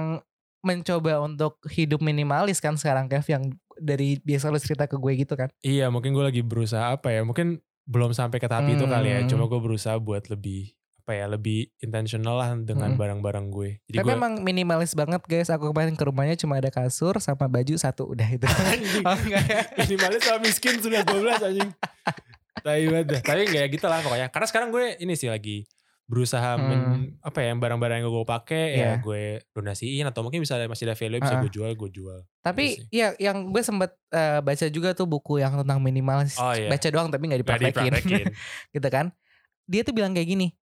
mencoba 0.62 1.22
untuk 1.22 1.62
hidup 1.70 2.02
minimalis 2.02 2.58
kan 2.58 2.74
sekarang 2.74 3.06
Kev 3.06 3.22
yang 3.30 3.44
dari 3.76 4.18
biasa 4.18 4.50
lo 4.50 4.58
cerita 4.58 4.88
ke 4.88 4.96
gue 4.96 5.14
gitu 5.16 5.36
kan. 5.36 5.54
iya 5.60 5.86
mungkin 5.88 6.10
gue 6.10 6.24
lagi 6.24 6.42
berusaha 6.42 6.90
apa 6.90 7.12
ya 7.12 7.22
mungkin 7.22 7.60
belum 7.86 8.10
sampai 8.10 8.40
ke 8.40 8.48
tahap 8.48 8.66
itu 8.66 8.82
kali 8.82 9.12
ya. 9.12 9.20
Hmm. 9.22 9.30
cuma 9.30 9.46
gue 9.46 9.60
berusaha 9.60 9.94
buat 10.00 10.26
lebih 10.26 10.74
apa 11.06 11.14
ya 11.14 11.30
lebih 11.30 11.70
intentional 11.78 12.34
lah 12.34 12.58
dengan 12.58 12.90
Hmm. 12.90 12.98
barang-barang 12.98 13.46
gue 13.48 13.78
jadi 13.86 14.02
Tapi 14.02 14.08
gue 14.08 14.18
emang 14.18 14.34
minimalis 14.42 14.92
banget 14.92 15.22
guys. 15.24 15.48
Aku 15.48 15.70
kemarin 15.70 15.94
ke 15.94 16.02
rumahnya 16.02 16.34
cuma 16.34 16.58
ada 16.58 16.68
kasur 16.68 17.14
sama 17.20 17.46
baju 17.46 17.74
satu 17.76 18.10
udah 18.10 18.26
itu. 18.28 18.42
Oh, 19.06 19.14
enggak 19.16 19.46
ya? 19.46 19.62
minimalis 19.80 20.20
sama 20.20 20.42
miskin 20.42 20.76
sudah 20.78 21.06
12 21.06 21.38
anjing 21.44 21.70
tapi 22.58 22.82
banget 22.88 23.22
tapi 23.22 23.46
kayak 23.46 23.70
gitu 23.70 23.86
lah 23.86 24.02
pokoknya 24.02 24.28
karena 24.28 24.48
sekarang 24.48 24.70
gue 24.70 24.98
ini 24.98 25.14
sih 25.14 25.30
lagi 25.30 25.70
berusaha 26.04 26.56
men- 26.56 27.18
apa 27.20 27.38
ya 27.40 27.50
yang 27.50 27.60
barang-barang 27.60 27.98
yang 28.00 28.08
gue 28.08 28.26
pakai 28.28 28.66
ya 28.72 28.74
Hmm. 28.74 28.82
Iya. 28.82 28.94
gue 29.00 29.24
donasiin 29.52 30.06
atau 30.06 30.22
mungkin 30.22 30.40
bisa 30.40 30.58
masih 30.64 30.86
ada 30.86 30.96
value 30.96 31.18
bisa 31.20 31.36
Ah. 31.36 31.40
gue 31.40 31.52
jual 31.52 31.70
gue 31.72 31.90
jual 31.92 32.20
Tapi 32.40 32.66
ya 32.90 33.14
yang 33.20 33.50
gue 33.50 33.62
sempet 33.62 33.94
eh, 34.10 34.40
baca 34.40 34.66
juga 34.68 34.94
tuh 34.94 35.06
buku 35.06 35.38
yang 35.38 35.54
tentang 35.56 35.78
minimalis. 35.80 36.38
Oh, 36.38 36.50
iya. 36.50 36.66
Baca 36.68 36.88
doang 36.88 37.10
tapi 37.10 37.26
nggak 37.26 37.42
Gak 37.44 37.58
dipraktekin 37.62 38.26
gitu 38.74 38.88
kan. 38.88 39.14
Dia 39.66 39.82
tuh 39.82 39.94
bilang 39.94 40.14
kayak 40.14 40.26
gini. 40.28 40.54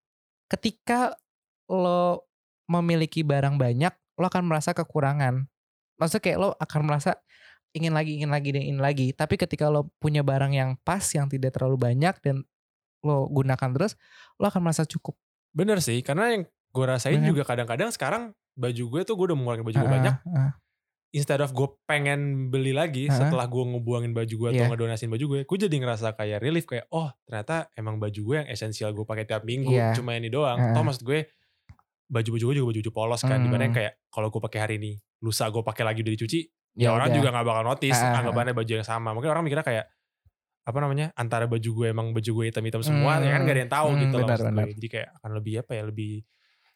Ketika 0.53 1.17
lo 1.65 2.29
memiliki 2.69 3.25
barang 3.25 3.57
banyak, 3.57 3.93
lo 4.21 4.25
akan 4.29 4.45
merasa 4.45 4.77
kekurangan. 4.77 5.49
Maksudnya 5.97 6.23
kayak 6.23 6.37
lo 6.37 6.49
akan 6.61 6.81
merasa 6.85 7.17
ingin 7.73 7.93
lagi, 7.97 8.21
ingin 8.21 8.29
lagi, 8.29 8.49
dan 8.53 8.61
ingin 8.61 8.81
lagi. 8.81 9.07
Tapi 9.17 9.35
ketika 9.41 9.73
lo 9.73 9.89
punya 9.97 10.21
barang 10.21 10.53
yang 10.53 10.77
pas, 10.85 11.01
yang 11.17 11.25
tidak 11.25 11.57
terlalu 11.57 11.81
banyak 11.81 12.13
dan 12.21 12.45
lo 13.01 13.25
gunakan 13.33 13.69
terus, 13.73 13.97
lo 14.37 14.45
akan 14.47 14.69
merasa 14.69 14.85
cukup. 14.85 15.17
Bener 15.57 15.81
sih, 15.81 15.99
karena 16.05 16.37
yang 16.37 16.43
gue 16.45 16.85
rasain 16.85 17.17
Bener. 17.17 17.33
juga 17.33 17.43
kadang-kadang 17.45 17.89
sekarang 17.89 18.23
baju 18.53 18.83
gue 18.93 19.01
tuh 19.05 19.13
gue 19.17 19.25
udah 19.33 19.37
mengeluarkan 19.37 19.65
baju 19.65 19.77
gue 19.77 19.81
Heeh, 19.81 19.95
banyak. 19.97 20.15
heeh. 20.21 20.51
Instead 21.13 21.39
of 21.39 21.54
gue 21.54 21.69
pengen 21.86 22.49
beli 22.49 22.73
lagi 22.73 23.06
Heeh. 23.06 23.13
setelah 23.13 23.45
gue 23.45 23.62
ngebuangin 23.63 24.12
baju 24.12 24.34
gue 24.34 24.49
atau 24.49 24.58
Iya. 24.60 24.69
ngedonasin 24.69 25.08
baju 25.08 25.26
gue, 25.28 25.39
gue 25.45 25.58
jadi 25.60 25.76
ngerasa 25.78 26.17
kayak 26.17 26.41
relief 26.41 26.65
kayak 26.65 26.89
oh 26.89 27.13
ternyata 27.23 27.69
emang 27.73 28.02
baju 28.02 28.17
gue 28.19 28.36
yang 28.36 28.49
esensial 28.49 28.89
gue 28.91 29.04
pakai 29.04 29.23
tiap 29.23 29.41
minggu 29.43 29.69
Iya. 29.69 29.93
cuma 29.93 30.17
ini 30.17 30.28
doang. 30.28 30.58
Heeh. 30.58 30.73
Toh 30.73 30.82
maksud 30.82 31.04
gue 31.04 31.30
baju-baju 32.06 32.43
gue 32.43 32.56
juga 32.56 32.67
baju-baju 32.67 32.91
polos 32.91 33.21
kan, 33.21 33.38
Hmm. 33.38 33.45
di 33.45 33.49
mana 33.49 33.62
yang 33.63 33.76
kayak 33.76 33.93
kalau 34.08 34.28
gue 34.28 34.41
pakai 34.41 34.60
hari 34.60 34.76
ini, 34.78 34.91
lusa 35.19 35.47
gue 35.47 35.62
pakai 35.62 35.84
lagi 35.84 36.02
udah 36.02 36.13
dicuci, 36.13 36.39
ya, 36.76 36.82
Ya 36.82 36.89
orang 36.91 37.10
udah. 37.10 37.15
juga 37.15 37.28
nggak 37.32 37.45
bakal 37.45 37.63
notice 37.63 37.93
Heeh, 37.95 38.17
anggapannya 38.19 38.54
baju 38.54 38.71
yang 38.73 38.86
sama. 38.86 39.10
Mungkin 39.13 39.30
orang 39.30 39.43
mikirnya 39.43 39.63
kayak 39.63 39.86
apa 40.63 40.78
namanya 40.80 41.12
antara 41.13 41.43
baju 41.43 41.69
gue 41.76 41.88
emang 41.89 42.10
baju 42.10 42.32
gue 42.34 42.45
hitam-hitam 42.47 42.82
semua 42.82 43.19
ya 43.19 43.30
kan 43.30 43.43
Hmm. 43.43 43.45
gak 43.45 43.54
ada 43.54 43.62
yang 43.62 43.73
tahu 43.73 43.88
Hmm, 43.91 43.99
gitu 43.99 44.15
loh 44.15 44.21
benar, 44.23 44.34
maksud 44.34 44.47
benar. 44.49 44.65
Jadi 44.73 44.88
kayak 44.89 45.10
akan 45.19 45.32
lebih 45.36 45.54
apa 45.60 45.71
ya 45.73 45.84
lebih 45.84 46.12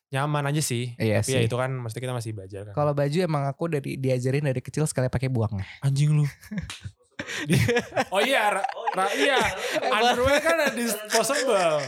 nyaman 0.10 0.44
aja 0.46 0.62
sih. 0.62 0.96
Iya 0.96 1.20
Tapi 1.20 1.30
ya 1.30 1.40
sih. 1.40 1.46
itu 1.46 1.56
kan 1.56 1.70
maksudnya 1.70 2.04
kita 2.04 2.16
masih 2.16 2.32
belajar 2.32 2.62
kan. 2.64 2.74
Kalau 2.74 2.92
baju 2.92 3.18
emang 3.18 3.44
aku 3.46 3.64
dari 3.68 3.96
diajarin 3.96 4.46
dari 4.46 4.60
kecil 4.60 4.84
sekali 4.84 5.08
pakai 5.08 5.28
buang. 5.28 5.60
anjing 5.82 6.12
lu. 6.14 6.24
oh 8.14 8.22
iya, 8.22 8.52
ra, 8.52 8.64
ra- 8.94 9.14
iya. 9.14 9.40
Underwear 9.84 10.40
kan 10.40 10.56
ada 10.60 10.74
disposable. 10.74 11.82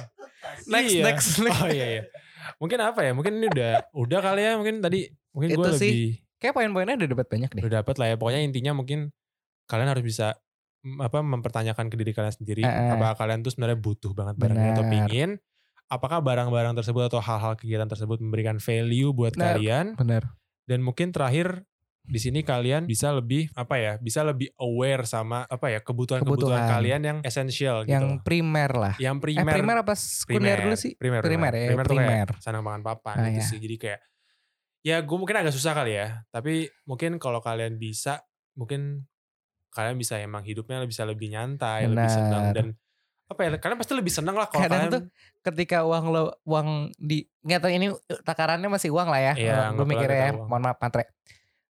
Next, 0.66 0.92
Iya. 0.92 1.04
next, 1.06 1.28
next. 1.40 1.60
Oh 1.60 1.70
iya 1.70 1.86
iya. 1.90 2.04
Mungkin 2.58 2.76
apa 2.78 3.00
ya? 3.02 3.12
Mungkin 3.12 3.38
ini 3.38 3.48
udah 3.48 3.88
udah 3.94 4.20
kali 4.20 4.42
ya. 4.42 4.54
Mungkin 4.56 4.80
tadi 4.80 5.06
mungkin 5.32 5.50
gue 5.54 5.66
Itu 5.66 5.72
sih. 5.76 5.92
lebih 5.92 6.12
Kayak 6.40 6.54
poin-poinnya 6.56 6.96
udah 6.96 7.10
dapat 7.12 7.28
banyak 7.28 7.50
deh. 7.52 7.62
udah 7.62 7.74
dapat 7.78 7.96
lah 7.96 8.08
ya. 8.08 8.16
Pokoknya 8.16 8.42
intinya 8.42 8.72
mungkin 8.74 9.12
kalian 9.66 9.90
harus 9.90 10.02
bisa 10.02 10.40
apa 10.80 11.20
mempertanyakan 11.20 11.88
ke 11.88 11.96
diri 11.96 12.12
kalian 12.12 12.32
sendiri 12.34 12.64
Eh, 12.64 12.72
eh. 12.72 12.96
apakah 12.96 13.16
kalian 13.18 13.44
tuh 13.44 13.52
sebenarnya 13.52 13.76
butuh 13.78 14.12
banget 14.12 14.36
barangnya 14.36 14.72
atau 14.74 14.86
pingin 14.88 15.30
apakah 15.90 16.20
barang-barang 16.20 16.74
tersebut 16.76 17.04
atau 17.06 17.20
hal-hal 17.20 17.54
kegiatan 17.54 17.86
tersebut 17.86 18.18
memberikan 18.18 18.58
value 18.58 19.10
buat 19.10 19.34
Benar. 19.34 19.58
kalian 19.58 19.86
Bener. 19.94 20.24
dan 20.66 20.80
mungkin 20.80 21.10
terakhir 21.10 21.66
di 22.02 22.18
sini 22.18 22.42
kalian 22.42 22.86
bisa 22.86 23.12
lebih 23.12 23.54
apa 23.54 23.76
ya 23.76 23.94
bisa 23.98 24.22
lebih 24.22 24.50
aware 24.56 25.04
sama 25.04 25.46
apa 25.46 25.70
ya 25.70 25.78
kebutuhan-kebutuhan 25.80 26.58
Kebutuhan. 26.58 26.72
kalian 26.72 27.02
yang 27.04 27.18
esensial 27.22 27.84
gitu 27.84 27.94
Yang 27.94 28.24
primer 28.24 28.72
lah. 28.72 28.94
yang 28.98 29.18
Eh 29.18 29.22
primer 29.22 29.52
primer 29.52 29.76
apa 29.80 29.94
sekunder 29.94 30.58
dulu 30.60 30.74
sih? 30.74 30.94
primer 30.96 31.22
Primer 31.22 31.52
ya, 31.52 31.68
primer, 31.68 31.86
tuh 31.86 31.92
primer. 31.92 32.28
kayak 32.30 32.42
sandang 32.42 32.64
pangan 32.64 32.82
papan 32.82 33.16
Ah, 33.16 33.30
gitu 33.30 33.38
ya. 33.38 33.46
sih 33.46 33.60
jadi 33.60 33.76
kayak 33.78 34.00
ya 34.80 34.98
gue 35.02 35.18
mungkin 35.18 35.38
agak 35.38 35.52
susah 35.52 35.76
kali 35.76 35.92
ya 35.94 36.24
tapi 36.30 36.54
mungkin 36.84 37.18
kalau 37.18 37.42
kalian 37.42 37.76
bisa 37.76 38.26
mungkin 38.54 39.06
kalian 39.70 39.94
bisa 39.96 40.18
emang 40.18 40.42
hidupnya 40.42 40.82
bisa 40.84 41.04
lebih 41.04 41.30
nyantai 41.30 41.86
lebih 41.86 42.10
senang 42.10 42.50
Benar. 42.50 42.56
dan 42.56 42.68
apa 43.30 43.40
ya 43.40 43.50
kalian 43.56 43.78
pasti 43.78 43.94
lebih 43.94 44.10
senang 44.10 44.34
lah 44.34 44.50
kalau 44.50 44.66
Kadang 44.66 44.90
kalian 44.90 44.92
tuh 44.92 45.04
ketika 45.46 45.86
uang 45.86 46.06
lo 46.10 46.24
uang 46.44 46.68
di 46.98 47.30
nggak 47.40 47.60
tahu 47.62 47.72
ini 47.72 47.88
takarannya 48.26 48.66
masih 48.68 48.90
uang 48.90 49.06
lah 49.06 49.22
ya. 49.22 49.34
Iya, 49.38 49.58
gue 49.72 49.86
mikirnya 49.86 50.18
ya. 50.18 50.32
uang. 50.34 50.50
Mohon 50.50 50.62
maaf 50.66 50.78
Matre. 50.80 51.06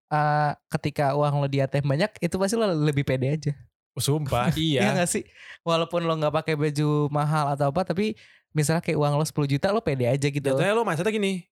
Eh, 0.10 0.52
ketika 0.72 1.14
uang 1.14 1.34
lo 1.38 1.46
di 1.46 1.60
ATM 1.60 1.86
banyak 1.86 2.12
itu 2.18 2.36
pasti 2.36 2.56
lo 2.56 2.66
lebih 2.66 3.04
pede 3.04 3.28
aja. 3.30 3.54
sumpah 3.94 4.48
Iya 4.56 4.80
iya 4.80 4.90
gak 4.96 5.12
sih? 5.12 5.28
Walaupun 5.62 6.02
lo 6.02 6.16
nggak 6.16 6.32
pakai 6.34 6.56
baju 6.56 7.12
mahal 7.12 7.52
atau 7.52 7.68
apa 7.68 7.84
tapi 7.84 8.16
misalnya 8.50 8.80
kayak 8.80 8.96
uang 8.96 9.14
lo 9.14 9.22
10 9.22 9.36
juta 9.46 9.70
lo 9.70 9.84
pede 9.84 10.08
aja 10.08 10.24
gitu. 10.24 10.40
jatuhnya 10.42 10.72
lo 10.72 10.82
mindsetnya 10.82 11.12
gini 11.12 11.44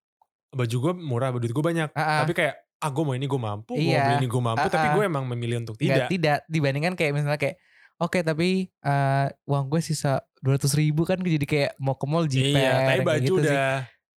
baju 0.50 0.76
gue 0.80 0.94
murah 0.96 1.30
duit 1.30 1.52
gue 1.52 1.60
banyak 1.60 1.92
Ah, 1.92 2.00
ah. 2.00 2.20
tapi 2.24 2.32
kayak 2.34 2.56
ah 2.78 2.88
gue 2.88 3.04
mau 3.04 3.14
ini 3.14 3.28
gue 3.28 3.36
mampu 3.38 3.76
gue 3.76 3.84
Iya. 3.84 4.00
mau 4.00 4.06
beli 4.08 4.16
ini 4.18 4.28
gue 4.28 4.42
mampu 4.42 4.64
Ah, 4.64 4.72
tapi 4.72 4.88
ah. 4.88 4.94
gue 4.96 5.04
emang 5.04 5.24
memilih 5.28 5.58
untuk 5.62 5.76
tidak 5.76 6.08
tidak 6.08 6.40
dibandingkan 6.48 6.96
kayak 6.96 7.12
misalnya 7.12 7.36
kayak 7.36 7.60
oke 7.98 8.20
tapi 8.22 8.70
eh, 8.70 9.26
uang 9.46 9.66
gue 9.68 9.82
sisa 9.82 10.22
200 10.40 10.70
ribu 10.78 11.02
kan 11.02 11.18
jadi 11.18 11.46
kayak 11.46 11.72
mau 11.78 11.98
ke 11.98 12.06
mall 12.06 12.26
jiper 12.26 12.56
iya 12.56 12.72
tapi 12.72 12.86
kayak 12.88 13.06
baju 13.06 13.22
gitu 13.26 13.34
sih. 13.42 13.50
udah 13.50 13.70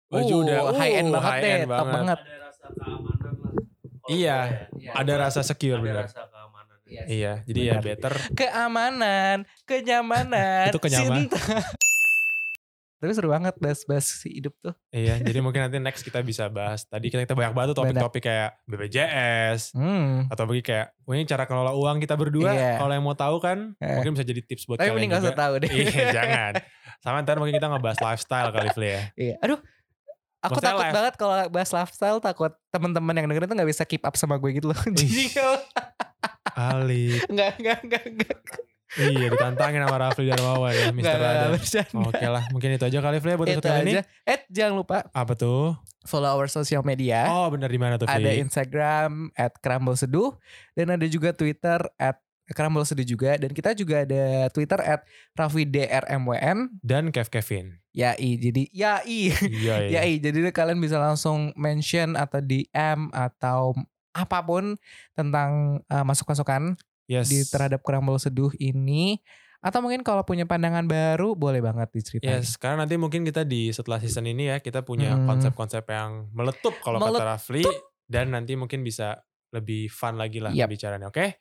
baju 0.09 0.35
Uh, 0.35 0.41
udah 0.41 0.59
high 0.75 0.95
end 0.97 1.09
uh, 1.09 1.15
banget 1.15 1.29
high 1.31 1.43
deh, 1.45 1.53
end 1.53 1.69
top 1.69 1.87
banget. 1.89 2.19
Ada 2.19 2.37
rasa 2.41 2.67
keamanan 2.73 3.35
lah. 3.37 3.53
Iya. 4.09 4.39
ya. 4.81 4.93
Ada 4.97 5.13
rasa 5.21 5.41
secure 5.45 5.77
Ada 5.77 5.85
bener 5.85 6.05
rasa 6.09 6.23
keamanan. 6.27 6.77
Iya. 6.89 7.03
iya 7.07 7.33
jadi 7.45 7.61
ya 7.61 7.73
Benar. 7.77 7.85
better 7.85 8.15
keamanan 8.33 9.37
kenyamanan 9.69 10.67
Itu 10.73 10.81
kenyaman. 10.81 11.29
cinta. 11.29 11.39
Tapi 12.99 13.11
seru 13.11 13.29
banget 13.29 13.55
bahas-bahas 13.57 14.03
si 14.05 14.29
hidup 14.33 14.53
tuh 14.59 14.75
Iya, 14.89 15.17
jadi 15.25 15.39
mungkin 15.39 15.63
nanti 15.63 15.79
next 15.79 16.03
kita 16.03 16.19
bisa 16.21 16.47
bahas. 16.47 16.83
Tadi 16.83 17.07
kita, 17.07 17.23
kita 17.23 17.33
banyak 17.33 17.53
banget 17.53 17.69
topik-topik 17.73 18.23
kayak 18.23 18.59
BPJS 18.65 19.73
hmm. 19.73 20.29
atau 20.29 20.45
bagi 20.45 20.63
kayak 20.63 20.93
ini 21.09 21.23
cara 21.25 21.45
kelola 21.45 21.73
uang 21.73 21.99
kita 21.99 22.15
berdua. 22.15 22.51
Iya. 22.51 22.73
Kalau 22.77 22.91
yang 22.91 23.03
mau 23.03 23.15
tahu 23.15 23.39
kan, 23.39 23.73
Eh. 23.77 23.95
mungkin 23.95 24.13
bisa 24.13 24.23
jadi 24.23 24.41
tips 24.41 24.65
buat 24.65 24.77
tapi 24.77 24.91
kalian 24.91 24.99
mending 25.01 25.13
usah 25.15 25.23
juga. 25.25 25.39
tahu 25.39 25.53
deh 25.59 25.71
Iya, 25.71 26.05
jangan. 26.19 26.53
Sama 26.99 27.17
ntar 27.21 27.37
mungkin 27.37 27.55
kita 27.55 27.69
ngebahas 27.69 27.99
lifestyle 28.03 28.51
kali 28.51 28.69
Fli 28.71 28.89
ya. 28.89 29.03
Iya. 29.15 29.35
aduh 29.41 29.59
aku 30.39 30.55
Maksudnya 30.55 30.67
takut 30.69 30.83
life- 30.83 30.95
banget 30.95 31.15
kalau 31.17 31.35
bahas 31.49 31.71
lifestyle 31.73 32.19
takut 32.19 32.53
teman-teman 32.69 33.11
yang 33.13 33.27
dengerin 33.27 33.47
tuh 33.47 33.57
nggak 33.57 33.71
bisa 33.71 33.83
keep 33.83 34.03
up 34.03 34.15
sama 34.15 34.35
gue 34.37 34.51
gitu 34.53 34.71
loh 34.71 34.79
jadi 34.99 35.25
kalau 35.33 35.59
Ali. 36.55 37.15
nggak 37.25 37.53
nggak 37.59 37.79
nggak 37.85 38.05
nggak 38.13 38.39
iya, 39.01 39.27
ditantangin 39.29 39.81
sama 39.81 39.97
Rafli 40.01 40.27
Darmawan 40.27 40.71
ya, 40.71 40.91
Rada. 40.91 41.47
bercanda. 41.51 42.03
Oke 42.05 42.27
lah, 42.27 42.45
mungkin 42.51 42.69
itu 42.73 42.85
aja 42.85 42.99
kali 42.99 43.19
Fli 43.19 43.33
buat 43.35 43.47
itu 43.47 43.57
episode 43.57 43.71
kali 43.71 43.83
ini. 43.85 43.93
aja 43.95 44.03
eh 44.25 44.41
jangan 44.49 44.75
lupa 44.75 44.99
Apa 45.11 45.33
tuh? 45.33 45.79
follow 46.03 46.31
our 46.31 46.47
social 46.47 46.81
media 46.81 47.29
Oh, 47.29 47.47
bener 47.49 47.69
di 47.69 47.77
mana 47.77 47.95
tuh 47.95 48.05
ada 48.05 48.17
Fli? 48.19 48.41
Instagram 48.41 49.29
at 49.33 49.55
Kerambol 49.59 49.93
Seduh 49.93 50.35
dan 50.73 50.91
ada 50.91 51.05
juga 51.05 51.31
Twitter 51.31 51.79
at 51.95 52.17
Kerambol 52.49 52.81
Seduh 52.83 53.05
juga 53.05 53.37
dan 53.37 53.53
kita 53.53 53.73
juga 53.73 54.03
ada 54.03 54.49
Twitter 54.49 54.81
at 54.81 55.05
Raffi 55.33 55.69
DRMWN 56.03 56.81
Dan 56.81 57.13
Kev 57.13 57.29
Kevin. 57.29 57.77
Yai 57.93 58.39
jadi 58.39 58.63
Yai 58.71 59.37
Iya, 59.37 59.75
iya. 59.85 59.89
Yai 60.01 60.17
jadi 60.17 60.49
kalian 60.49 60.79
bisa 60.79 60.97
langsung 60.97 61.53
mention 61.55 62.15
atau 62.15 62.41
DM 62.41 63.11
atau 63.11 63.77
apa 64.11 64.39
pun 64.41 64.75
tentang 65.13 65.79
uh, 65.87 66.03
masuk-masukan 66.03 66.75
Yes. 67.09 67.27
di 67.27 67.41
terhadap 67.43 67.81
Kerambol 67.81 68.21
Seduh 68.21 68.53
ini 68.55 69.17
atau 69.59 69.83
mungkin 69.83 70.07
kalau 70.07 70.23
punya 70.23 70.47
pandangan 70.47 70.87
baru 70.87 71.35
boleh 71.35 71.59
banget 71.59 71.91
diceritain. 71.91 72.39
Yes, 72.39 72.55
karena 72.55 72.87
nanti 72.87 72.95
mungkin 72.95 73.25
kita 73.25 73.43
di 73.43 73.73
setelah 73.73 73.99
season 73.99 74.23
ini 74.25 74.47
ya 74.47 74.61
kita 74.61 74.87
punya 74.87 75.17
Hmm. 75.17 75.27
konsep-konsep 75.27 75.83
yang 75.85 76.31
meletup 76.31 76.79
kalau 76.79 77.01
kata. 77.01 77.35
Rafli 77.35 77.67
dan 78.05 78.31
nanti 78.31 78.55
mungkin 78.55 78.81
bisa 78.81 79.19
lebih 79.51 79.89
fun 79.89 80.15
lagi 80.15 80.39
lah 80.39 80.53
Yap. 80.53 80.69
pembicaraannya. 80.69 81.09
Oke, 81.09 81.41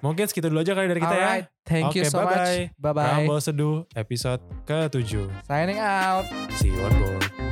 mungkin 0.00 0.26
segitu 0.26 0.48
dulu 0.48 0.58
aja 0.58 0.72
kali 0.72 0.88
dari 0.88 0.98
kita 0.98 1.14
Alright, 1.14 1.46
thank 1.62 1.92
you 1.92 2.02
Oke, 2.02 2.10
so 2.10 2.18
bye-bye. 2.18 2.32
much. 2.34 2.50
Bye 2.74 2.82
ya. 2.82 2.90
bye. 2.90 3.06
Rambo 3.20 3.36
Seduh 3.38 3.76
episode 3.92 4.42
ke-7. 4.64 5.28
Signing 5.44 5.78
out. 5.78 6.24
See 6.56 6.66
you 6.66 6.80
on 6.80 6.92
board. 6.98 7.51